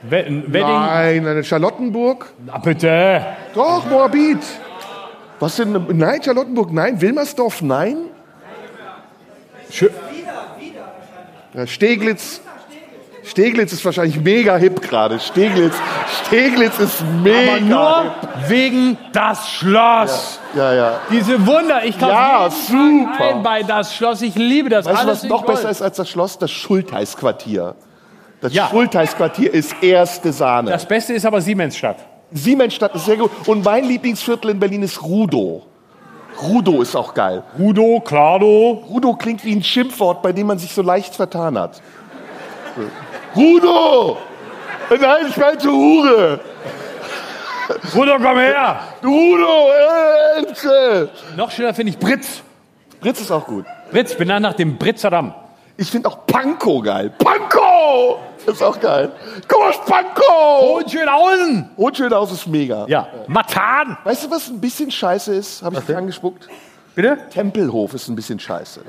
[0.10, 0.44] Wedding.
[0.50, 2.34] Nein, eine Charlottenburg.
[2.46, 3.26] Na bitte.
[3.54, 4.40] Doch, Moabit.
[5.40, 5.86] Was denn?
[5.98, 7.00] Nein, Charlottenburg, nein.
[7.00, 7.98] Wilmersdorf, nein.
[9.70, 9.90] Schö
[11.54, 12.42] Ja, Steglitz.
[13.26, 15.20] Steglitz ist wahrscheinlich mega hip gerade.
[15.20, 15.76] Steglitz,
[16.26, 18.16] Steglitz ist mega Aber nur
[18.48, 20.40] wegen das Schloss.
[20.52, 20.58] hip.
[20.62, 21.00] Ja, ja.
[21.10, 21.86] Diese Wunder.
[21.86, 23.24] Ich kaufe Ja, super.
[23.24, 24.22] ein bei das Schloss.
[24.22, 24.86] Ich liebe das.
[24.86, 25.58] Weißt du, was noch Gold.
[25.58, 26.38] besser ist als das Schloss?
[26.38, 27.76] Das Schultheißquartier.
[28.42, 28.68] Das Ja.
[28.68, 30.72] Schultheißquartier ist erste Sahne.
[30.72, 31.98] Das Beste ist aber Siemensstadt.
[32.32, 33.32] Siemensstadt ist sehr gut.
[33.48, 35.64] Und mein Lieblingsviertel in Berlin ist Rudow.
[36.42, 37.44] Rudow ist auch geil.
[37.58, 38.84] Rudo, Clado.
[38.90, 41.80] Rudow klingt wie ein Schimpfwort, bei dem man sich so leicht vertan hat.
[43.36, 44.18] Rudo!
[44.90, 46.40] Nein, ich meinte Hure!
[47.96, 48.80] Rudo, komm her.
[49.04, 49.72] Rudo!
[49.72, 51.10] Äh, Elze!
[51.36, 52.42] Noch schöner finde ich Britz.
[53.02, 53.66] Britz ist auch gut.
[53.92, 55.34] Britz, benannt nach dem Britzaddam.
[55.76, 57.12] Ich finde auch Pankow geil.
[57.18, 58.20] Pankow!
[58.46, 59.12] Ist auch geil.
[59.48, 60.78] Komm Pankow!
[60.78, 61.70] Und Schönhausen.
[61.76, 62.86] Und Schönhaus ist mega.
[62.88, 63.08] Ja.
[63.28, 63.98] Matan.
[64.04, 65.64] Weißt du, was ein bisschen scheiße ist?
[65.64, 66.48] Habe ich dich angespuckt?
[66.96, 67.18] Bitte?
[67.32, 68.82] Tempelhof ist ein bisschen scheiße.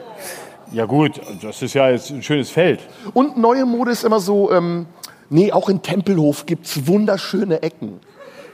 [0.74, 2.80] Ja gut, das ist ja jetzt ein schönes Feld.
[3.12, 4.86] Und neue Mode ist immer so, ähm,
[5.30, 8.00] nee, auch in Tempelhof gibt's wunderschöne Ecken.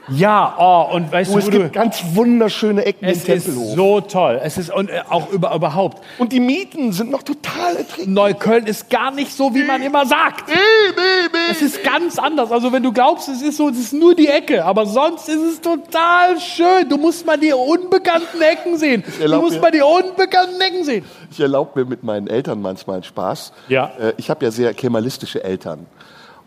[0.09, 3.25] Ja, oh, und weißt Oh, du, es wo du, gibt ganz wunderschöne Ecken es ist
[3.25, 3.75] Tempelhof.
[3.75, 4.39] so toll.
[4.43, 6.03] Es ist und äh, auch über, überhaupt.
[6.17, 8.07] Und die Mieten sind noch total erträglich.
[8.07, 10.47] Neukölln ist gar nicht so, wie man immer sagt.
[10.49, 11.37] Nee, nee, nee.
[11.51, 12.51] Es ist ganz anders.
[12.51, 15.41] Also wenn du glaubst, es ist so, es ist nur die Ecke, aber sonst ist
[15.41, 16.89] es total schön.
[16.89, 19.03] Du musst mal die unbekannten Ecken sehen.
[19.19, 21.05] Du musst mir- mal die unbekannten Ecken sehen.
[21.31, 23.53] Ich erlaube mir mit meinen Eltern manchmal einen Spaß.
[23.69, 23.91] Ja.
[23.99, 25.85] Äh, Ich habe ja sehr kemalistische Eltern.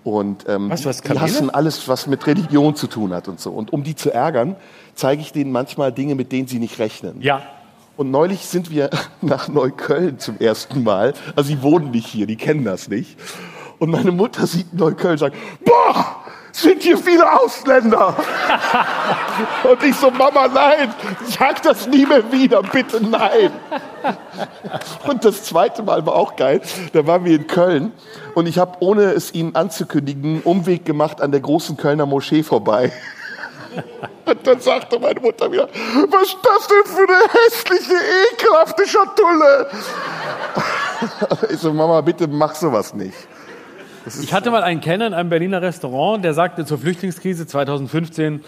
[0.04, 3.50] Und ähm, Was, hast die hassen alles, was mit Religion zu tun hat und so.
[3.50, 4.54] Und um die zu ärgern,
[4.94, 7.22] zeige ich denen manchmal Dinge, mit denen sie nicht rechnen.
[7.22, 7.42] Ja.
[7.96, 8.90] Und neulich sind wir
[9.22, 11.14] nach Neukölln zum ersten Mal.
[11.36, 13.18] Also sie wohnen nicht hier, die kennen das nicht.
[13.78, 16.23] Und meine Mutter sieht Neukölln und sagt, boah,
[16.54, 18.14] sind hier viele Ausländer.
[19.64, 20.94] und ich so, Mama, nein,
[21.26, 23.50] sag das nie mehr wieder, bitte nein.
[25.06, 26.60] Und das zweite Mal war auch geil.
[26.92, 27.92] Da waren wir in Köln
[28.34, 32.44] und ich habe, ohne es ihnen anzukündigen, einen Umweg gemacht an der großen Kölner Moschee
[32.44, 32.92] vorbei.
[34.24, 35.68] Und dann sagte meine Mutter wieder,
[36.08, 37.94] was ist das denn für eine hässliche,
[38.32, 39.68] ekelhafte Schatulle?
[41.50, 43.16] Ich so, Mama, bitte mach sowas nicht.
[44.22, 48.40] Ich hatte mal einen Kenner in einem Berliner Restaurant, der sagte zur Flüchtlingskrise 2015,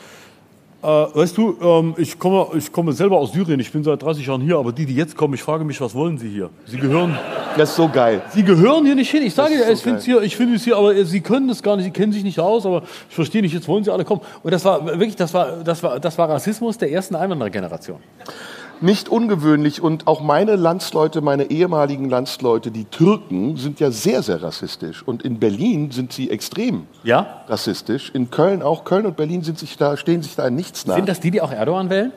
[0.83, 4.27] Äh, weißt du, ähm, ich, komme, ich komme selber aus Syrien, ich bin seit 30
[4.27, 6.51] Jahren hier, aber die, die jetzt kommen, ich frage mich, was wollen sie hier?
[6.67, 7.19] Sie gehören,
[7.57, 8.21] Das ist so geil.
[8.29, 9.23] sie gehören hier nicht hin.
[9.23, 11.63] Ich sage so ich finde es hier, ich finde es hier, aber sie können das
[11.63, 14.05] gar nicht, sie kennen sich nicht aus, aber ich verstehe nicht, jetzt wollen sie alle
[14.05, 14.21] kommen.
[14.43, 17.99] Und das war wirklich, das war, das war, das war Rassismus der ersten Einwanderergeneration.
[18.83, 24.43] Nicht ungewöhnlich und auch meine Landsleute, meine ehemaligen Landsleute, die Türken, sind ja sehr, sehr
[24.43, 25.03] rassistisch.
[25.03, 27.43] Und in Berlin sind sie extrem Ja?
[27.49, 28.11] rassistisch.
[28.11, 28.85] In Köln auch.
[28.85, 30.97] Köln und Berlin sind sich da, stehen sich da in nichts nach.
[30.97, 32.13] Sind das die, die auch Erdogan wählen?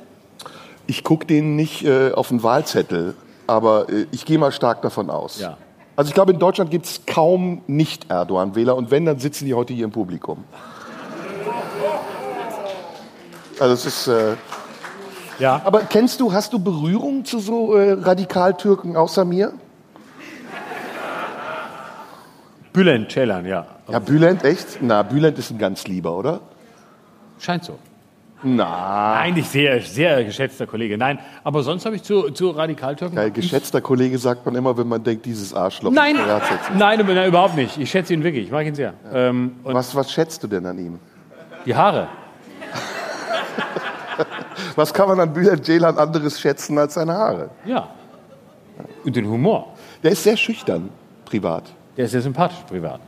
[0.85, 3.15] Ich gucke denen nicht äh, auf den Wahlzettel,
[3.47, 5.39] aber äh, ich gehe mal stark davon aus.
[5.39, 5.55] Ja.
[5.95, 9.73] Also ich glaube, in Deutschland gibt es kaum Nicht-Erdogan-Wähler und wenn, dann sitzen die heute
[9.73, 10.43] hier im Publikum.
[13.61, 14.07] Also es ist.
[14.07, 14.35] Äh,
[15.39, 15.61] Ja.
[15.63, 19.53] aber kennst du, hast du Berührung zu so äh, Radikal-Türken außer mir?
[22.73, 23.65] Bülent Ceylan, ja.
[23.91, 24.77] Ja, Bülent, echt?
[24.81, 26.39] Na, Bülent ist ein ganz lieber, oder?
[27.39, 27.79] Scheint so.
[28.43, 30.97] Na, Eigentlich sehr, sehr geschätzter Kollege.
[30.97, 33.15] Nein, aber sonst habe ich zu, zu Radikaltürken.
[33.17, 35.91] geil, geschätzter Kollege sagt man immer, wenn man denkt, dieses Arschloch.
[35.91, 36.15] Nein,
[36.77, 37.77] nein, nein, überhaupt nicht.
[37.77, 38.45] Ich schätze ihn wirklich.
[38.45, 38.93] Ich mag ihn sehr.
[39.11, 40.99] Ähm, und Was, was schätzt du denn an ihm?
[41.65, 42.07] die Haare.
[44.75, 47.49] Was kann man an Bülent Ceylan anderes schätzen als seine Haare?
[47.65, 47.89] Ja.
[49.03, 49.73] Und den Humor.
[50.03, 50.89] Der ist sehr schüchtern,
[51.25, 51.63] privat.
[51.97, 52.99] Der ist sehr sympathisch privat.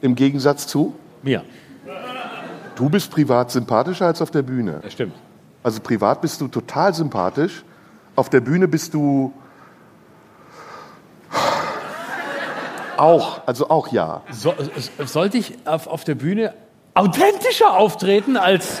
[0.00, 1.42] Im Gegensatz zu, Mir.
[2.74, 4.80] du bist privat sympathischer als auf der Bühne.
[4.82, 5.14] Das stimmt.
[5.62, 7.64] Also privat bist du total sympathisch,
[8.16, 9.32] auf der Bühne bist du
[12.96, 14.22] auch, also auch ja.
[14.30, 14.54] So,
[15.04, 16.54] sollte ich auf, auf der Bühne
[16.94, 18.80] authentischer auftreten als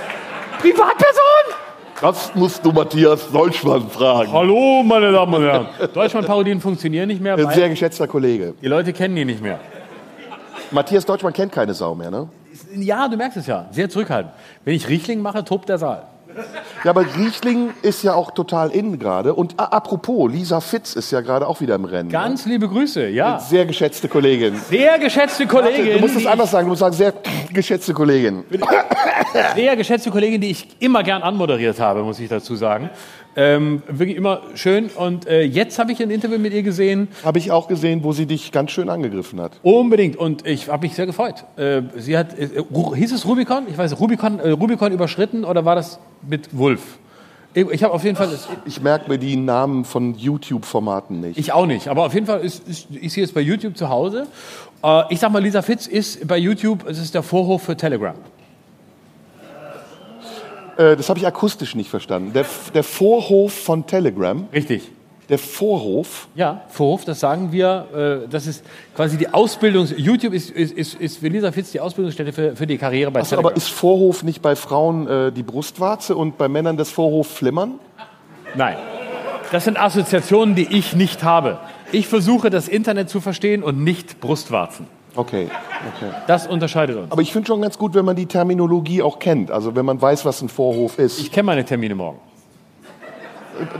[0.64, 1.44] Privatperson?
[2.00, 4.32] Das musst du Matthias Deutschmann fragen.
[4.32, 5.66] Hallo, meine Damen und Herren.
[5.92, 8.54] Deutschmann-Parodien funktionieren nicht mehr, Ein sehr geschätzter Kollege.
[8.62, 9.60] die Leute kennen ihn nicht mehr.
[10.70, 12.28] Matthias Deutschmann kennt keine Sau mehr, ne?
[12.76, 13.66] Ja, du merkst es ja.
[13.72, 14.32] Sehr zurückhaltend.
[14.64, 16.04] Wenn ich Riechling mache, tobt der Saal.
[16.84, 19.34] Ja, aber Riechling ist ja auch total in gerade.
[19.34, 22.10] Und a- apropos, Lisa Fitz ist ja gerade auch wieder im Rennen.
[22.10, 23.34] Ganz liebe Grüße, ja.
[23.34, 23.40] ne?
[23.40, 24.56] Sehr geschätzte Kollegin.
[24.56, 25.94] Sehr geschätzte Kollegin.
[25.94, 27.12] Du musst es anders sagen, du musst sagen, sehr
[27.52, 28.44] geschätzte Kollegin.
[29.54, 32.90] Sehr geschätzte Kollegin, die ich immer gern anmoderiert habe, muss ich dazu sagen.
[33.36, 34.88] Ähm, wirklich immer schön.
[34.88, 37.08] Und äh, jetzt habe ich ein Interview mit ihr gesehen.
[37.24, 39.52] Habe ich auch gesehen, wo sie dich ganz schön angegriffen hat.
[39.62, 40.16] Unbedingt.
[40.16, 41.44] Und ich habe mich sehr gefreut.
[41.56, 42.48] Äh, sie hat, äh,
[42.94, 43.64] hieß es Rubicon?
[43.68, 46.98] Ich weiß Rubicon, äh, Rubicon überschritten oder war das mit Wulf?
[47.54, 48.30] Ich, ich habe auf jeden Fall,
[48.66, 51.38] Ich merke mir die Namen von YouTube-Formaten nicht.
[51.38, 53.88] ich auch nicht, aber auf jeden Fall ist, ist, ist sie jetzt bei YouTube zu
[53.88, 54.26] Hause.
[54.82, 58.16] Äh, ich sag mal, Lisa Fitz ist bei YouTube, es ist der Vorhof für Telegram.
[60.76, 62.32] Äh, das habe ich akustisch nicht verstanden.
[62.32, 62.44] Der,
[62.74, 64.90] der Vorhof von Telegram, Richtig.
[65.28, 68.64] der Vorhof, Ja, Vorhof, das sagen wir, äh, das ist
[68.94, 72.66] quasi die Ausbildung, YouTube ist, ist, ist, ist für Lisa Fitz die Ausbildungsstätte für, für
[72.66, 73.50] die Karriere bei Achso, Telegram.
[73.50, 77.78] aber ist Vorhof nicht bei Frauen äh, die Brustwarze und bei Männern das Vorhof flimmern?
[78.54, 78.76] Nein.
[79.52, 81.58] Das sind Assoziationen, die ich nicht habe.
[81.92, 84.86] Ich versuche, das Internet zu verstehen und nicht Brustwarzen.
[85.16, 85.48] Okay,
[85.96, 86.12] okay.
[86.26, 87.12] Das unterscheidet uns.
[87.12, 89.50] Aber ich finde schon ganz gut, wenn man die Terminologie auch kennt.
[89.50, 91.20] Also wenn man weiß, was ein Vorhof ist.
[91.20, 92.18] Ich kenne meine Termine morgen.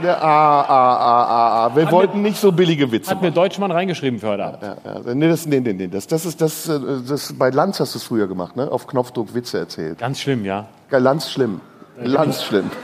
[0.05, 1.75] Ah, ah, ah, ah, ah.
[1.75, 4.63] Wir wollten nicht so billige Witze Hat mir Deutschmann reingeschrieben für heute Abend.
[4.63, 5.13] Ja, ja.
[5.13, 5.87] Nee, das, nee, nee, nee.
[5.87, 8.71] Das, das ist das, äh, das bei Lanz hast du es früher gemacht, ne?
[8.71, 9.97] Auf Knopfdruck Witze erzählt.
[9.97, 10.67] Ganz schlimm, ja.
[10.91, 11.59] Ja, Lanz schlimm.
[11.97, 12.69] Lanz schlimm.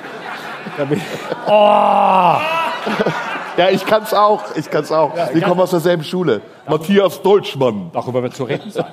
[1.48, 2.36] Oh!
[3.58, 4.56] Ja, ich kann's auch.
[4.56, 5.14] Ich kann's auch.
[5.34, 6.42] Wir kommen aus derselben Schule.
[6.70, 7.90] Matthias Deutschmann.
[7.94, 8.86] Darüber wird zu reden sein.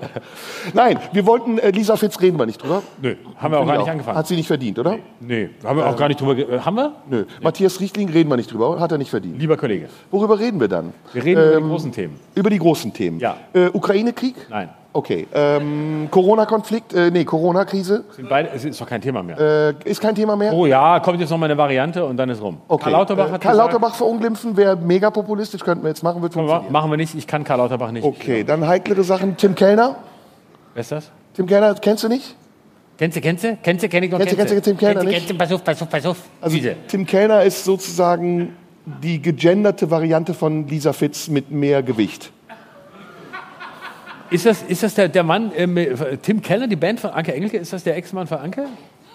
[0.74, 2.82] Nein, wir wollten, äh, Lisa Fitz reden wir nicht drüber.
[3.00, 4.16] Nö, haben wir auch gar nicht angefangen.
[4.18, 4.98] Hat sie nicht verdient, oder?
[5.20, 6.34] Nee, haben wir auch gar nicht drüber.
[6.34, 6.92] ge- äh, Haben wir?
[7.08, 7.24] Nö.
[7.42, 8.78] Matthias Richtling reden wir nicht drüber.
[8.80, 9.38] Hat er nicht verdient.
[9.38, 10.92] Lieber Kollege, Worüber reden wir dann?
[11.12, 12.20] wir reden über die großen Themen.
[12.34, 13.18] Über die großen Themen.
[13.20, 13.36] Ja.
[13.52, 14.34] Äh, Ukraine-Krieg?
[14.48, 15.26] Nein, Okay.
[15.32, 16.92] Ähm, Corona-Konflikt?
[16.92, 18.04] Äh, nee, Corona-Krise?
[18.14, 19.38] sind beide, es ist doch kein Thema mehr.
[19.40, 20.52] Äh, ist kein Thema mehr?
[20.52, 22.58] Oh ja, kommt jetzt noch mal eine Variante und dann ist rum.
[22.68, 22.82] Okay.
[22.84, 26.20] Karl Lauterbach äh, hat Karl gesagt, Lauterbach verunglimpfen wäre mega populistisch, könnten wir jetzt machen,
[26.20, 26.70] wird funktionieren.
[26.70, 28.04] machen wir nicht, ich kann Karl Lauterbach nicht.
[28.04, 29.36] Okay, dann heiklere Sachen.
[29.36, 29.96] Tim Kellner?
[30.74, 31.10] Wer ist das?
[31.34, 32.36] Tim Kellner, kennst du nicht?
[32.98, 33.58] Kennst du, kennst du?
[33.62, 35.18] Kennst du, kenn ich noch, Kennst du, kennst du Tim Kellner Kennst du, nicht?
[35.18, 36.18] kennst du, pass auf, pass auf, pass auf.
[36.40, 36.76] Also Diese.
[36.88, 38.54] Tim Kellner ist sozusagen
[38.84, 42.30] die gegenderte Variante von Lisa Fitz mit mehr Gewicht.
[44.30, 47.58] Ist das, ist das der, der Mann, äh, Tim Keller, die Band von Anke Engelke,
[47.58, 48.66] ist das der Ex-Mann von Anke?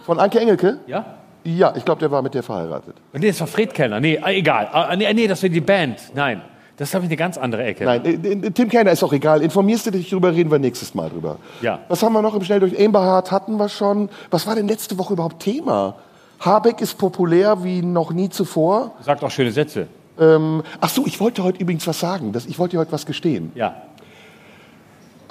[0.05, 0.79] Von Anke Engelke?
[0.85, 1.17] Ja?
[1.43, 2.95] Ja, ich glaube, der war mit der verheiratet.
[3.13, 3.99] Nee, das war Fred Kellner.
[3.99, 4.67] Nee, egal.
[4.71, 6.11] Ah, nee, nee, das war die Band.
[6.13, 6.41] Nein,
[6.77, 7.85] das habe ich eine ganz andere Ecke.
[7.85, 9.41] Nein, äh, äh, Tim Kellner ist auch egal.
[9.41, 11.37] Informierst du dich drüber, reden wir nächstes Mal drüber.
[11.61, 11.79] Ja.
[11.89, 12.73] Was haben wir noch im Schnelldurch?
[12.73, 14.09] Eberhard hatten wir schon.
[14.31, 15.95] Was war denn letzte Woche überhaupt Thema?
[16.39, 18.91] Habeck ist populär wie noch nie zuvor.
[19.01, 19.87] Sagt auch schöne Sätze.
[20.19, 22.31] Ähm, ach so, ich wollte heute übrigens was sagen.
[22.31, 23.51] Das, ich wollte dir heute was gestehen.
[23.55, 23.75] Ja.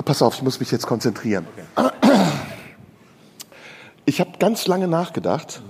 [0.05, 1.47] Pass auf, ich muss mich jetzt konzentrieren.
[1.55, 1.63] Ich
[4.09, 5.63] Ich habe ganz lange nachgedacht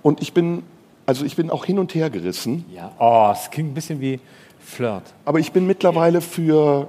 [0.00, 0.62] und ich bin,
[1.06, 2.92] also ich bin auch hin und her gerissen, Ja.
[2.98, 4.20] Oh, es klingt ein bisschen wie
[4.60, 5.02] Flirt.
[5.24, 6.88] aber ich bin mittlerweile für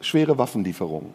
[0.00, 1.10] schwere Waffenlieferungen.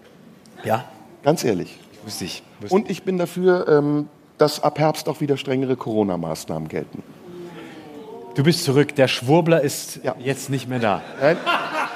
[0.64, 0.86] Ja?
[1.24, 1.78] Ganz ehrlich.
[2.06, 2.44] Wüsste ich.
[2.70, 7.04] Und ich bin dafür, ähm, dass ab Herbst auch wieder strengere Corona-Maßnahmen gelten.
[8.36, 8.96] Du bist zurück.
[8.96, 10.16] Der Schwurbler ist Ja.
[10.20, 11.02] jetzt nicht mehr da.
[11.20, 11.38] Nein?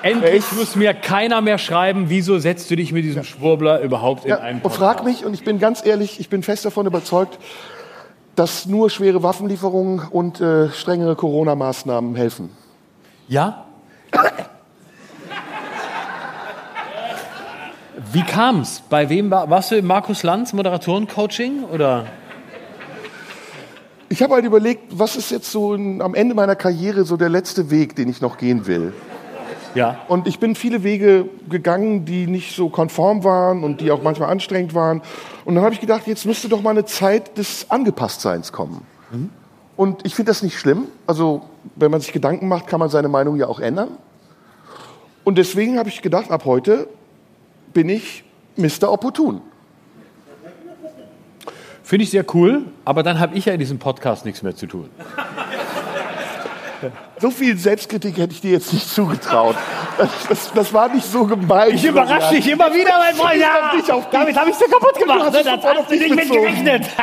[0.02, 4.24] Endlich Ich- muss mir keiner mehr schreiben, wieso setzt du dich mit diesem Schwurbler überhaupt
[4.26, 4.80] in Ja, einen Podcast?
[4.80, 7.38] frag mich, und ich bin ganz ehrlich, ich bin fest davon überzeugt,
[8.36, 12.50] dass nur schwere Waffenlieferungen und äh, strengere Corona-Maßnahmen helfen.
[13.28, 13.66] Ja?
[18.12, 18.84] Wie kam's?
[18.90, 22.06] Bei wem war, warst du im Markus Lanz Moderatoren-Coaching oder?
[24.10, 27.30] Ich habe halt überlegt, was ist jetzt so ein, am Ende meiner Karriere so der
[27.30, 28.94] letzte Weg, den ich noch gehen will.
[29.76, 30.00] Ja.
[30.10, 34.30] Und ich bin viele Wege gegangen, die nicht so konform waren und die auch manchmal
[34.30, 35.02] anstrengend waren.
[35.46, 38.86] Und dann habe ich gedacht, jetzt müsste doch mal eine Zeit des Angepasstseins kommen.
[39.76, 40.88] Und ich finde das nicht schlimm.
[41.08, 41.44] Also,
[41.76, 43.90] wenn man sich Gedanken macht, kann man seine Meinung ja auch ändern.
[45.24, 46.88] Und deswegen habe ich gedacht, ab heute
[47.74, 48.24] bin ich
[48.58, 48.92] Mr.
[48.92, 49.42] Opportun.
[51.84, 54.66] Finde ich sehr cool, aber dann habe ich ja in diesem Podcast nichts mehr zu
[54.66, 54.90] tun.
[57.20, 59.56] So viel Selbstkritik hätte ich dir jetzt nicht zugetraut.
[59.98, 61.72] Das, das, das war nicht so gemein.
[61.76, 63.40] Ich überrasche dich immer wieder, mein Freund.
[63.40, 63.72] Ja,
[64.12, 65.20] damit habe ich dir kaputt gemacht.
[65.20, 65.44] Du hast Ne?
[65.44, 66.42] Das hast du dich nicht mit bezogen.
[66.42, 66.86] gerechnet.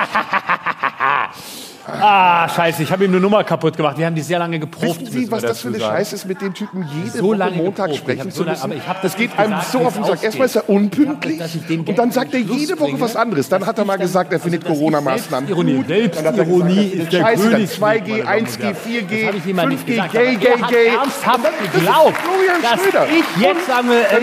[1.88, 3.98] ah, scheiße, ich habe ihm eine Nummer kaputt gemacht.
[3.98, 5.00] Wir haben die sehr lange geprobt.
[5.00, 5.80] Wissen Sie, was das für eine.
[5.80, 8.72] Scheiße ist, mit dem Typen jede So Woche Montag sprechen zu müssen?
[9.02, 10.22] das geht einem so auf den Sack.
[10.22, 11.40] Erstmal ist er unpünktlich
[11.86, 13.48] und dann sagt er jede Woche was anderes.
[13.48, 15.66] Dann hat er mal gesagt, er findet also, Corona-Maßnahmen gut.
[15.88, 18.76] Selbstironie ist der scheiße, dann Königsweg, 2G, meine Damen und 1G, Herren.
[18.76, 20.12] 4G, Das habe ich jemand nicht 5G, gesagt.
[20.12, 20.86] gay, gay, gay.
[20.88, 22.14] ernsthaft geglaubt,
[22.62, 24.20] dass ich jetzt am er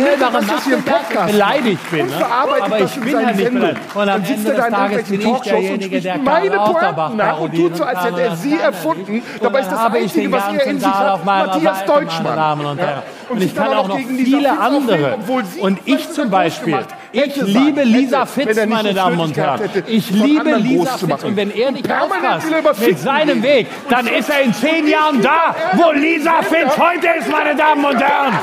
[0.65, 2.01] hier im Podcast beleidigt bin.
[2.01, 2.13] und Ne?
[2.17, 3.75] verarbeitet das in seinen Sendungen.
[3.95, 7.83] Dann sitzt er da in irgendwelchen Talkshows und spricht meine Pointen nach und tut so,
[7.83, 9.23] als hätte er sie erfunden.
[9.41, 12.23] Dabei ist das Einzige, was er in sich hat, Matthias Deutschmann.
[12.23, 12.85] Meine Damen und Ja.
[12.85, 13.03] Herren.
[13.29, 15.17] Und Und ich kann auch noch viele andere.
[15.61, 16.77] Und ich zum Beispiel.
[17.11, 17.83] Ich liebe.
[17.83, 19.61] Lisa Fitz, meine Damen und Herren.
[19.87, 21.23] Ich liebe Lisa Fitz.
[21.23, 23.41] Und wenn er nicht Permanent aufpasst mit seinem.
[23.45, 27.85] Weg, dann ist er in zehn Jahren da, wo Lisa Fitz heute ist, meine Damen
[27.85, 28.33] und Herren.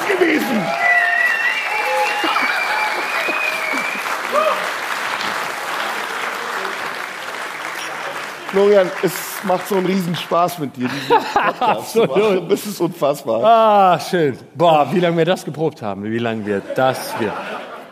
[8.53, 9.13] Florian, es
[9.45, 12.47] macht so einen Riesenspaß mit dir, diesen Podcast zu machen.
[12.51, 13.43] Das ist unfassbar.
[13.43, 14.37] Ah, schön.
[14.55, 17.33] Boah, wie lange wir das geprobt haben, wie lange wir das wir.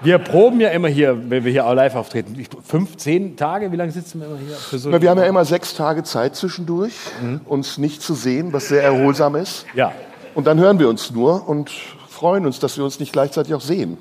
[0.02, 2.42] Wir proben ja immer hier, wenn wir hier auch live auftreten.
[2.64, 4.78] Fünf, zehn Tage, wie lange sitzen wir immer hier?
[4.78, 6.92] So Na, wir haben ja immer sechs Tage Zeit zwischendurch,
[7.46, 9.66] uns nicht zu sehen, was sehr erholsam ist.
[9.74, 9.92] ja.
[10.34, 11.70] Und dann hören wir uns nur und
[12.08, 13.98] freuen uns, dass wir uns nicht gleichzeitig auch sehen.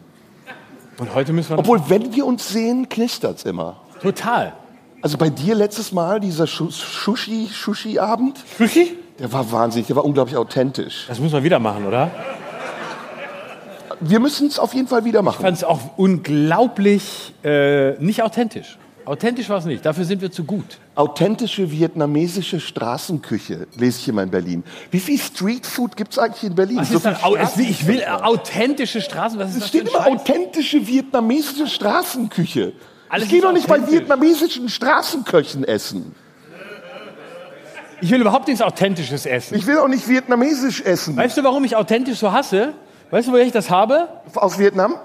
[0.99, 1.57] Und heute müssen wir.
[1.59, 3.77] Obwohl, wenn wir uns sehen, knistert's immer.
[4.01, 4.53] total.
[5.01, 7.49] Also bei dir letztes Mal, dieser Schu- Sushi,
[9.19, 11.05] der war wahnsinnig, der war unglaublich authentisch.
[11.07, 12.11] Das müssen wir wieder machen, oder?
[14.01, 15.41] Wir müssen es auf jeden Fall wieder Ich machen.
[15.41, 18.77] fand es auch unglaublich äh, nicht authentisch.
[19.05, 19.85] Authentisch war es nicht.
[19.85, 20.77] Dafür sind wir zu gut.
[20.95, 24.63] Authentische vietnamesische Straßenküche, lese ich immer in Berlin.
[24.91, 26.77] Wie viel Streetfood gibt es eigentlich in Berlin?
[26.77, 29.39] Was So dann, au, es, ich will authentische Straßen.
[29.39, 32.73] Was ist Es das steht immer authentische vietnamesische Straßenküche.
[33.09, 36.15] Alles ich gehe doch nicht bei vietnamesischen Straßenköchen essen.
[38.01, 39.55] Ich will überhaupt nichts Authentisches essen.
[39.57, 41.17] Ich will auch nicht vietnamesisch essen.
[41.17, 42.73] Weißt du, warum ich authentisch so hasse?
[43.11, 44.07] Weißt du, woher ich das habe?
[44.35, 44.95] Aus Vietnam?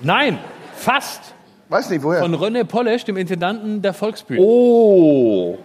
[0.00, 0.38] Nein,
[0.74, 1.20] fast.
[1.68, 2.20] Weiß nicht, woher.
[2.20, 4.40] Von René Polesch, dem Intendanten der Volksbühne.
[4.40, 5.58] oh.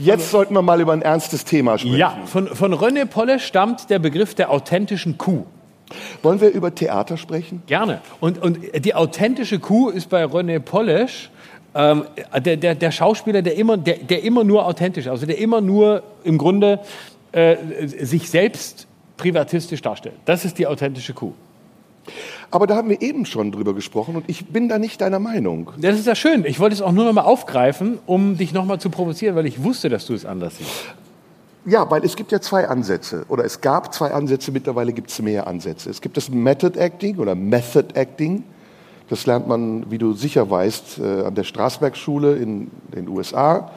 [0.00, 1.96] Jetzt sollten wir mal über ein ernstes Thema sprechen.
[1.96, 5.44] Ja, von, von René Polesch stammt der Begriff der authentischen Kuh.
[6.22, 7.62] Wollen wir über Theater sprechen?
[7.66, 8.00] Gerne.
[8.20, 11.30] Und, und die authentische Kuh ist bei René Polesch
[11.74, 12.04] ähm,
[12.44, 16.02] der, der, der Schauspieler, der immer, der, der immer nur authentisch, also der immer nur
[16.24, 16.80] im Grunde
[17.32, 17.56] äh,
[17.86, 18.86] sich selbst
[19.16, 20.16] privatistisch darstellt.
[20.24, 21.32] Das ist die authentische Kuh.
[22.50, 25.70] Aber da haben wir eben schon drüber gesprochen und ich bin da nicht deiner Meinung.
[25.78, 26.46] Das ist ja schön.
[26.46, 29.46] Ich wollte es auch nur noch mal aufgreifen, um dich noch mal zu provozieren, weil
[29.46, 30.94] ich wusste, dass du es anders siehst.
[31.68, 33.26] Ja, weil es gibt ja zwei Ansätze.
[33.28, 35.90] Oder es gab zwei Ansätze, mittlerweile gibt es mehr Ansätze.
[35.90, 38.42] Es gibt das Method Acting oder Method Acting.
[39.10, 43.70] Das lernt man, wie du sicher weißt, äh, an der Straßberg-Schule in den USA.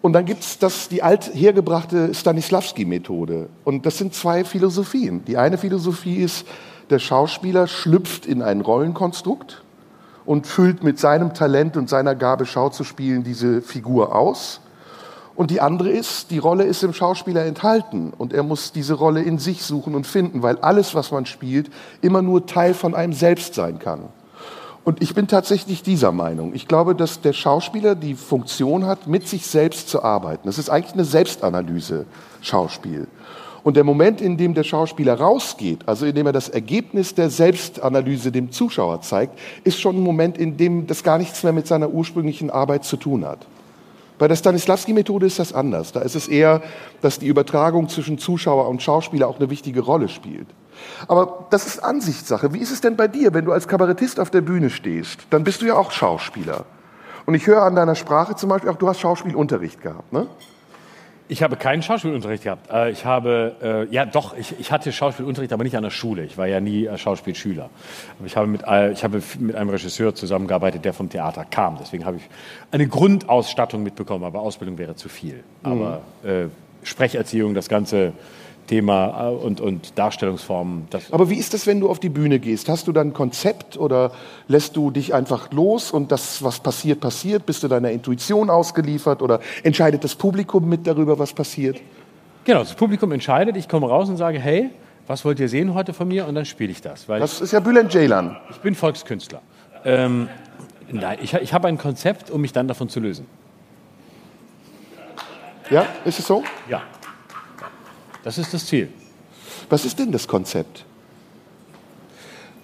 [0.00, 3.48] Und dann gibt es die althergebrachte Stanislavski-Methode.
[3.64, 5.24] Und das sind zwei Philosophien.
[5.24, 6.46] Die eine Philosophie ist,
[6.88, 9.64] der Schauspieler schlüpft in ein Rollenkonstrukt
[10.24, 14.60] und füllt mit seinem Talent und seiner Gabe, Schau zu spielen, diese Figur aus.
[15.34, 19.22] Und die andere ist, die Rolle ist im Schauspieler enthalten und er muss diese Rolle
[19.22, 21.70] in sich suchen und finden, weil alles, was man spielt,
[22.02, 24.08] immer nur Teil von einem selbst sein kann.
[24.84, 26.54] Und ich bin tatsächlich dieser Meinung.
[26.54, 30.42] Ich glaube, dass der Schauspieler die Funktion hat, mit sich selbst zu arbeiten.
[30.46, 32.04] Das ist eigentlich eine Selbstanalyse,
[32.40, 33.06] Schauspiel.
[33.62, 37.30] Und der Moment, in dem der Schauspieler rausgeht, also in dem er das Ergebnis der
[37.30, 41.68] Selbstanalyse dem Zuschauer zeigt, ist schon ein Moment, in dem das gar nichts mehr mit
[41.68, 43.46] seiner ursprünglichen Arbeit zu tun hat.
[44.22, 45.90] Bei der Stanislavski-Methode ist das anders.
[45.90, 46.62] Da ist es eher,
[47.00, 50.46] dass die Übertragung zwischen Zuschauer und Schauspieler auch eine wichtige Rolle spielt.
[51.08, 52.54] Aber das ist Ansichtssache.
[52.54, 55.26] Wie ist es denn bei dir, wenn du als Kabarettist auf der Bühne stehst?
[55.30, 56.66] Dann bist du ja auch Schauspieler.
[57.26, 60.28] Und ich höre an deiner Sprache zum Beispiel auch, du hast Schauspielunterricht gehabt, ne?
[61.32, 62.70] Ich habe keinen Schauspielunterricht gehabt.
[62.70, 66.24] Äh, ich habe, äh, ja doch, ich, ich hatte Schauspielunterricht, aber nicht an der Schule.
[66.24, 67.70] Ich war ja nie äh, Schauspielschüler.
[68.18, 71.78] Aber ich habe, mit, ich habe mit einem Regisseur zusammengearbeitet, der vom Theater kam.
[71.80, 72.22] Deswegen habe ich
[72.70, 75.42] eine Grundausstattung mitbekommen, aber Ausbildung wäre zu viel.
[75.62, 76.28] Aber mhm.
[76.28, 76.48] äh,
[76.82, 78.12] Sprecherziehung, das ganze
[78.66, 80.88] Thema äh, und, und Darstellungsformen.
[81.10, 82.68] Aber wie ist das, wenn du auf die Bühne gehst?
[82.68, 84.12] Hast du dann ein Konzept oder
[84.48, 87.46] lässt du dich einfach los und das, was passiert, passiert?
[87.46, 91.80] Bist du deiner Intuition ausgeliefert oder entscheidet das Publikum mit darüber, was passiert?
[92.44, 93.56] Genau, das Publikum entscheidet.
[93.56, 94.70] Ich komme raus und sage, hey,
[95.06, 96.26] was wollt ihr sehen heute von mir?
[96.26, 97.06] Und dann spiele ich das.
[97.06, 98.36] das ist ja Bülent Ceylan.
[98.50, 99.42] Ich bin Volkskünstler.
[99.84, 100.28] Ähm,
[100.90, 103.26] nein, ich, ich habe ein Konzept, um mich dann davon zu lösen.
[105.70, 106.44] Ja, ist es so?
[106.68, 106.82] Ja.
[108.22, 108.88] Das ist das Ziel.
[109.68, 110.84] Was ist denn das Konzept?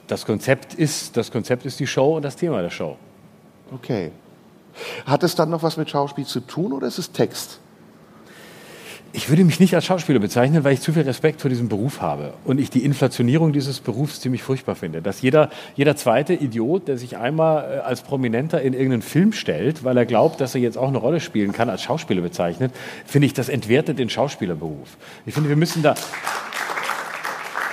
[0.07, 2.97] Das Konzept ist, das Konzept ist die Show und das Thema der Show.
[3.73, 4.11] Okay.
[5.05, 7.61] Hat es dann noch was mit Schauspiel zu tun oder ist es Text?
[9.13, 12.03] Ich würde mich nicht als Schauspieler bezeichnen, weil ich zu viel Respekt vor diesem Beruf
[12.03, 15.01] habe und ich die Inflationierung dieses Berufs ziemlich furchtbar finde.
[15.01, 19.83] Dass jeder, jeder zweite Idiot, der sich einmal äh, als Prominenter in irgendeinen Film stellt,
[19.83, 22.73] weil er glaubt, dass er jetzt auch eine Rolle spielen kann, als Schauspieler bezeichnet,
[23.07, 24.99] finde ich, das entwertet den Schauspielerberuf.
[25.25, 25.95] Ich finde, wir müssen da.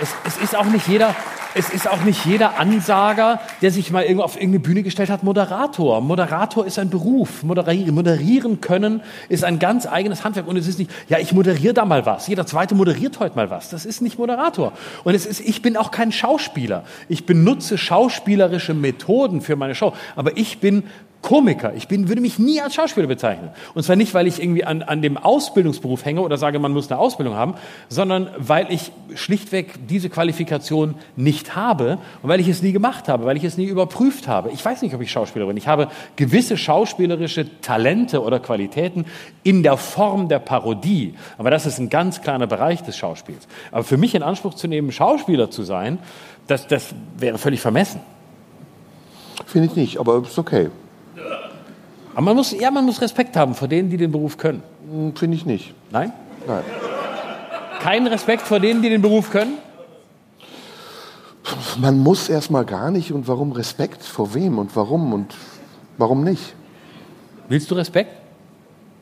[0.02, 1.16] Es, es ist auch nicht jeder,
[1.56, 5.24] es ist auch nicht jeder Ansager, der sich mal irgendwo auf irgendeine Bühne gestellt hat,
[5.24, 6.02] Moderator.
[6.02, 7.44] Moderator ist ein Beruf.
[7.44, 10.48] Moderieren, moderieren können ist ein ganz eigenes Handwerk.
[10.48, 12.28] Und es ist nicht, ja, ich moderiere da mal was.
[12.28, 13.70] Jeder Zweite moderiert heute mal was.
[13.70, 14.74] Das ist nicht Moderator.
[15.06, 16.84] Und es ist, ich bin auch kein Schauspieler.
[17.08, 19.94] Ich benutze schauspielerische Methoden für meine Show.
[20.18, 20.84] Aber ich bin
[21.26, 21.74] Komiker.
[21.74, 23.50] Ich bin, würde mich nie als Schauspieler bezeichnen.
[23.74, 26.92] Und zwar nicht, weil ich irgendwie an, an dem Ausbildungsberuf hänge oder sage, man muss
[26.92, 27.56] eine Ausbildung haben,
[27.90, 33.26] sondern weil ich schlichtweg diese Qualifikation nicht habe und weil ich es nie gemacht habe,
[33.26, 34.52] weil ich es nie überprüft habe.
[34.52, 35.58] Ich weiß nicht, ob ich Schauspieler bin.
[35.58, 39.06] Ich habe gewisse schauspielerische Talente oder Qualitäten
[39.42, 41.16] in der Form der Parodie.
[41.40, 43.48] Aber das ist ein ganz kleiner Bereich des Schauspiels.
[43.72, 45.98] Aber für mich in Anspruch zu nehmen, Schauspieler zu sein,
[46.46, 48.00] das, das wäre völlig vermessen.
[49.48, 50.70] Finde ich nicht, aber ist okay.
[52.16, 54.64] Aber man muss, ja, man muss Respekt haben vor denen, die den Beruf können.
[54.90, 55.74] Hm, finde ich nicht.
[55.92, 56.14] Nein?
[56.48, 56.64] Nein.
[57.82, 59.58] Kein Respekt vor denen, die den Beruf können?
[61.78, 63.12] Man muss erstmal gar nicht.
[63.12, 64.02] Und warum Respekt?
[64.02, 65.36] Vor wem und warum und
[65.98, 66.56] warum nicht?
[67.50, 68.12] Willst du Respekt?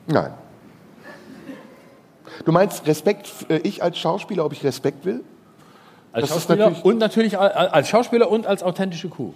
[0.08, 0.32] Nein.
[2.46, 5.24] Du meinst Respekt, äh, ich als Schauspieler, ob ich Respekt will?
[6.12, 9.34] Als das Schauspieler natürlich und natürlich als Schauspieler und als authentische Kuh.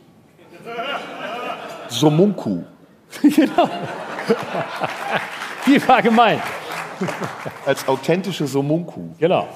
[1.90, 2.64] Somunku.
[3.21, 3.69] genau.
[5.65, 6.41] Die war gemeint.
[7.65, 9.01] Als authentische Somunku.
[9.19, 9.47] Genau.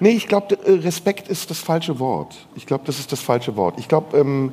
[0.00, 2.36] Nee, ich glaube, äh, Respekt ist das falsche Wort.
[2.54, 3.78] Ich glaube, das ist das falsche Wort.
[3.78, 4.52] Ich glaube, ähm,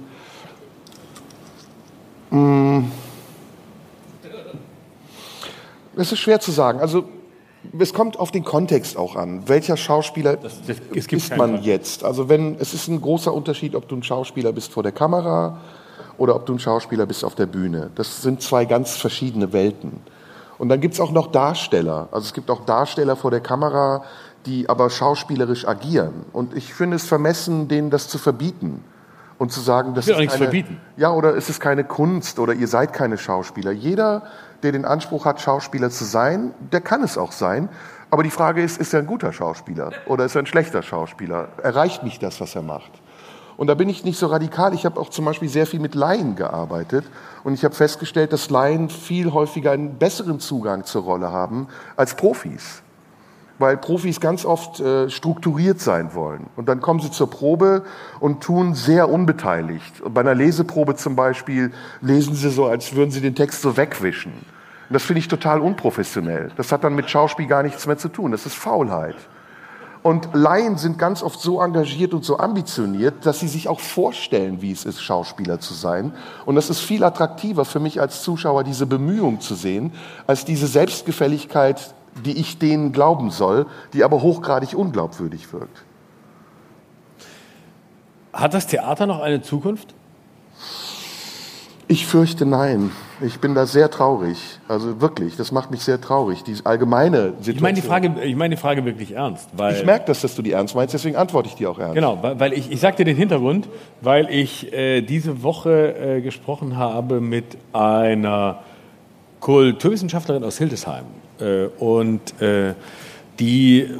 [2.32, 2.92] mm,
[5.98, 6.80] es ist schwer zu sagen.
[6.80, 7.06] Also,
[7.78, 9.48] es kommt auf den Kontext auch an.
[9.48, 12.04] Welcher Schauspieler das, das, ist man jetzt?
[12.04, 15.60] Also, wenn, es ist ein großer Unterschied, ob du ein Schauspieler bist vor der Kamera
[16.18, 17.90] oder ob du ein Schauspieler bist auf der Bühne.
[17.96, 20.02] Das sind zwei ganz verschiedene Welten.
[20.58, 22.08] Und dann gibt es auch noch Darsteller.
[22.12, 24.04] Also es gibt auch Darsteller vor der Kamera,
[24.46, 26.26] die aber schauspielerisch agieren.
[26.32, 28.84] Und ich finde es vermessen, denen das zu verbieten.
[29.38, 30.80] Und zu sagen, das ist keine, verbieten.
[30.96, 33.72] Ja, oder ist es keine Kunst oder ihr seid keine Schauspieler.
[33.72, 34.24] Jeder,
[34.64, 37.68] der den Anspruch hat, Schauspieler zu sein, der kann es auch sein.
[38.12, 41.50] Aber die Frage ist, ist er ein guter Schauspieler oder ist er ein schlechter Schauspieler?
[41.62, 42.92] Erreicht mich das, was er macht?
[43.58, 44.74] Und da bin ich nicht so radikal.
[44.74, 47.06] Ich habe auch zum Beispiel sehr viel mit Laien gearbeitet.
[47.44, 52.16] Und ich habe festgestellt, dass Laien viel häufiger einen besseren Zugang zur Rolle haben als
[52.16, 52.82] Profis.
[53.58, 56.48] Weil Profis ganz oft äh, strukturiert sein wollen.
[56.58, 57.84] Und dann kommen sie zur Probe
[58.20, 60.02] und tun sehr unbeteiligt.
[60.02, 61.72] Und bei einer Leseprobe zum Beispiel
[62.02, 64.34] lesen sie so, als würden sie den Text so wegwischen.
[64.34, 66.52] Und das finde ich total unprofessionell.
[66.58, 68.32] Das hat dann mit Schauspiel gar nichts mehr zu tun.
[68.32, 69.16] Das ist Faulheit.
[70.06, 74.62] Und Laien sind ganz oft so engagiert und so ambitioniert, dass sie sich auch vorstellen,
[74.62, 76.14] wie es ist, Schauspieler zu sein.
[76.46, 79.94] Und das ist viel attraktiver für mich als Zuschauer, diese Bemühung zu sehen,
[80.28, 85.84] als diese Selbstgefälligkeit, die ich denen glauben soll, die aber hochgradig unglaubwürdig wirkt.
[88.32, 89.96] Hat das Theater noch eine Zukunft?
[91.88, 92.92] Ich fürchte nein.
[93.22, 94.38] Ich bin da sehr traurig.
[94.68, 96.44] Also wirklich, das macht mich sehr traurig.
[96.44, 97.56] Die allgemeine Situation.
[97.56, 99.50] Ich meine die Frage, ich meine die Frage wirklich ernst.
[99.54, 101.94] Weil Ich merke das, dass du die ernst meinst, deswegen antworte ich dir auch ernst.
[101.94, 103.70] Genau, weil, ich, ich sag dir den Hintergrund,
[104.02, 108.60] weil ich äh, diese Woche äh, gesprochen habe mit einer
[109.40, 111.06] Kulturwissenschaftlerin aus Hildesheim.
[111.40, 112.74] Äh, und äh,
[113.40, 113.92] die,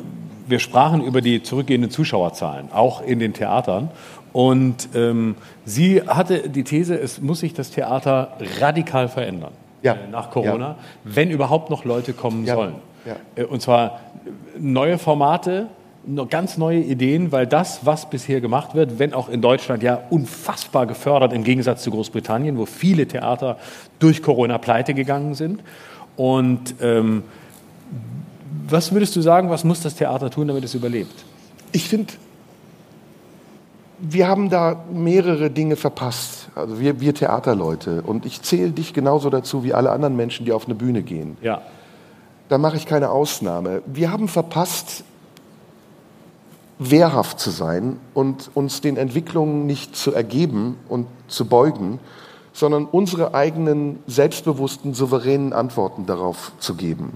[0.48, 3.90] wir sprachen über die zurückgehenden Zuschauerzahlen, auch in den Theatern.
[4.36, 9.94] Und ähm, sie hatte die These, es muss sich das Theater radikal verändern Ja.
[9.94, 10.76] äh, nach Corona,
[11.06, 12.56] wenn überhaupt noch Leute kommen Ja.
[12.56, 12.76] sollen.
[13.06, 13.16] Ja.
[13.36, 14.02] Äh, Und zwar
[14.60, 15.68] neue Formate,
[16.30, 20.86] ganz neue Ideen, weil das, was bisher gemacht wird, wenn auch in Deutschland ja unfassbar
[20.86, 23.58] gefördert im Gegensatz zu Großbritannien, wo viele Theater
[24.00, 25.64] durch Corona pleite gegangen sind.
[26.18, 27.24] Und ähm,
[28.68, 31.24] was würdest du sagen, was muss das Theater tun, damit es überlebt?
[31.72, 32.12] Ich finde,
[34.00, 36.50] wir haben da mehrere Dinge verpasst.
[36.56, 38.02] Also wir, wir Theaterleute.
[38.02, 41.38] Und ich zähle dich genauso dazu wie alle anderen Menschen, die auf eine Bühne gehen.
[41.42, 41.62] Ja.
[42.50, 43.82] Da mache ich keine Ausnahme.
[43.86, 45.04] Wir haben verpasst,
[46.78, 52.00] wehrhaft zu sein und uns den Entwicklungen nicht zu ergeben und zu beugen,
[52.54, 57.14] sondern unsere eigenen selbstbewussten, souveränen Antworten darauf zu geben.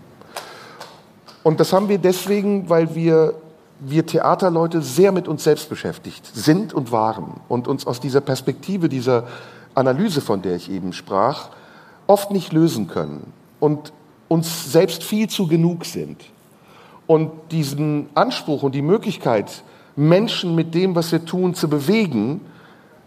[1.43, 3.33] Und das haben wir deswegen, weil wir,
[3.79, 8.89] wir Theaterleute sehr mit uns selbst beschäftigt sind und waren und uns aus dieser Perspektive,
[8.89, 9.27] dieser
[9.73, 11.49] Analyse, von der ich eben sprach,
[12.07, 13.93] oft nicht lösen können und
[14.27, 16.21] uns selbst viel zu genug sind.
[17.07, 19.63] Und diesen Anspruch und die Möglichkeit,
[19.95, 22.41] Menschen mit dem, was wir tun, zu bewegen,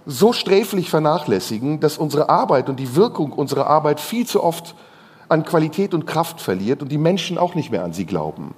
[0.06, 4.74] so sträflich vernachlässigen, dass unsere Arbeit und die Wirkung unserer Arbeit viel zu oft
[5.28, 8.54] an Qualität und Kraft verliert und die Menschen auch nicht mehr an sie glauben.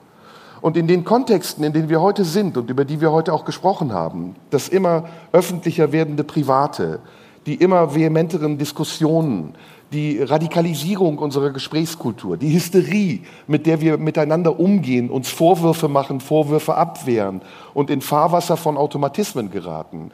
[0.64, 3.44] Und in den Kontexten, in denen wir heute sind und über die wir heute auch
[3.44, 7.00] gesprochen haben, das immer öffentlicher werdende Private,
[7.44, 9.56] die immer vehementeren Diskussionen,
[9.92, 16.76] die Radikalisierung unserer Gesprächskultur, die Hysterie, mit der wir miteinander umgehen, uns Vorwürfe machen, Vorwürfe
[16.76, 17.42] abwehren
[17.74, 20.12] und in Fahrwasser von Automatismen geraten.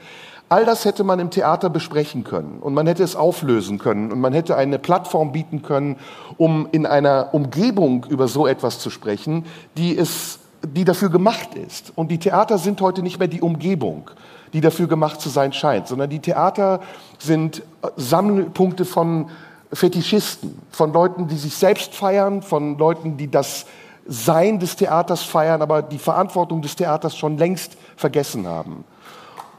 [0.53, 4.21] All das hätte man im Theater besprechen können und man hätte es auflösen können und
[4.21, 5.95] man hätte eine Plattform bieten können,
[6.39, 9.47] um in einer Umgebung über so etwas zu sprechen,
[9.77, 11.93] die es, die dafür gemacht ist.
[11.95, 14.11] Und die Theater sind heute nicht mehr die Umgebung,
[14.53, 16.81] die dafür gemacht zu sein scheint, sondern die Theater
[17.19, 17.63] sind
[17.97, 19.31] Sammelpunkte von
[19.73, 23.67] Fetischisten, von Leuten, die sich selbst feiern, von Leuten, die das
[24.07, 28.85] Sein des Theaters feiern, aber die Verantwortung des Theaters schon längst vergessen haben.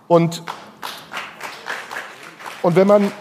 [0.08, 0.44] Und
[2.62, 3.12] und wenn man,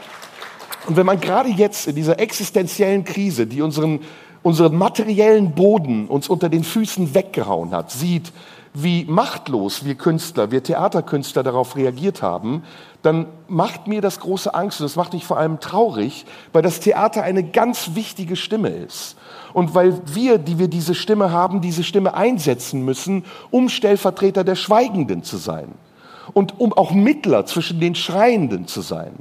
[0.87, 4.01] und wenn man gerade jetzt in dieser existenziellen Krise, die unseren,
[4.43, 8.33] unseren materiellen Boden uns unter den Füßen weggehauen hat, sieht,
[8.73, 12.63] wie machtlos wir Künstler, wir Theaterkünstler darauf reagiert haben,
[13.03, 16.81] dann macht mir das große Angst und das macht mich vor allem traurig, weil das
[16.81, 19.17] Theater eine ganz wichtige Stimme ist.
[19.53, 24.55] Und weil wir, die wir diese Stimme haben, diese Stimme einsetzen müssen, um Stellvertreter der
[24.55, 25.73] Schweigenden zu sein
[26.33, 29.13] und um auch Mittler zwischen den Schreienden zu sein.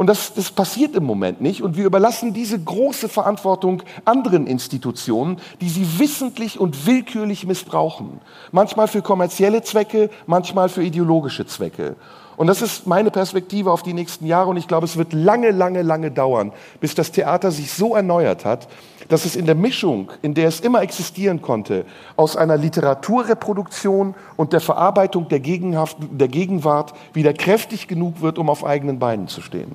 [0.00, 1.62] Und das, das passiert im Moment nicht.
[1.62, 8.22] Und wir überlassen diese große Verantwortung anderen Institutionen, die sie wissentlich und willkürlich missbrauchen.
[8.50, 11.96] Manchmal für kommerzielle Zwecke, manchmal für ideologische Zwecke.
[12.40, 14.48] Und das ist meine Perspektive auf die nächsten Jahre.
[14.48, 18.46] Und ich glaube, es wird lange, lange, lange dauern, bis das Theater sich so erneuert
[18.46, 18.66] hat,
[19.08, 21.84] dass es in der Mischung, in der es immer existieren konnte,
[22.16, 28.48] aus einer Literaturreproduktion und der Verarbeitung der, Gegenhaft, der Gegenwart wieder kräftig genug wird, um
[28.48, 29.72] auf eigenen Beinen zu stehen.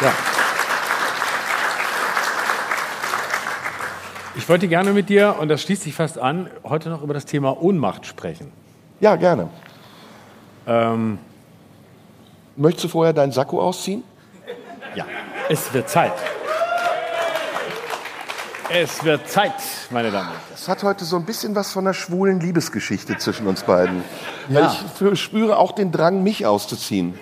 [0.00, 0.12] Ja.
[4.34, 7.26] Ich wollte gerne mit dir, und das schließt sich fast an, heute noch über das
[7.26, 8.63] Thema Ohnmacht sprechen.
[9.00, 9.48] Ja, gerne.
[10.66, 11.18] Ähm,
[12.56, 14.04] Möchtest du vorher deinen Sakko ausziehen?
[14.94, 15.04] ja,
[15.48, 16.12] es wird Zeit.
[18.70, 19.52] Es wird Zeit,
[19.90, 20.54] meine Damen und Herren.
[20.54, 24.02] Es hat heute so ein bisschen was von einer schwulen Liebesgeschichte zwischen uns beiden.
[24.48, 24.70] Weil
[25.12, 27.18] ich spüre auch den Drang, mich auszuziehen.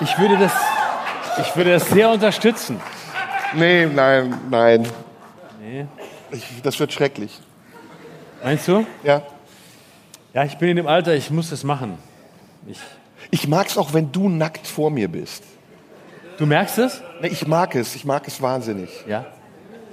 [0.00, 0.52] Ich würde das,
[1.40, 2.80] ich würde das sehr unterstützen.
[3.54, 4.88] Nee, nein, nein.
[6.30, 7.40] Ich, das wird schrecklich.
[8.42, 8.86] Meinst du?
[9.02, 9.22] Ja.
[10.32, 11.98] Ja, ich bin in dem Alter, ich muss das machen.
[12.66, 12.78] Ich,
[13.30, 15.42] Ich mag es auch, wenn du nackt vor mir bist.
[16.38, 17.02] du merkst es?
[17.20, 18.90] Nee, Ich mag es, ich mag es wahnsinnig.
[19.06, 19.26] Ja.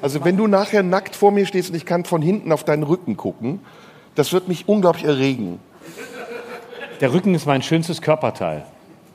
[0.02, 2.84] Also wenn du nachher nackt vor mir stehst und ich kann von hinten auf deinen
[2.84, 3.60] Rücken gucken,
[4.16, 5.60] das wird mich unglaublich erregen.
[7.02, 8.66] Der Rücken ist mein schönstes Körperteil.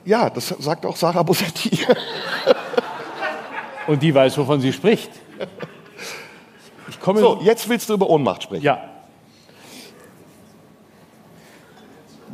[0.05, 1.79] Ja, das sagt auch Sarah Bosetti.
[3.87, 5.09] Und die weiß, wovon sie spricht.
[6.89, 7.19] Ich komme.
[7.19, 8.63] So, jetzt willst du über Ohnmacht sprechen.
[8.63, 8.89] Ja.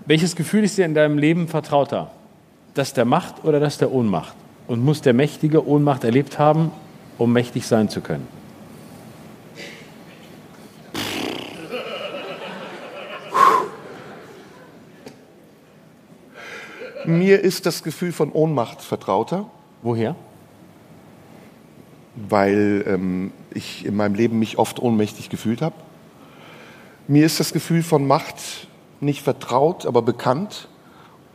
[0.10, 2.10] Welches Gefühl ist dir in deinem Leben vertrauter?
[2.74, 4.34] Das der Macht oder das der Ohnmacht?
[4.68, 6.72] Und muss der Mächtige Ohnmacht erlebt haben,
[7.20, 8.28] um mächtig sein zu können?
[17.06, 19.46] Mir ist das Gefühl von Ohnmacht vertrauter,
[19.84, 20.16] Woher?
[22.16, 25.76] weil ähm, ich in meinem Leben mich oft ohnmächtig gefühlt habe.
[27.08, 28.68] Mir ist das Gefühl von Macht
[29.02, 30.68] nicht vertraut, aber bekannt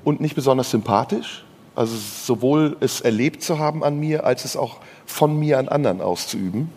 [0.04, 1.44] und nicht besonders sympathisch.
[1.74, 6.00] Also sowohl es erlebt zu haben an mir, als es auch von mir an anderen
[6.00, 6.70] auszuüben.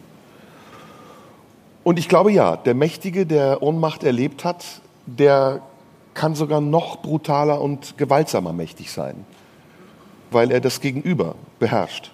[1.84, 4.66] Und ich glaube ja, der Mächtige, der Ohnmacht erlebt hat,
[5.06, 5.62] der
[6.14, 9.26] kann sogar noch brutaler und gewaltsamer mächtig sein,
[10.32, 12.12] weil er das Gegenüber beherrscht.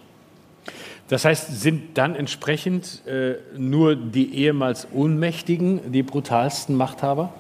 [1.08, 7.34] Das heißt, sind dann entsprechend äh, nur die ehemals Ohnmächtigen die brutalsten Machthaber?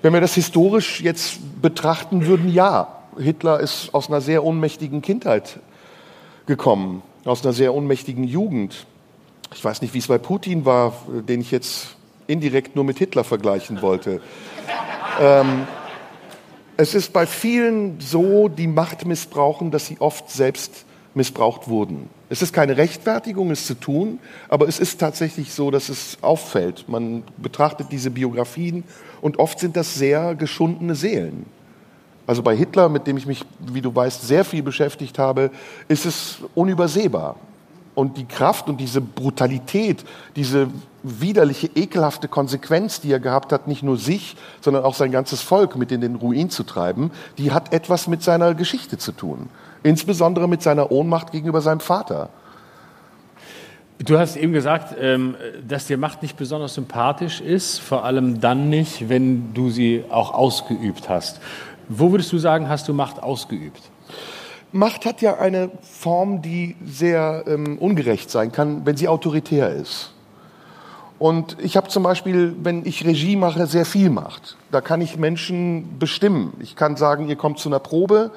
[0.00, 2.94] Wenn wir das historisch jetzt betrachten würden, ja.
[3.18, 5.58] Hitler ist aus einer sehr ohnmächtigen Kindheit
[6.46, 8.86] gekommen, aus einer sehr ohnmächtigen Jugend.
[9.52, 10.92] Ich weiß nicht, wie es bei Putin war,
[11.28, 11.96] den ich jetzt
[12.28, 14.20] indirekt nur mit Hitler vergleichen wollte.
[15.20, 15.66] ähm,
[16.76, 20.84] es ist bei vielen so, die Macht missbrauchen, dass sie oft selbst
[21.14, 22.08] missbraucht wurden.
[22.28, 26.88] Es ist keine Rechtfertigung, es zu tun, aber es ist tatsächlich so, dass es auffällt.
[26.88, 28.84] Man betrachtet diese Biografien
[29.20, 31.46] und oft sind das sehr geschundene Seelen.
[32.26, 35.50] Also bei Hitler, mit dem ich mich, wie du weißt, sehr viel beschäftigt habe,
[35.88, 37.36] ist es unübersehbar.
[37.94, 40.04] Und die Kraft und diese Brutalität,
[40.36, 40.68] diese
[41.02, 45.76] widerliche, ekelhafte Konsequenz, die er gehabt hat, nicht nur sich, sondern auch sein ganzes Volk
[45.76, 49.48] mit in den Ruin zu treiben, die hat etwas mit seiner Geschichte zu tun.
[49.82, 52.28] Insbesondere mit seiner Ohnmacht gegenüber seinem Vater.
[54.00, 55.34] Du hast eben gesagt, ähm,
[55.66, 60.32] dass dir Macht nicht besonders sympathisch ist, vor allem dann nicht, wenn du sie auch
[60.32, 61.40] ausgeübt hast.
[61.88, 63.82] Wo würdest du sagen, hast du Macht ausgeübt?
[64.70, 70.12] Macht hat ja eine Form, die sehr ähm, ungerecht sein kann, wenn sie autoritär ist.
[71.18, 74.56] Und ich habe zum Beispiel, wenn ich Regie mache, sehr viel Macht.
[74.70, 76.52] Da kann ich Menschen bestimmen.
[76.60, 78.30] Ich kann sagen, ihr kommt zu einer Probe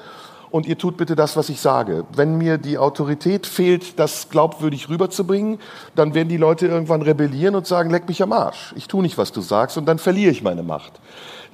[0.52, 2.04] und ihr tut bitte das, was ich sage.
[2.14, 5.58] Wenn mir die Autorität fehlt, das glaubwürdig rüberzubringen,
[5.94, 8.74] dann werden die Leute irgendwann rebellieren und sagen, leck mich am Arsch.
[8.76, 11.00] Ich tue nicht, was du sagst und dann verliere ich meine Macht.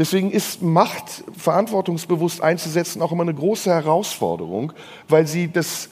[0.00, 4.72] Deswegen ist Macht verantwortungsbewusst einzusetzen auch immer eine große Herausforderung,
[5.08, 5.90] weil sie das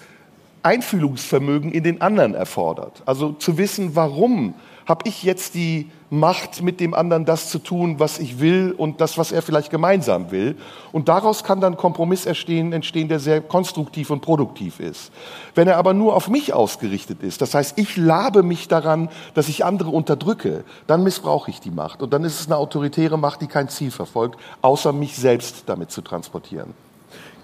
[0.65, 3.05] Einfühlungsvermögen in den anderen erfordert.
[3.07, 4.55] Also zu wissen, warum
[4.87, 9.01] habe ich jetzt die Macht, mit dem anderen das zu tun, was ich will und
[9.01, 10.57] das, was er vielleicht gemeinsam will.
[10.93, 15.11] Und daraus kann dann Kompromiss entstehen, entstehen, der sehr konstruktiv und produktiv ist.
[15.57, 19.49] Wenn er aber nur auf mich ausgerichtet ist, das heißt, ich labe mich daran, dass
[19.49, 22.03] ich andere unterdrücke, dann missbrauche ich die Macht.
[22.03, 25.91] Und dann ist es eine autoritäre Macht, die kein Ziel verfolgt, außer mich selbst damit
[25.91, 26.75] zu transportieren.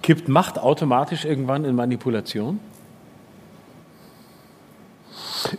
[0.03, 2.61] Kippt Macht automatisch irgendwann in Manipulation?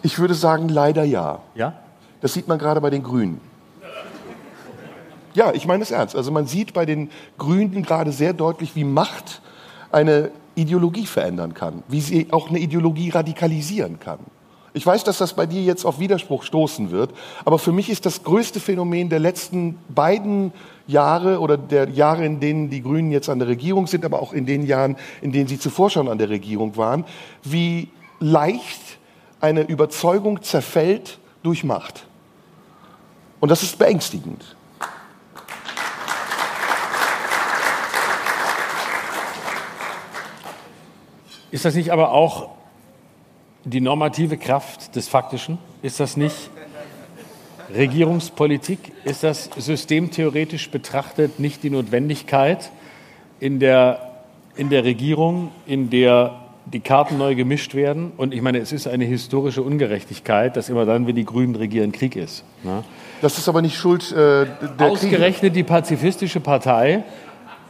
[0.01, 1.39] Ich würde sagen, leider ja.
[1.55, 1.73] Ja?
[2.21, 3.41] Das sieht man gerade bei den Grünen.
[5.33, 6.15] Ja, ich meine es ernst.
[6.15, 9.41] Also man sieht bei den Grünen gerade sehr deutlich, wie Macht
[9.91, 14.19] eine Ideologie verändern kann, wie sie auch eine Ideologie radikalisieren kann.
[14.75, 17.11] Ich weiß, dass das bei dir jetzt auf Widerspruch stoßen wird,
[17.45, 20.51] aber für mich ist das größte Phänomen der letzten beiden
[20.87, 24.33] Jahre oder der Jahre, in denen die Grünen jetzt an der Regierung sind, aber auch
[24.33, 27.05] in den Jahren, in denen sie zuvor schon an der Regierung waren,
[27.43, 27.89] wie
[28.19, 28.81] leicht
[29.43, 32.05] eine Überzeugung zerfällt durch Macht.
[33.41, 34.55] Und das ist beängstigend.
[41.51, 42.51] Ist das nicht aber auch
[43.65, 45.57] die normative Kraft des Faktischen?
[45.81, 46.49] Ist das nicht
[47.75, 48.93] Regierungspolitik?
[49.03, 52.71] Ist das systemtheoretisch betrachtet nicht die Notwendigkeit
[53.41, 54.23] in der,
[54.55, 58.11] in der Regierung, in der die Karten neu gemischt werden?
[58.17, 61.91] Und ich meine, es ist eine historische Ungerechtigkeit, dass immer dann, wenn die Grünen regieren,
[61.91, 62.43] Krieg ist.
[62.63, 62.83] Ne?
[63.21, 64.45] Das ist aber nicht Schuld äh,
[64.79, 65.51] der Ausgerechnet Kriege.
[65.51, 67.03] die pazifistische Partei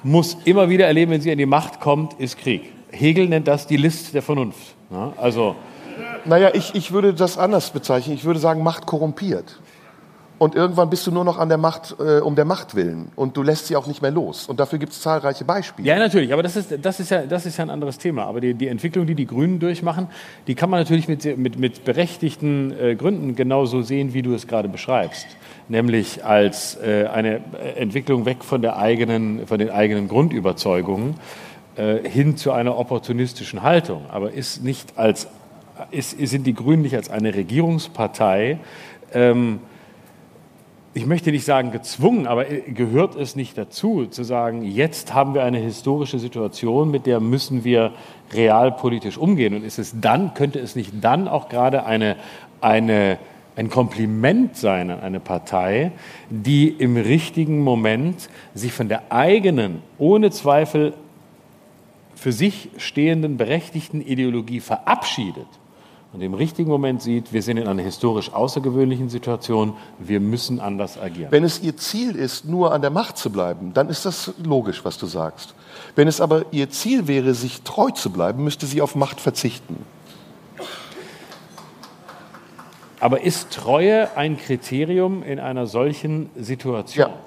[0.04, 2.72] muss immer wieder erleben, wenn sie an die Macht kommt, ist Krieg.
[2.92, 4.76] Hegel nennt das die List der Vernunft.
[4.90, 5.14] Ne?
[5.18, 5.56] Also
[6.26, 8.16] Naja, ich, ich würde das anders bezeichnen.
[8.16, 9.60] Ich würde sagen, Macht korrumpiert.
[10.40, 13.12] Und irgendwann bist du nur noch an der Macht, äh, um der Macht willen.
[13.16, 14.48] Und du lässt sie auch nicht mehr los.
[14.48, 15.88] Und dafür gibt es zahlreiche Beispiele.
[15.88, 18.26] Ja, natürlich, aber das ist, das ist, ja, das ist ja ein anderes Thema.
[18.26, 20.08] Aber die, die Entwicklung, die die Grünen durchmachen,
[20.48, 24.48] die kann man natürlich mit, mit, mit berechtigten äh, Gründen genauso sehen, wie du es
[24.48, 25.28] gerade beschreibst.
[25.70, 27.42] Nämlich als äh, eine
[27.76, 31.16] Entwicklung weg von, der eigenen, von den eigenen Grundüberzeugungen
[31.76, 34.06] äh, hin zu einer opportunistischen Haltung.
[34.10, 35.28] Aber ist nicht als,
[35.92, 38.60] ist, sind die Grünen nicht als eine Regierungspartei
[39.14, 39.60] ähm,
[40.96, 45.44] ich möchte nicht sagen gezwungen, aber gehört es nicht dazu, zu sagen, jetzt haben wir
[45.44, 47.94] eine historische Situation, mit der müssen wir
[48.32, 49.56] realpolitisch umgehen.
[49.56, 52.16] Und ist es dann, könnte es nicht dann auch gerade eine,
[52.62, 53.18] eine,
[53.56, 55.92] ein Kompliment sein an eine Partei,
[56.30, 60.94] die im richtigen Moment sich von der eigenen, ohne Zweifel
[62.14, 65.48] für sich stehenden, berechtigten Ideologie verabschiedet
[66.14, 71.00] und im richtigen Moment sieht, wir sind in einer historisch außergewöhnlichen Situation, wir müssen anders
[71.00, 71.32] agieren.
[71.32, 74.86] Wenn es Ihr Ziel ist, nur an der Macht zu bleiben, dann ist das logisch,
[74.86, 75.56] was du sagst.
[75.96, 79.84] Wenn es aber Ihr Ziel wäre, sich treu zu bleiben, müsste sie auf Macht verzichten.
[83.00, 87.10] Aber ist Treue ein Kriterium in einer solchen Situation?
[87.10, 87.18] Ja.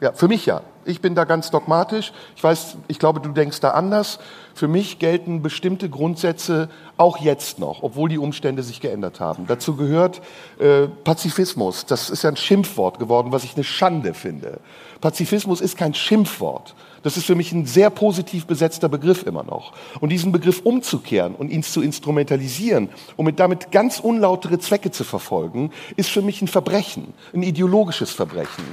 [0.00, 0.62] Ja, für mich ja.
[0.88, 2.12] Ich bin da ganz dogmatisch.
[2.34, 4.18] Ich weiß, ich glaube, du denkst da anders.
[4.54, 9.46] Für mich gelten bestimmte Grundsätze auch jetzt noch, obwohl die Umstände sich geändert haben.
[9.46, 10.22] Dazu gehört
[10.58, 11.84] äh, Pazifismus.
[11.84, 14.60] Das ist ja ein Schimpfwort geworden, was ich eine Schande finde.
[15.02, 16.74] Pazifismus ist kein Schimpfwort.
[17.02, 19.74] Das ist für mich ein sehr positiv besetzter Begriff immer noch.
[20.00, 25.04] Und diesen Begriff umzukehren und ihn zu instrumentalisieren, um mit damit ganz unlautere Zwecke zu
[25.04, 28.64] verfolgen, ist für mich ein Verbrechen, ein ideologisches Verbrechen.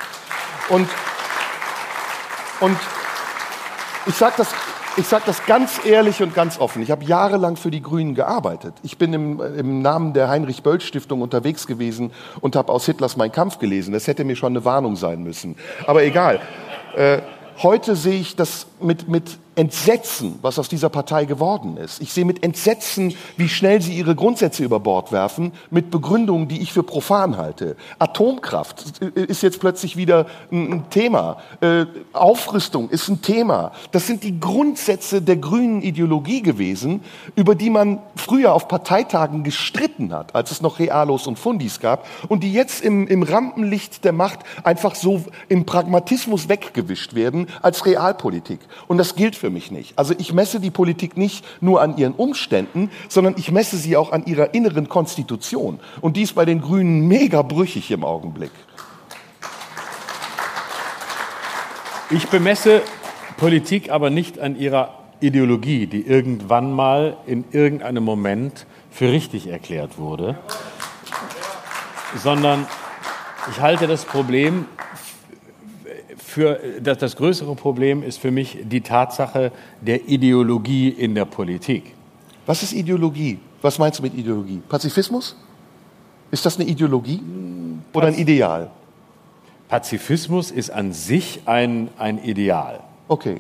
[0.69, 0.87] Und
[2.59, 2.77] und
[4.07, 4.49] ich sage das,
[4.97, 6.81] ich sag das ganz ehrlich und ganz offen.
[6.81, 8.73] Ich habe jahrelang für die Grünen gearbeitet.
[8.83, 13.59] Ich bin im, im Namen der Heinrich-Böll-Stiftung unterwegs gewesen und habe aus Hitlers Mein Kampf
[13.59, 13.93] gelesen.
[13.93, 15.55] Das hätte mir schon eine Warnung sein müssen.
[15.85, 16.39] Aber egal.
[16.95, 17.19] Äh,
[17.61, 22.01] heute sehe ich das mit, mit Entsetzen, was aus dieser Partei geworden ist.
[22.01, 26.61] Ich sehe mit Entsetzen, wie schnell sie ihre Grundsätze über Bord werfen, mit Begründungen, die
[26.61, 27.77] ich für profan halte.
[27.97, 31.37] Atomkraft ist jetzt plötzlich wieder ein Thema.
[31.61, 33.71] Äh, Aufrüstung ist ein Thema.
[33.91, 37.01] Das sind die Grundsätze der grünen Ideologie gewesen,
[37.35, 42.05] über die man früher auf Parteitagen gestritten hat, als es noch Realos und Fundis gab,
[42.27, 47.85] und die jetzt im, im Rampenlicht der Macht einfach so im Pragmatismus weggewischt werden als
[47.85, 48.59] Realpolitik.
[48.87, 49.97] Und das gilt für mich nicht.
[49.97, 54.11] Also ich messe die Politik nicht nur an ihren Umständen, sondern ich messe sie auch
[54.11, 55.79] an ihrer inneren Konstitution.
[56.01, 58.51] Und die ist bei den Grünen mega brüchig im Augenblick.
[62.11, 62.81] Ich bemesse
[63.37, 69.97] Politik aber nicht an ihrer Ideologie, die irgendwann mal in irgendeinem Moment für richtig erklärt
[69.97, 70.37] wurde,
[72.21, 72.67] sondern
[73.51, 74.65] ich halte das Problem
[76.35, 81.93] für das, das größere Problem ist für mich die Tatsache der Ideologie in der Politik.
[82.45, 83.39] Was ist Ideologie?
[83.61, 84.61] Was meinst du mit Ideologie?
[84.67, 85.37] Pazifismus?
[86.31, 87.21] Ist das eine Ideologie
[87.93, 88.69] oder ein Ideal?
[89.69, 92.81] Pazifismus ist an sich ein, ein Ideal.
[93.07, 93.39] Okay.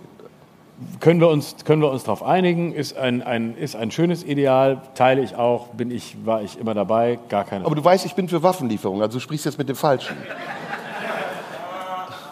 [1.01, 2.71] Können wir uns, können wir uns darauf einigen?
[2.71, 6.73] Ist ein, ein, ist ein schönes Ideal, teile ich auch, bin ich, war ich immer
[6.73, 7.65] dabei, gar keine.
[7.65, 10.15] Aber du weißt, ich bin für Waffenlieferung, also du sprichst jetzt mit dem Falschen.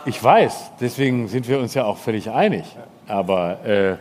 [0.06, 2.66] Ich weiß, deswegen sind wir uns ja auch völlig einig.
[3.08, 3.96] Aber äh,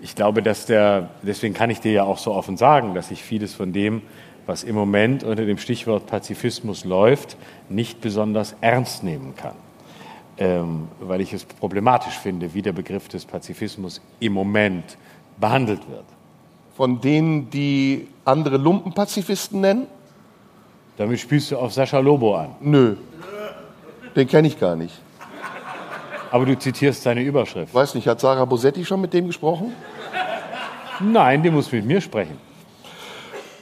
[0.00, 3.22] ich glaube, dass der, deswegen kann ich dir ja auch so offen sagen, dass ich
[3.22, 4.02] vieles von dem,
[4.46, 7.36] was im Moment unter dem Stichwort Pazifismus läuft,
[7.68, 9.56] nicht besonders ernst nehmen kann.
[10.38, 14.96] Ähm, weil ich es problematisch finde, wie der Begriff des Pazifismus im Moment
[15.40, 16.04] behandelt wird.
[16.76, 19.88] Von denen, die andere Lumpenpazifisten nennen?
[20.96, 22.54] Damit spielst du auf Sascha Lobo an.
[22.60, 22.96] Nö,
[24.14, 24.94] den kenne ich gar nicht.
[26.30, 27.74] Aber du zitierst seine Überschrift.
[27.74, 29.72] Weiß nicht, hat Sarah Bosetti schon mit dem gesprochen?
[31.00, 32.36] Nein, die muss mit mir sprechen.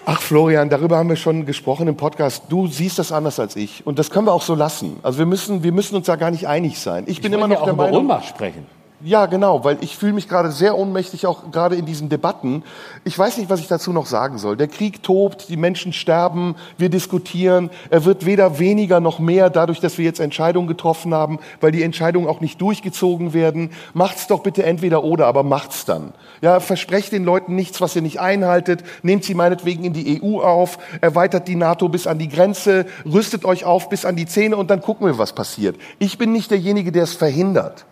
[0.09, 2.45] Ach Florian, darüber haben wir schon gesprochen im Podcast.
[2.49, 4.99] Du siehst das anders als ich und das können wir auch so lassen.
[5.03, 7.05] Also wir müssen, wir müssen uns da gar nicht einig sein.
[7.07, 8.01] Ich, ich bin immer noch ja auch der über Meinung.
[8.03, 8.67] Ohnmacht sprechen.
[9.05, 12.63] Ja, genau, weil ich fühle mich gerade sehr ohnmächtig, auch gerade in diesen Debatten.
[13.05, 14.57] Ich weiß nicht, was ich dazu noch sagen soll.
[14.57, 17.69] Der Krieg tobt, die Menschen sterben, wir diskutieren.
[17.91, 21.83] Er wird weder weniger noch mehr dadurch, dass wir jetzt Entscheidungen getroffen haben, weil die
[21.83, 23.71] Entscheidungen auch nicht durchgezogen werden.
[23.93, 26.15] Macht's doch bitte entweder oder, aber macht's dann.
[26.41, 28.83] Ja, versprecht den Leuten nichts, was ihr nicht einhaltet.
[29.03, 33.45] Nehmt sie meinetwegen in die EU auf, erweitert die NATO bis an die Grenze, rüstet
[33.45, 35.77] euch auf bis an die Zähne und dann gucken wir, was passiert.
[35.99, 37.85] Ich bin nicht derjenige, der es verhindert.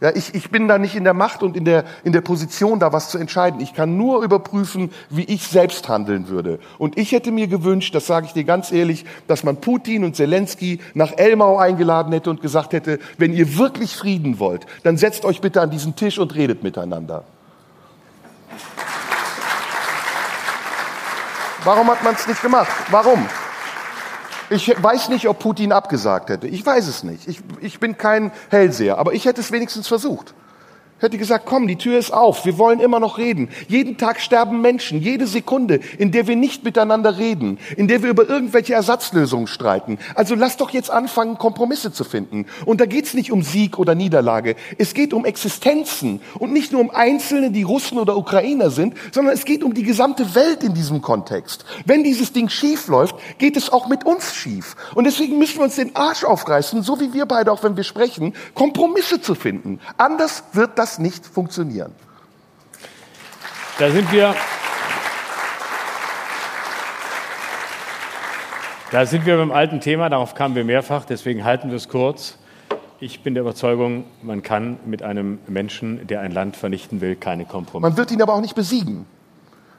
[0.00, 2.78] Ja, ich, ich bin da nicht in der Macht und in der, in der Position,
[2.78, 3.60] da was zu entscheiden.
[3.60, 6.60] Ich kann nur überprüfen, wie ich selbst handeln würde.
[6.78, 10.14] Und ich hätte mir gewünscht, das sage ich dir ganz ehrlich, dass man Putin und
[10.14, 15.24] Zelensky nach Elmau eingeladen hätte und gesagt hätte, wenn ihr wirklich Frieden wollt, dann setzt
[15.24, 17.24] euch bitte an diesen Tisch und redet miteinander.
[21.64, 22.70] Warum hat man es nicht gemacht?
[22.92, 23.26] Warum?
[24.50, 26.46] Ich weiß nicht, ob Putin abgesagt hätte.
[26.48, 27.28] Ich weiß es nicht.
[27.28, 30.34] Ich, ich bin kein Hellseher, aber ich hätte es wenigstens versucht.
[31.00, 33.50] Hätte gesagt, komm, die Tür ist auf, wir wollen immer noch reden.
[33.68, 38.10] Jeden Tag sterben Menschen, jede Sekunde, in der wir nicht miteinander reden, in der wir
[38.10, 39.98] über irgendwelche Ersatzlösungen streiten.
[40.16, 42.46] Also lass doch jetzt anfangen, Kompromisse zu finden.
[42.64, 46.80] Und da geht's nicht um Sieg oder Niederlage, es geht um Existenzen und nicht nur
[46.80, 50.74] um Einzelne, die Russen oder Ukrainer sind, sondern es geht um die gesamte Welt in
[50.74, 51.64] diesem Kontext.
[51.84, 54.74] Wenn dieses Ding schief läuft, geht es auch mit uns schief.
[54.96, 57.84] Und deswegen müssen wir uns den Arsch aufreißen, so wie wir beide auch, wenn wir
[57.84, 59.78] sprechen, Kompromisse zu finden.
[59.96, 61.92] Anders wird das das nicht funktionieren.
[63.78, 64.34] Da sind wir.
[68.90, 72.38] Da sind wir beim alten Thema, darauf kamen wir mehrfach, deswegen halten wir es kurz.
[73.00, 77.44] Ich bin der Überzeugung, man kann mit einem Menschen, der ein Land vernichten will, keine
[77.44, 77.90] Kompromisse.
[77.90, 79.04] Man wird ihn aber auch nicht besiegen.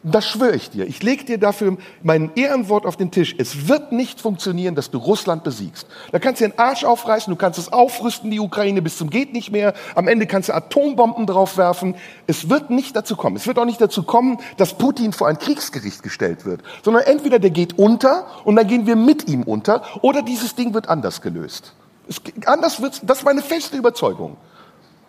[0.01, 0.87] Das schwöre ich dir.
[0.87, 3.35] Ich lege dir dafür mein Ehrenwort auf den Tisch.
[3.37, 5.87] Es wird nicht funktionieren, dass du Russland besiegst.
[6.13, 9.33] Da kannst du den Arsch aufreißen, du kannst es aufrüsten, die Ukraine, bis zum geht
[9.33, 9.73] nicht mehr.
[9.95, 11.95] Am Ende kannst du Atombomben draufwerfen.
[12.27, 13.35] Es wird nicht dazu kommen.
[13.35, 16.61] Es wird auch nicht dazu kommen, dass Putin vor ein Kriegsgericht gestellt wird.
[16.81, 20.73] Sondern entweder der geht unter und dann gehen wir mit ihm unter oder dieses Ding
[20.73, 21.73] wird anders gelöst.
[22.07, 24.37] Es, anders wird's, das ist meine feste Überzeugung.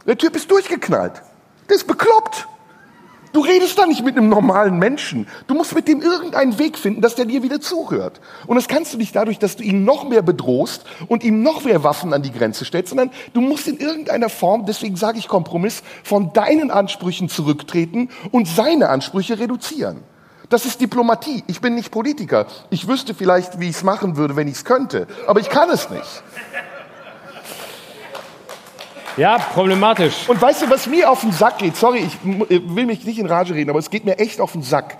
[0.05, 1.23] Der Typ ist durchgeknallt.
[1.69, 2.49] Der ist bekloppt.
[3.33, 5.29] Du redest da nicht mit einem normalen Menschen.
[5.47, 8.21] Du musst mit dem irgendeinen Weg finden, dass der dir wieder zuhört.
[8.49, 11.65] Und das kannst du nicht dadurch, dass du ihn noch mehr bedrohst und ihm noch
[11.65, 15.29] mehr Waffen an die Grenze stellst, sondern du musst in irgendeiner Form, deswegen sage ich
[15.29, 20.03] Kompromiss, von deinen Ansprüchen zurücktreten und seine Ansprüche reduzieren.
[20.49, 21.45] Das ist Diplomatie.
[21.47, 22.47] Ich bin nicht Politiker.
[22.71, 25.07] Ich wüsste vielleicht, wie ich es machen würde, wenn ich es könnte.
[25.29, 26.25] Aber ich kann es nicht.
[29.17, 30.29] Ja, problematisch.
[30.29, 31.77] Und weißt du, was mir auf den Sack geht?
[31.77, 34.63] Sorry, ich will mich nicht in Rage reden, aber es geht mir echt auf den
[34.63, 34.99] Sack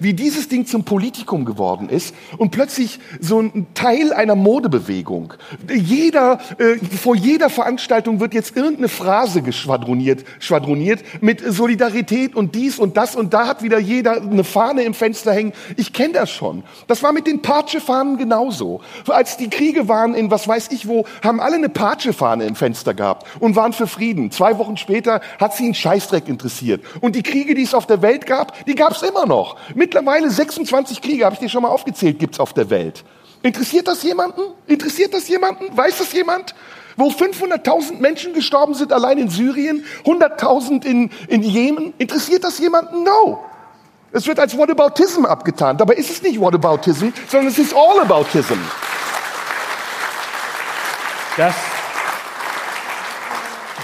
[0.00, 5.34] wie dieses Ding zum Politikum geworden ist und plötzlich so ein Teil einer Modebewegung.
[5.72, 12.78] Jeder, äh, vor jeder Veranstaltung wird jetzt irgendeine Phrase geschwadroniert, schwadroniert mit Solidarität und dies
[12.78, 15.52] und das und da hat wieder jeder eine Fahne im Fenster hängen.
[15.76, 16.64] Ich kenne das schon.
[16.86, 18.80] Das war mit den Patsche-Fahnen genauso.
[19.06, 22.94] Als die Kriege waren in was weiß ich wo, haben alle eine Patsche-Fahne im Fenster
[22.94, 24.30] gehabt und waren für Frieden.
[24.30, 26.82] Zwei Wochen später hat sie einen Scheißdreck interessiert.
[27.00, 29.56] Und die Kriege, die es auf der Welt gab, die gab es immer noch.
[29.74, 33.02] Mit Mittlerweile 26 Kriege, habe ich dir schon mal aufgezählt, gibt es auf der Welt.
[33.42, 34.42] Interessiert das jemanden?
[34.68, 35.76] Interessiert das jemanden?
[35.76, 36.54] Weiß das jemand?
[36.96, 41.92] Wo 500.000 Menschen gestorben sind allein in Syrien, 100.000 in, in Jemen.
[41.98, 43.02] Interessiert das jemanden?
[43.02, 43.44] No.
[44.12, 45.76] Es wird als Whataboutism abgetan.
[45.76, 48.60] Dabei ist es nicht Whataboutism, sondern es ist Allaboutism.
[51.36, 51.56] Das,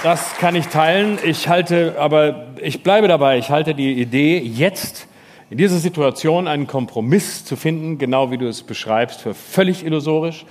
[0.05, 1.19] das kann ich teilen.
[1.25, 3.39] Ich halte, aber ich bleibe dabei.
[3.39, 5.09] Ich halte die Idee, jetzt
[5.51, 10.45] in dieser Situation einen Kompromiss zu finden, genau wie du es beschreibst, für völlig illusorisch.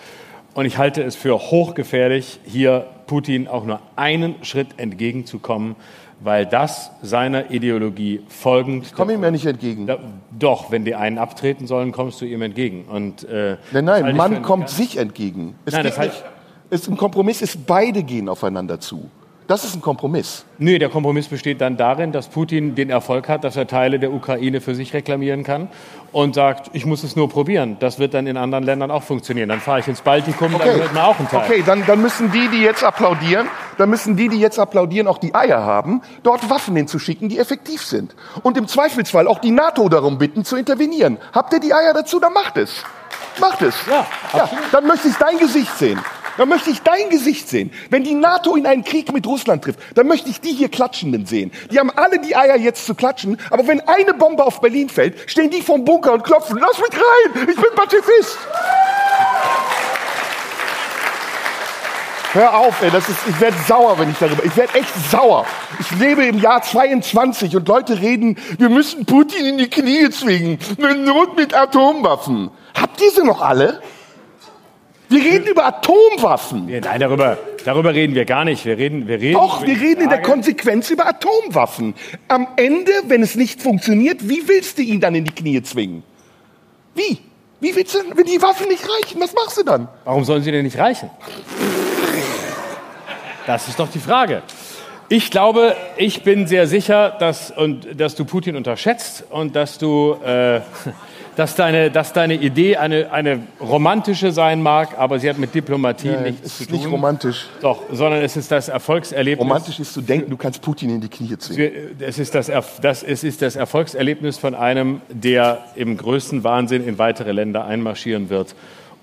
[0.53, 5.75] Und ich halte es für hochgefährlich, hier Putin auch nur einen Schritt entgegenzukommen,
[6.21, 8.85] weil das seiner Ideologie folgend.
[8.85, 9.85] Ich komme ihm ja nicht entgegen.
[9.85, 9.99] Da,
[10.31, 12.85] doch, wenn die einen abtreten sollen, kommst du ihm entgegen.
[12.85, 15.55] Und, äh, nein, nein, man kommt sich entgegen.
[15.65, 16.23] Es nein, das heißt,
[16.69, 19.09] es, ein Kompromiss ist, beide gehen aufeinander zu.
[19.47, 20.43] Das ist ein Kompromiss.
[20.57, 24.11] Nee, der Kompromiss besteht dann darin, dass Putin den Erfolg hat, dass er Teile der
[24.11, 25.69] Ukraine für sich reklamieren kann
[26.11, 27.77] und sagt, ich muss es nur probieren.
[27.79, 29.49] Das wird dann in anderen Ländern auch funktionieren.
[29.49, 30.63] Dann fahre ich ins Baltikum, okay.
[30.65, 31.43] dann wird mir auch ein Teil.
[31.45, 33.47] Okay, dann, dann müssen die, die jetzt applaudieren,
[33.77, 37.83] dann müssen die, die jetzt applaudieren, auch die Eier haben, dort Waffen hinzuschicken, die effektiv
[37.83, 38.15] sind.
[38.41, 41.19] Und im Zweifelsfall auch die NATO darum bitten, zu intervenieren.
[41.33, 42.19] Habt ihr die Eier dazu?
[42.19, 42.83] Dann macht es.
[43.39, 43.75] Macht es.
[43.85, 45.99] Ja, ja, dann möchte ich dein Gesicht sehen.
[46.37, 47.71] Dann möchte ich dein Gesicht sehen.
[47.89, 51.25] Wenn die NATO in einen Krieg mit Russland trifft, dann möchte ich die hier Klatschenden
[51.25, 51.51] sehen.
[51.71, 55.29] Die haben alle die Eier jetzt zu klatschen, aber wenn eine Bombe auf Berlin fällt,
[55.29, 58.37] stehen die vom Bunker und klopfen, lass mich rein, ich bin Pazifist.
[62.33, 65.45] Hör auf, ey, das ist, ich werde sauer, wenn ich darüber, ich werde echt sauer.
[65.79, 70.59] Ich lebe im Jahr 22 und Leute reden, wir müssen Putin in die Knie zwingen,
[70.77, 72.51] Not mit Atomwaffen.
[72.77, 73.81] Habt ihr sie noch alle?
[75.09, 76.65] Wir reden über Atomwaffen.
[76.67, 78.65] Nein, darüber, darüber reden wir gar nicht.
[78.65, 79.33] Wir reden, wir reden.
[79.33, 81.93] Doch, wir reden in der Konsequenz über Atomwaffen.
[82.27, 86.03] Am Ende, wenn es nicht funktioniert, wie willst du ihn dann in die Knie zwingen?
[86.95, 87.19] Wie?
[87.59, 89.87] Wie willst du, wenn die Waffen nicht reichen, was machst du dann?
[90.03, 91.09] Warum sollen sie denn nicht reichen?
[93.47, 94.41] Das ist doch die Frage.
[95.07, 100.17] Ich glaube, ich bin sehr sicher, dass, und, dass du Putin unterschätzt und dass du
[100.25, 100.61] äh,
[101.35, 106.09] dass deine, dass deine Idee eine, eine romantische sein mag, aber sie hat mit Diplomatie
[106.09, 106.77] ja, nichts zu tun.
[106.77, 107.47] Nicht romantisch.
[107.61, 109.39] Doch, sondern es ist das Erfolgserlebnis.
[109.39, 111.95] Romantisch ist zu denken, du kannst Putin in die Knie zwingen.
[111.99, 112.51] Es ist das,
[112.81, 118.29] das, es ist das Erfolgserlebnis von einem, der im größten Wahnsinn in weitere Länder einmarschieren
[118.29, 118.55] wird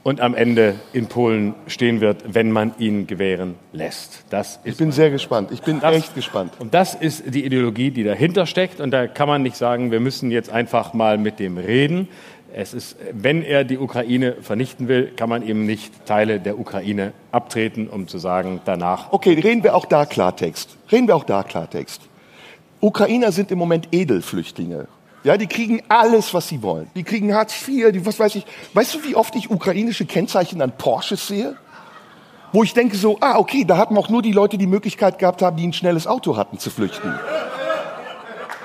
[0.02, 4.24] und am Ende in Polen stehen wird, wenn man ihn gewähren lässt.
[4.30, 5.50] Das Ich bin sehr gespannt.
[5.52, 6.54] Ich bin das, echt gespannt.
[6.58, 8.80] Und das ist die Ideologie, die dahinter steckt.
[8.80, 12.08] Und da kann man nicht sagen, wir müssen jetzt einfach mal mit dem reden.
[12.54, 17.12] Es ist, wenn er die Ukraine vernichten will, kann man ihm nicht Teile der Ukraine
[17.30, 20.76] abtreten, um zu sagen, danach Okay, reden wir auch da Klartext.
[20.90, 22.02] Reden wir auch da Klartext.
[22.80, 24.88] Ukrainer sind im Moment Edelflüchtlinge.
[25.24, 26.90] Ja, die kriegen alles, was sie wollen.
[26.96, 28.44] Die kriegen Hartz IV, die, was weiß ich.
[28.74, 31.56] Weißt du, wie oft ich ukrainische Kennzeichen an Porsches sehe?
[32.52, 35.40] Wo ich denke so, ah, okay, da hatten auch nur die Leute die Möglichkeit gehabt
[35.40, 37.14] haben, die ein schnelles Auto hatten, zu flüchten.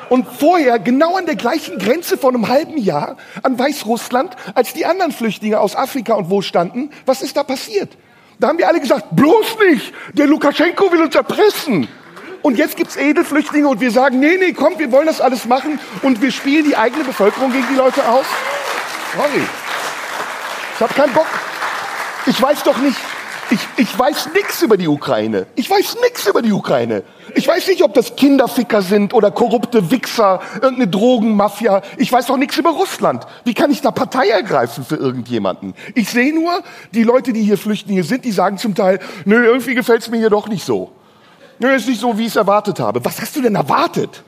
[0.10, 4.86] Und vorher, genau an der gleichen Grenze vor einem halben Jahr, an Weißrussland, als die
[4.86, 7.98] anderen Flüchtlinge aus Afrika und wo standen, was ist da passiert?
[8.40, 11.88] Da haben wir alle gesagt, bloß nicht, der Lukaschenko will uns erpressen.
[12.42, 15.80] Und jetzt gibt's Edelflüchtlinge und wir sagen, nee, nee, komm, wir wollen das alles machen
[16.02, 18.26] und wir spielen die eigene Bevölkerung gegen die Leute aus.
[19.16, 19.44] Sorry.
[20.76, 21.28] Ich habe keinen Bock.
[22.26, 22.98] Ich weiß doch nicht,
[23.50, 25.48] ich, ich weiß nichts über die Ukraine.
[25.56, 27.04] Ich weiß nichts über die Ukraine.
[27.34, 31.82] Ich weiß nicht, ob das Kinderficker sind oder korrupte Wichser, irgendeine Drogenmafia.
[31.98, 33.26] Ich weiß doch nichts über Russland.
[33.46, 35.76] Wie kann ich da Partei ergreifen für irgendjemanden?
[35.96, 36.62] Ich sehe nur,
[36.94, 40.30] die Leute, die hier Flüchtlinge sind, die sagen zum Teil, nö, irgendwie gefällt's mir hier
[40.30, 40.92] doch nicht so.
[41.60, 43.04] Nö, ist nicht so, wie ich es erwartet habe.
[43.04, 44.24] Was hast du denn erwartet?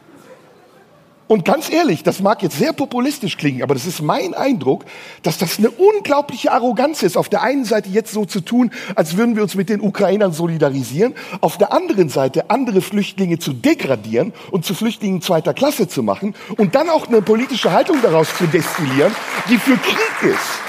[1.29, 4.83] Und ganz ehrlich, das mag jetzt sehr populistisch klingen, aber das ist mein Eindruck,
[5.21, 9.15] dass das eine unglaubliche Arroganz ist, auf der einen Seite jetzt so zu tun, als
[9.15, 14.33] würden wir uns mit den Ukrainern solidarisieren, auf der anderen Seite andere Flüchtlinge zu degradieren
[14.49, 18.47] und zu Flüchtlingen zweiter Klasse zu machen und dann auch eine politische Haltung daraus zu
[18.47, 19.15] destillieren,
[19.51, 20.68] die für Krieg ist.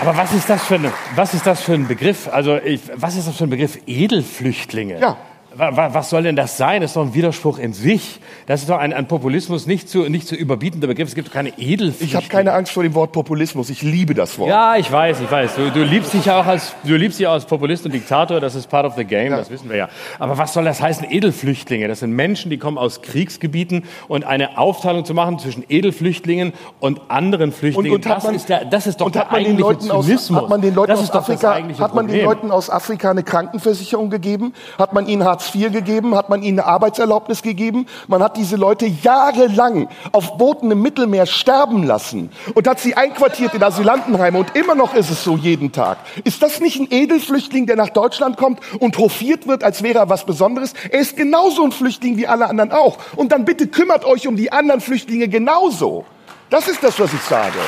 [0.00, 2.28] Aber was ist das für, eine, was ist das für ein Begriff?
[2.28, 3.78] Also, ich, was ist das für ein Begriff?
[3.86, 5.00] Edelflüchtlinge?
[5.00, 5.16] Ja.
[5.56, 6.80] Wa- wa- Was soll denn das sein?
[6.82, 8.20] Das ist doch ein Widerspruch in sich.
[8.46, 11.08] Das ist doch ein, ein Populismus nicht zu, nicht zu überbietender Begriff.
[11.08, 12.08] Es gibt doch keine Edelflüchtlinge.
[12.08, 13.70] Ich habe keine Angst vor dem Wort Populismus.
[13.70, 14.48] Ich liebe das Wort.
[14.50, 15.54] Ja, ich weiß, ich weiß.
[15.56, 18.40] Du, du liebst dich ja auch als, du liebst dich ja als Populist und Diktator.
[18.40, 19.30] Das ist part of the game.
[19.30, 19.88] Das wissen wir ja.
[20.18, 21.06] Aber was soll das heißen?
[21.10, 21.88] Edelflüchtlinge.
[21.88, 27.00] Das sind Menschen, die kommen aus Kriegsgebieten und eine Aufteilung zu machen zwischen Edelflüchtlingen und
[27.08, 27.92] anderen Flüchtlingen.
[27.92, 29.46] Und, und hat das man, ist der, das ist doch und der hat man den
[29.52, 30.42] eigentliche Leuten aus, Zynismus.
[30.42, 32.24] hat man den Leuten aus Afrika, hat man den.
[32.24, 34.52] Leuten aus Afrika eine Krankenversicherung gegeben?
[34.78, 36.14] Hat man ihnen Hartz IV gegeben?
[36.14, 37.86] Hat man ihnen eine Arbeitserlaubnis gegeben?
[38.06, 43.54] Man hat diese Leute jahrelang auf Booten im Mittelmeer sterben lassen und hat sie einquartiert
[43.54, 45.98] in Asylantenheime und immer noch ist es so jeden Tag.
[46.22, 50.08] Ist das nicht ein Edelflüchtling, der nach Deutschland kommt und hofiert wird, als wäre er
[50.08, 50.74] was Besonderes?
[50.90, 52.98] Er ist genauso ein Flüchtling wie alle anderen auch.
[53.16, 56.04] Und dann bitte kümmert euch um die anderen Flüchtlinge genauso.
[56.50, 57.58] Das ist das, was ich sage.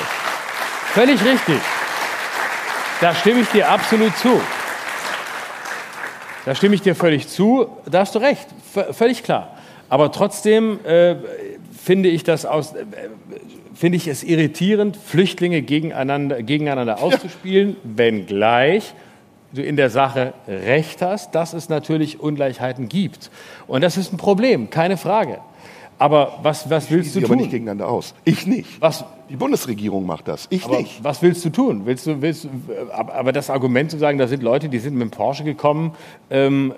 [0.92, 1.60] Völlig richtig.
[3.00, 4.40] Da stimme ich dir absolut zu.
[6.46, 7.66] Da stimme ich dir völlig zu.
[7.90, 8.46] Da hast du recht.
[8.72, 9.56] V völlig klar.
[9.88, 11.16] Aber trotzdem äh,
[11.76, 12.84] finde ich das aus, äh,
[13.74, 18.94] finde ich es irritierend, Flüchtlinge gegeneinander, gegeneinander auszuspielen, wenngleich
[19.52, 23.30] du in der Sache recht hast, dass es natürlich Ungleichheiten gibt.
[23.66, 25.38] Und das ist ein Problem, keine Frage.
[25.98, 27.50] Aber was, was willst du Sie aber nicht tun?
[27.52, 28.14] gegeneinander aus.
[28.24, 28.80] Ich nicht.
[28.80, 30.46] Was, Die Bundesregierung macht das.
[30.50, 31.02] Ich aber nicht.
[31.02, 31.82] was willst du tun?
[31.86, 32.50] Willst du, willst, du-
[32.92, 35.92] aber das Argument zu sagen, da sind Leute, die sind mit dem Porsche gekommen,
[36.30, 36.74] ähm,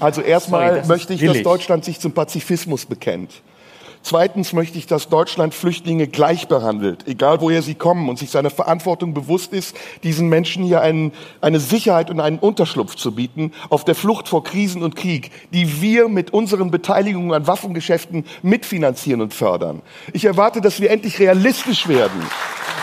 [0.00, 1.42] Also erstmal Sorry, möchte ich, dass.
[1.42, 3.40] Deutschland sich zum Pazifismus bekennt.
[4.02, 8.50] Zweitens möchte ich, dass Deutschland Flüchtlinge gleich behandelt, egal woher sie kommen, und sich seiner
[8.50, 13.84] Verantwortung bewusst ist, diesen Menschen hier einen, eine Sicherheit und einen Unterschlupf zu bieten, auf
[13.84, 19.34] der Flucht vor Krisen und Krieg, die wir mit unseren Beteiligungen an Waffengeschäften mitfinanzieren und
[19.34, 19.82] fördern.
[20.12, 22.22] Ich erwarte, dass wir endlich realistisch werden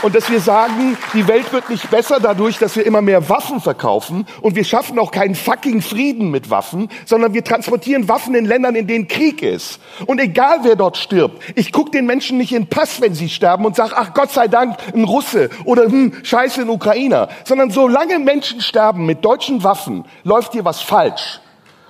[0.02, 3.60] und dass wir sagen, die Welt wird nicht besser dadurch, dass wir immer mehr Waffen
[3.60, 8.46] verkaufen und wir schaffen auch keinen fucking Frieden mit Waffen, sondern wir transportieren Waffen in
[8.46, 9.80] Ländern, in denen Krieg ist.
[10.06, 13.30] Und egal wer dort stirbt, ich gucke den Menschen nicht in den Pass, wenn sie
[13.30, 17.72] sterben und sage, ach Gott sei Dank, ein Russe oder hm, scheiße, ein Ukrainer, sondern
[17.72, 21.40] solange Menschen sterben mit deutschen Waffen, läuft hier was falsch.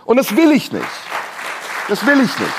[0.05, 0.85] Und das will ich nicht.
[1.89, 2.53] Das will ich nicht.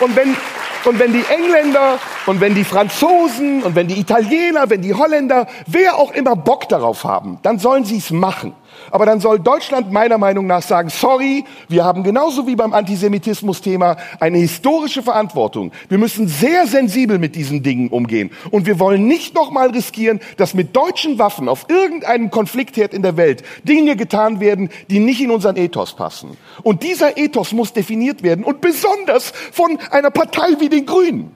[0.00, 0.36] Und wenn,
[0.84, 5.46] und wenn die Engländer und wenn die Franzosen und wenn die Italiener, wenn die Holländer,
[5.66, 8.54] wer auch immer Bock darauf haben, dann sollen sie es machen.
[8.90, 13.96] Aber dann soll Deutschland meiner Meinung nach sagen, sorry, wir haben genauso wie beim Antisemitismus-Thema
[14.20, 15.72] eine historische Verantwortung.
[15.88, 18.30] Wir müssen sehr sensibel mit diesen Dingen umgehen.
[18.50, 23.16] Und wir wollen nicht nochmal riskieren, dass mit deutschen Waffen auf irgendeinem Konfliktherd in der
[23.16, 26.36] Welt Dinge getan werden, die nicht in unseren Ethos passen.
[26.62, 31.34] Und dieser Ethos muss definiert werden und besonders von einer Partei wie den Grünen.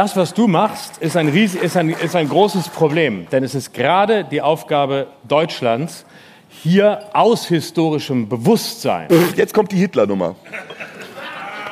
[0.00, 3.26] Das, was du machst, ist ein, ist, ein, ist ein großes Problem.
[3.30, 6.06] Denn es ist gerade die Aufgabe Deutschlands,
[6.48, 9.08] hier aus historischem Bewusstsein.
[9.36, 10.36] Jetzt kommt die Hitlernummer.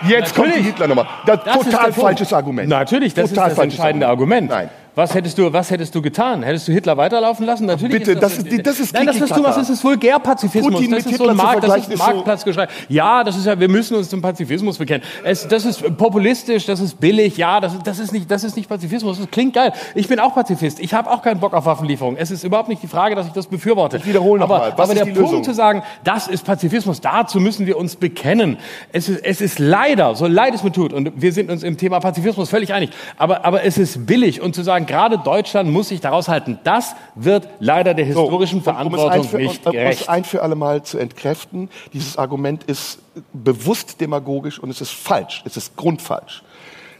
[0.07, 0.67] Jetzt kommt die Natürlich.
[0.67, 1.09] Hitlernummer.
[1.25, 2.01] Das, Das total Punkt.
[2.01, 2.69] falsches Argument.
[2.69, 4.51] Natürlich, das total ist das entscheidende Argument.
[4.51, 4.69] Nein.
[4.99, 6.43] Was hättest du, was hättest du getan?
[6.43, 7.67] Hättest du Hitler weiterlaufen lassen?
[7.67, 10.75] Natürlich Bitte, das ist- das ist Nein, das, was du machst, das ist Vulgärpazifismus.
[10.75, 12.67] Putin das ist so ein Markt, das ist ist Marktplatzgeschrei.
[12.89, 15.05] Ja, das ist ja, wir müssen uns zum Pazifismus bekennen.
[15.23, 17.37] Es, das ist populistisch, das ist billig.
[17.37, 19.19] Ja, das, das ist nicht, das ist nicht Pazifismus.
[19.21, 19.73] Das klingt geil.
[19.95, 20.81] Ich bin auch Pazifist.
[20.81, 22.17] Ich habe auch keinen Bock auf Waffenlieferung.
[22.17, 23.99] Es ist überhaupt nicht die Frage, dass ich das befürworte.
[23.99, 25.45] Ich wiederhole noch aber, aber ist der Punkt Lösung?
[25.45, 28.57] zu sagen, das ist Pazifismus, dazu müssen wir uns bekennen.
[28.91, 31.77] Es ist, es ist leider, so leid es mir tut, und wir sind uns im
[31.77, 35.89] Thema Pazifismus völlig einig, aber, aber es ist billig und zu sagen, gerade Deutschland muss
[35.89, 39.71] sich daraus halten, das wird leider der historischen So, um Verantwortung ein für, nicht um,
[39.71, 40.09] um es gerecht.
[40.09, 42.99] ein für alle Mal zu entkräften, dieses Argument ist
[43.33, 46.43] bewusst demagogisch und es ist falsch, es ist grundfalsch.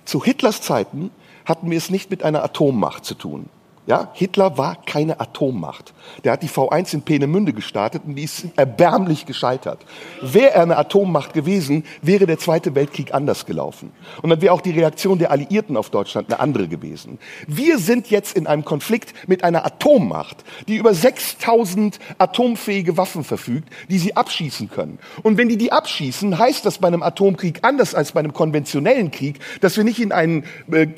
[0.05, 1.11] Zu Hitlers Zeiten
[1.45, 3.49] hatten wir es nicht mit einer Atommacht zu tun.
[3.89, 5.95] Ja, Hitler war keine Atommacht.
[6.23, 9.79] Der hat die V1 in Peenemünde gestartet und die ist erbärmlich gescheitert.
[10.21, 13.93] Wäre er eine Atommacht gewesen, wäre der Zweite Weltkrieg anders gelaufen.
[14.21, 17.19] Und dann wäre auch die Reaktion der Alliierten auf Deutschland eine andere gewesen.
[17.47, 23.73] Wir sind jetzt in einem Konflikt mit einer Atommacht, die über 6000 atomfähige Waffen verfügt,
[23.89, 24.99] die sie abschießen können.
[25.23, 29.11] Und wenn die die abschießen, heißt das bei einem Atomkrieg anders als bei einem konventionellen
[29.13, 30.89] Krieg, dass wir nicht in, einen, äh,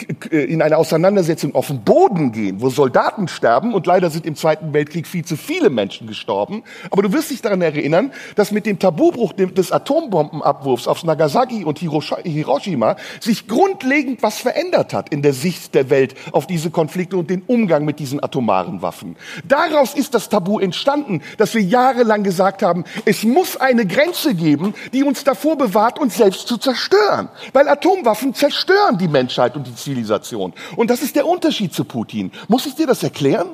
[0.42, 4.72] in eine Auseinandersetzung auf den Boden gehen, wo Soldaten sterben und leider sind im Zweiten
[4.72, 6.62] Weltkrieg viel zu viele Menschen gestorben.
[6.90, 11.78] Aber du wirst dich daran erinnern, dass mit dem Tabubruch des Atombombenabwurfs auf Nagasaki und
[11.78, 17.18] Hiroshi- Hiroshima sich grundlegend was verändert hat in der Sicht der Welt auf diese Konflikte
[17.18, 19.16] und den Umgang mit diesen atomaren Waffen.
[19.44, 24.72] Daraus ist das Tabu entstanden, dass wir jahrelang gesagt haben, es muss eine Grenze geben,
[24.94, 27.28] die uns davor bewahrt, uns selbst zu zerstören.
[27.52, 30.54] Weil Atomwaffen zerstören die Menschheit und die Zivilisation.
[30.76, 32.32] Und das ist der Unterschied zu Putin.
[32.48, 33.48] Muss ich dir das erklären?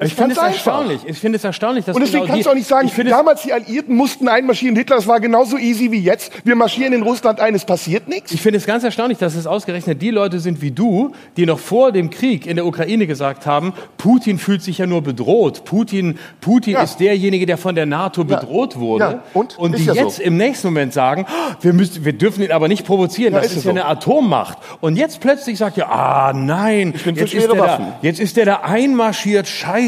[0.00, 0.52] Ich finde es einfach.
[0.54, 1.00] erstaunlich.
[1.06, 2.98] Ich finde es erstaunlich, dass Und deswegen genau kannst die, du auch nicht sagen, ich
[2.98, 6.32] es- damals die Alliierten mussten einmarschieren, Hitler, das war genauso easy wie jetzt.
[6.44, 8.32] Wir marschieren in Russland ein, es passiert nichts.
[8.32, 11.58] Ich finde es ganz erstaunlich, dass es ausgerechnet die Leute sind wie du, die noch
[11.58, 15.64] vor dem Krieg in der Ukraine gesagt haben, Putin fühlt sich ja nur bedroht.
[15.64, 16.82] Putin, Putin Ja.
[16.82, 19.04] ist derjenige, der von der NATO bedroht wurde.
[19.04, 19.22] Ja.
[19.32, 19.58] Und?
[19.58, 20.00] Und die ja so.
[20.00, 23.46] jetzt im nächsten Moment sagen, "Oh, wir, müssen, wir dürfen ihn aber nicht provozieren, das
[23.46, 23.78] ist ist, es ja so.
[23.78, 24.58] eine Atommacht.
[24.80, 28.54] Und jetzt plötzlich sagt er, ah nein, jetzt, ist der da, jetzt ist der da
[28.62, 29.83] einmarschiert, scheiße.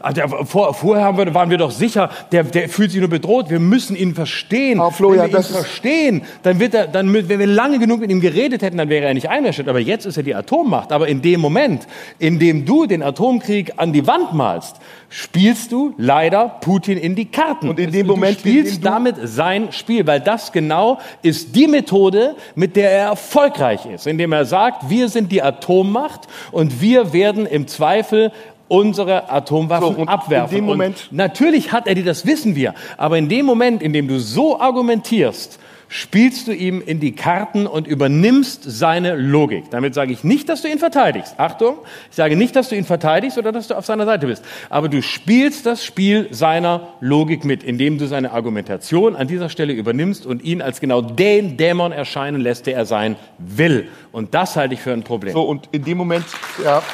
[0.00, 3.60] Ah, der, vor, vorher waren wir doch sicher, der, der fühlt sich nur bedroht, wir
[3.60, 4.80] müssen ihn verstehen.
[4.80, 8.10] Aber Florian, Wenn wir ihn verstehen, dann wird er, dann, wenn wir lange genug mit
[8.10, 9.68] ihm geredet hätten, dann wäre er nicht einmarschiert.
[9.68, 10.92] Aber jetzt ist er die Atommacht.
[10.92, 11.86] Aber in dem Moment,
[12.18, 14.76] in dem du den Atomkrieg an die Wand malst,
[15.08, 17.68] spielst du leider Putin in die Karten.
[17.68, 21.66] Und in dem du Moment, spielst du- damit sein Spiel, weil das genau ist die
[21.66, 27.12] Methode, mit der er erfolgreich ist, indem er sagt, wir sind die Atommacht und wir
[27.12, 28.30] werden im Zweifel
[28.70, 30.56] unsere Atomwaffen So, abwerfen.
[30.56, 32.74] in dem Moment- und natürlich hat er die, das wissen wir.
[32.96, 35.58] Aber in dem Moment, in dem du so argumentierst,
[35.92, 39.64] spielst du ihm in die Karten und übernimmst seine Logik.
[39.72, 41.34] Damit sage ich nicht, dass du ihn verteidigst.
[41.36, 41.78] Achtung,
[42.10, 44.44] ich sage nicht, dass du ihn verteidigst oder dass du auf seiner Seite bist.
[44.68, 49.72] Aber du spielst das Spiel seiner Logik mit, indem du seine Argumentation an dieser Stelle
[49.72, 53.88] übernimmst und ihn als genau den Dämon erscheinen lässt, der er sein will.
[54.12, 55.32] Und das halte ich für ein Problem.
[55.32, 56.24] So, und in dem Moment,
[56.64, 56.84] ja.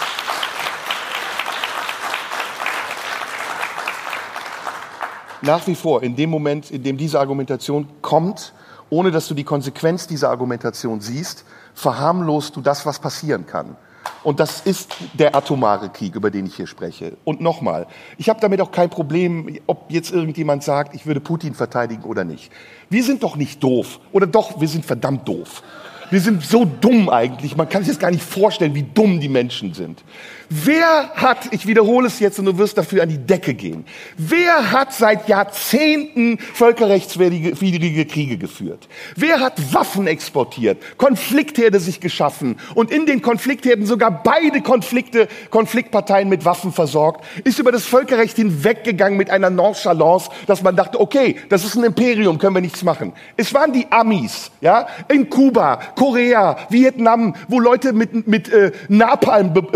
[5.46, 8.52] Nach wie vor, in dem Moment, in dem diese Argumentation kommt,
[8.90, 13.76] ohne dass du die Konsequenz dieser Argumentation siehst, verharmlost du das, was passieren kann.
[14.24, 17.16] Und das ist der atomare Krieg, über den ich hier spreche.
[17.22, 17.86] Und nochmal,
[18.18, 22.24] ich habe damit auch kein Problem, ob jetzt irgendjemand sagt, ich würde Putin verteidigen oder
[22.24, 22.50] nicht.
[22.90, 24.00] Wir sind doch nicht doof.
[24.10, 25.62] Oder doch, wir sind verdammt doof.
[26.10, 29.28] Wir sind so dumm eigentlich, man kann sich das gar nicht vorstellen, wie dumm die
[29.28, 30.02] Menschen sind.
[30.48, 33.84] Wer hat, ich wiederhole es jetzt und du wirst dafür an die Decke gehen,
[34.16, 38.88] wer hat seit Jahrzehnten völkerrechtswidrige Kriege geführt?
[39.16, 46.28] Wer hat Waffen exportiert, Konfliktherde sich geschaffen und in den Konfliktherden sogar beide Konflikte, Konfliktparteien
[46.28, 51.36] mit Waffen versorgt, ist über das Völkerrecht hinweggegangen mit einer Nonchalance, dass man dachte, okay,
[51.48, 53.12] das ist ein Imperium, können wir nichts machen.
[53.36, 59.52] Es waren die Amis, ja, in Kuba, Korea, Vietnam, wo Leute mit, mit äh, Napalm
[59.52, 59.66] be-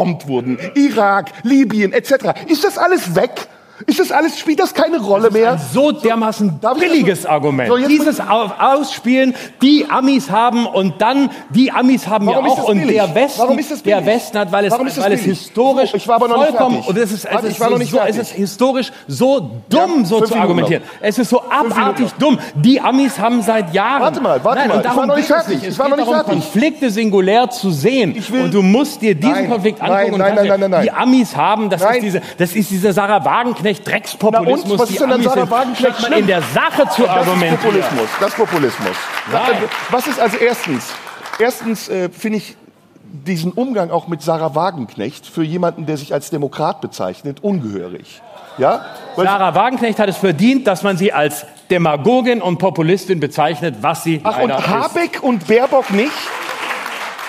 [0.00, 2.48] zerbombt wurden, Irak, Libyen etc.
[2.48, 3.48] Ist das alles weg?
[3.86, 5.58] Ist das alles, spielt das keine Rolle mehr?
[5.72, 7.68] so dermaßen das billiges so- Argument.
[7.68, 12.56] So, Dieses Au- Ausspielen, die Amis haben und dann die Amis haben Warum ja auch
[12.58, 14.04] das und der Westen, Warum ist das der?
[14.04, 16.82] Westen hat, weil es, das weil es historisch So, ich war aber noch nicht vollkommen
[16.82, 16.88] fertig.
[16.90, 18.20] und es ist, es ist war noch nicht so, es fertig.
[18.20, 20.82] ist historisch so dumm, Ja, so zu argumentieren.
[21.00, 22.38] Es ist so abartig dumm.
[22.54, 24.02] Die Amis haben seit Jahren.
[24.02, 25.62] Warte mal, warte Nein, mal, Und ich war noch nicht es fertig.
[25.62, 26.42] Es Ich war noch nicht darum, fertig.
[26.52, 28.14] Konflikte singulär zu sehen.
[28.16, 30.12] Ich will- und du musst dir diesen Nein, Konflikt nein, angucken.
[30.14, 31.96] und nein, nein, dir- nein, nein, Die Amis haben, das Nein.
[31.96, 34.64] ist diese, das ist dieser Sarah Wagenknecht Dreckspopulismus.
[34.66, 34.78] Na und?
[34.80, 37.58] Was ist denn an Sarah Wagenknecht in der Sache zu Das ist argumentieren.
[37.58, 38.08] Populismus.
[38.18, 38.96] Das ist Populismus.
[39.32, 39.68] Nein.
[39.90, 40.92] Was ist also erstens?
[41.38, 42.56] Erstens äh, finde ich
[43.02, 48.22] diesen Umgang auch mit Sarah Wagenknecht für jemanden, der sich als Demokrat bezeichnet, ungehörig.
[48.58, 48.84] Ja?
[49.16, 54.04] Weil Sarah Wagenknecht hat es verdient, dass man sie als Demagogin und Populistin bezeichnet, was
[54.04, 54.68] sie Ach, und leider ist.
[54.68, 56.12] Habeck und Baerbock nicht?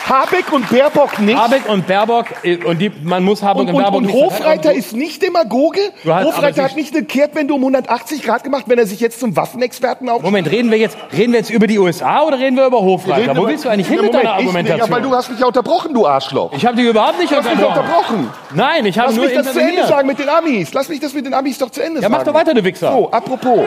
[0.09, 1.37] Habeck und Baerbock nicht?
[1.37, 4.15] Habeck und Baerbock, äh, und die, man muss Habeck und, und, und, Baerbock und nicht
[4.15, 5.79] Hofreiter ist nicht Demagoge?
[6.05, 9.35] Hast- Hofreiter hat nicht eine Kehrtwende um 180 Grad gemacht, wenn er sich jetzt zum
[9.35, 12.65] Waffenexperten auf Moment, reden wir jetzt, reden wir jetzt über die USA oder reden wir
[12.65, 13.35] über Hofreiter?
[13.37, 14.89] Wo willst du eigentlich hin mit deiner ich nicht, Argumentation?
[14.89, 16.51] Ja, weil du hast mich ja unterbrochen, du Arschloch.
[16.53, 17.79] ich habe dich überhaupt nicht Du hast mich unterbrochen.
[18.19, 18.29] unterbrochen.
[18.53, 20.73] Nein, ich habe Lass nur mich das zu Ende sagen mit den Amis.
[20.73, 22.13] Lass mich das mit den Amis doch zu Ende Ja, sagen.
[22.13, 22.91] mach doch weiter, du Wichser.
[22.91, 23.65] So, apropos.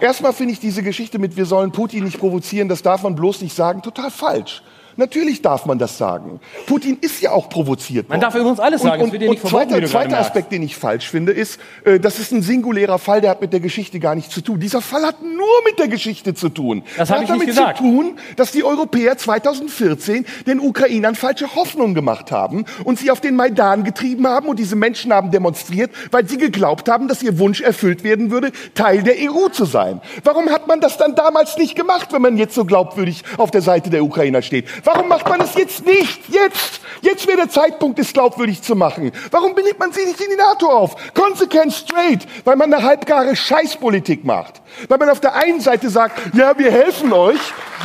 [0.00, 3.42] Erstmal finde ich diese Geschichte mit, wir sollen Putin nicht provozieren, das darf man bloß
[3.42, 4.62] nicht sagen, total falsch.
[4.98, 6.40] Natürlich darf man das sagen.
[6.66, 8.20] Putin ist ja auch provoziert Man worden.
[8.20, 10.18] darf übrigens alles sagen, Und, und, und zweiter, zweiter.
[10.18, 13.52] Aspekt, den ich falsch finde, ist, äh, das ist ein singulärer Fall, der hat mit
[13.52, 14.58] der Geschichte gar nichts zu tun.
[14.58, 16.82] Dieser Fall hat nur mit der Geschichte zu tun.
[16.96, 22.32] Das hat ich damit zu tun, dass die Europäer 2014 den Ukrainern falsche Hoffnungen gemacht
[22.32, 26.38] haben und sie auf den Maidan getrieben haben und diese Menschen haben demonstriert, weil sie
[26.38, 30.00] geglaubt haben, dass ihr Wunsch erfüllt werden würde, Teil der EU zu sein.
[30.24, 33.62] Warum hat man das dann damals nicht gemacht, wenn man jetzt so glaubwürdig auf der
[33.62, 34.66] Seite der Ukrainer steht?
[34.88, 36.30] Warum macht man es jetzt nicht?
[36.30, 36.80] Jetzt!
[37.02, 39.12] Jetzt wäre der Zeitpunkt, es glaubwürdig zu machen.
[39.30, 40.96] Warum benimmt man sie nicht in die NATO auf?
[41.12, 44.62] Konsequent straight, weil man eine halbgare Scheißpolitik macht.
[44.88, 47.38] Weil man auf der einen Seite sagt, ja, wir helfen euch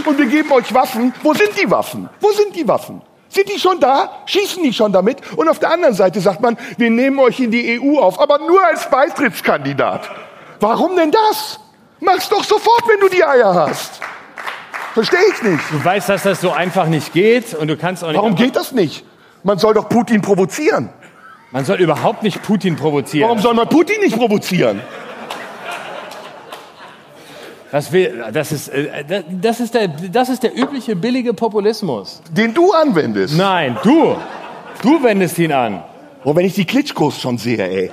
[0.05, 1.13] und wir geben euch Waffen.
[1.23, 2.09] Wo sind die Waffen?
[2.21, 3.01] Wo sind die Waffen?
[3.27, 4.21] Sind die schon da?
[4.25, 5.17] Schießen die schon damit?
[5.35, 8.39] Und auf der anderen Seite sagt man, wir nehmen euch in die EU auf, aber
[8.39, 10.09] nur als Beitrittskandidat.
[10.61, 11.59] Warum denn das?
[11.99, 13.99] Mach's doch sofort, wenn du die Eier hast.
[14.93, 15.63] Verstehe ich nicht.
[15.71, 18.17] Du weißt, dass das so einfach nicht geht und du kannst auch nicht.
[18.17, 19.03] Warum geht das nicht?
[19.43, 20.89] Man soll doch Putin provozieren.
[21.51, 23.27] Man soll überhaupt nicht Putin provozieren.
[23.27, 24.81] Warum soll man Putin nicht provozieren?
[27.71, 32.21] Das, will, das, ist, äh, das- das, ist der, das ist der übliche billige Populismus.
[32.29, 33.35] Den du anwendest.
[33.35, 34.15] Nein, du.
[34.83, 35.83] Du wendest ihn an.
[36.23, 37.91] Oh, wenn ich die Klitschkos schon sehe, ey.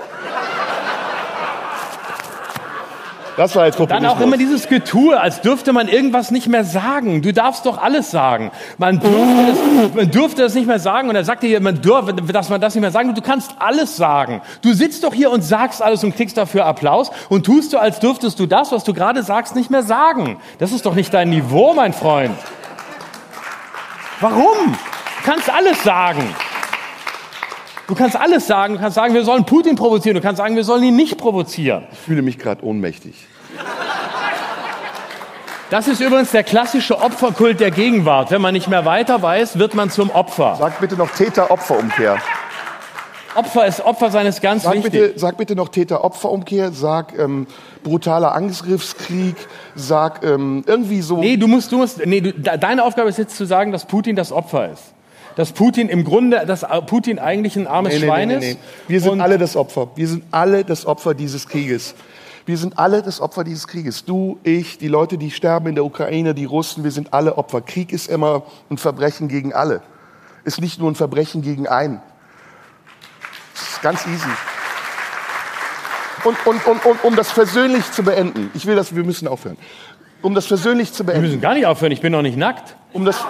[3.41, 4.13] Das war jetzt Dann Populismus.
[4.13, 7.23] auch immer dieses Getue, als dürfte man irgendwas nicht mehr sagen.
[7.23, 8.51] Du darfst doch alles sagen.
[8.77, 11.09] Man dürfte, es, man dürfte es nicht mehr sagen.
[11.09, 13.15] Und er sagte hier, man dürfe, dass man das nicht mehr sagen.
[13.15, 14.43] Du kannst alles sagen.
[14.61, 17.99] Du sitzt doch hier und sagst alles und kriegst dafür Applaus und tust du, als
[17.99, 20.39] dürftest du das, was du gerade sagst, nicht mehr sagen.
[20.59, 22.37] Das ist doch nicht dein Niveau, mein Freund.
[24.21, 24.77] Warum?
[25.23, 26.23] Du kannst alles sagen.
[27.91, 28.75] Du kannst alles sagen.
[28.75, 30.15] Du kannst sagen, wir sollen Putin provozieren.
[30.15, 31.89] Du kannst sagen, wir sollen ihn nicht provozieren.
[31.91, 33.17] Ich fühle mich gerade ohnmächtig.
[35.71, 38.31] Das ist übrigens der klassische Opferkult der Gegenwart.
[38.31, 40.55] Wenn man nicht mehr weiter weiß, wird man zum Opfer.
[40.57, 42.19] Sag bitte noch Täter-Opfer-Umkehr.
[43.35, 44.93] Opfer ist Opfer seines ganz Sag wichtig.
[44.93, 46.71] bitte, sag bitte noch Täter-Opfer-Umkehr.
[46.71, 47.49] Sag ähm,
[47.83, 49.35] brutaler Angriffskrieg.
[49.75, 51.17] Sag ähm, irgendwie so.
[51.19, 53.85] Nee, du musst, du musst, nee, du, de- deine Aufgabe ist jetzt zu sagen, dass
[53.85, 54.83] Putin das Opfer ist.
[55.37, 58.59] Dass Putin im Grunde, dass Putin eigentlich ein armes Nee, nee, Schwein nee, ist.
[58.89, 59.89] Wir sind Und- alle das Opfer.
[59.95, 61.95] Wir sind alle das Opfer dieses Krieges.
[62.47, 64.05] Wir sind alle das Opfer dieses Krieges.
[64.05, 67.61] Du, ich, die Leute, die sterben in der Ukraine, die Russen, wir sind alle Opfer.
[67.61, 69.83] Krieg ist immer ein Verbrechen gegen alle.
[70.45, 72.01] Ist nicht nur ein Verbrechen gegen einen.
[73.55, 74.27] Das ist ganz easy.
[76.25, 79.57] Und, und, und, und um das versöhnlich zu beenden, ich will das, wir müssen aufhören.
[80.23, 82.75] Um das versöhnlich zu Wir beenden, müssen gar nicht aufhören, ich bin noch nicht nackt.
[82.93, 83.25] um das,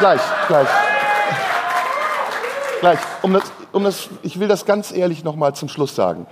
[0.00, 0.68] gleich, gleich.
[2.84, 6.26] Gleich, um das, um das, ich will das ganz ehrlich noch mal zum Schluss sagen.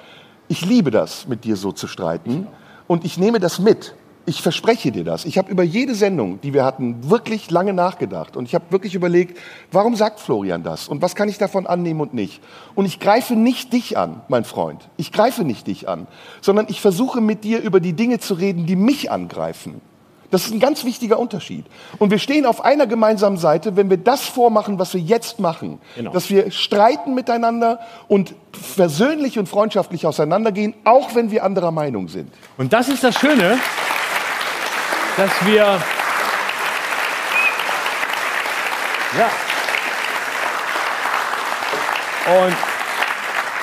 [0.48, 2.46] Ich liebe das, mit dir so zu streiten
[2.86, 3.94] und ich nehme das mit.
[4.26, 5.24] Ich verspreche dir das.
[5.24, 8.94] Ich habe über jede Sendung, die wir hatten, wirklich lange nachgedacht und ich habe wirklich
[8.94, 9.38] überlegt,
[9.70, 12.42] warum sagt Florian das und was kann ich davon annehmen und nicht.
[12.74, 14.90] Und ich greife nicht dich an, mein Freund.
[14.98, 16.06] Ich greife nicht dich an,
[16.42, 19.80] sondern ich versuche mit dir über die Dinge zu reden, die mich angreifen.
[20.32, 21.66] Das ist ein ganz wichtiger Unterschied.
[21.98, 25.78] Und wir stehen auf einer gemeinsamen Seite, wenn wir das vormachen, was wir jetzt machen.
[25.94, 26.10] Genau.
[26.10, 32.32] Dass wir streiten miteinander und versöhnlich und freundschaftlich auseinandergehen, auch wenn wir anderer Meinung sind.
[32.56, 33.58] Und das ist das Schöne,
[35.18, 35.82] dass wir.
[39.18, 39.30] Ja.
[42.46, 42.71] Und,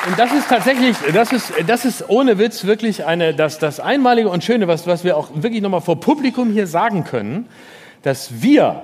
[0.08, 4.30] und das ist tatsächlich, das ist, das ist ohne Witz wirklich eine, das, das Einmalige
[4.30, 7.48] und Schöne, was, was wir auch wirklich nochmal vor Publikum hier sagen können,
[8.02, 8.82] dass wir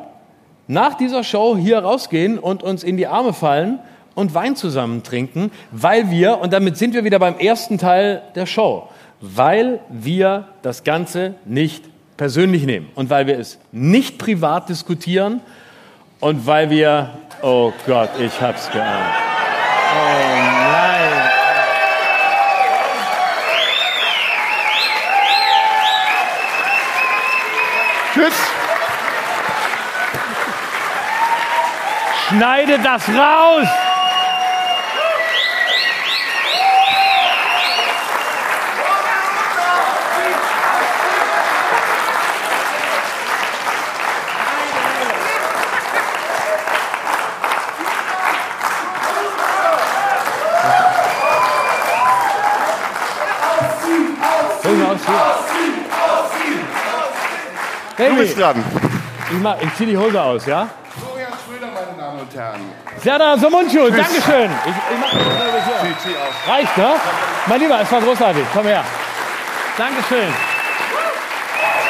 [0.67, 3.79] nach dieser Show hier rausgehen und uns in die Arme fallen
[4.13, 8.45] und Wein zusammen trinken, weil wir, und damit sind wir wieder beim ersten Teil der
[8.45, 8.89] Show,
[9.21, 11.85] weil wir das Ganze nicht
[12.17, 15.41] persönlich nehmen und weil wir es nicht privat diskutieren
[16.19, 17.11] und weil wir,
[17.41, 19.13] oh Gott, ich hab's geahnt.
[19.97, 20.34] Oh
[32.35, 33.65] Schneide das raus!
[57.97, 58.61] Du bist dran.
[59.31, 60.67] Ich, mach, ich zieh die Hose aus, ja?
[62.35, 62.61] Herren.
[63.01, 64.51] Serdar Somuncu, Dankeschön.
[64.65, 66.53] Ich, ich mach das mal hier.
[66.53, 66.93] Reicht, ne?
[67.47, 68.45] Mein Lieber, es war großartig.
[68.53, 68.83] Komm her.
[69.77, 70.33] Dankeschön.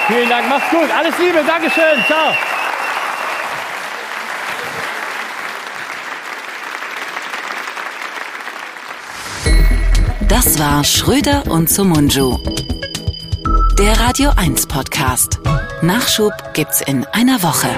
[0.07, 0.89] Vielen Dank, mach's gut.
[0.97, 2.03] Alles Liebe, Dankeschön.
[2.07, 2.33] Ciao.
[10.27, 12.39] Das war Schröder und Sumunju.
[13.77, 15.39] Der Radio 1 Podcast.
[15.81, 17.69] Nachschub gibt's in einer Woche.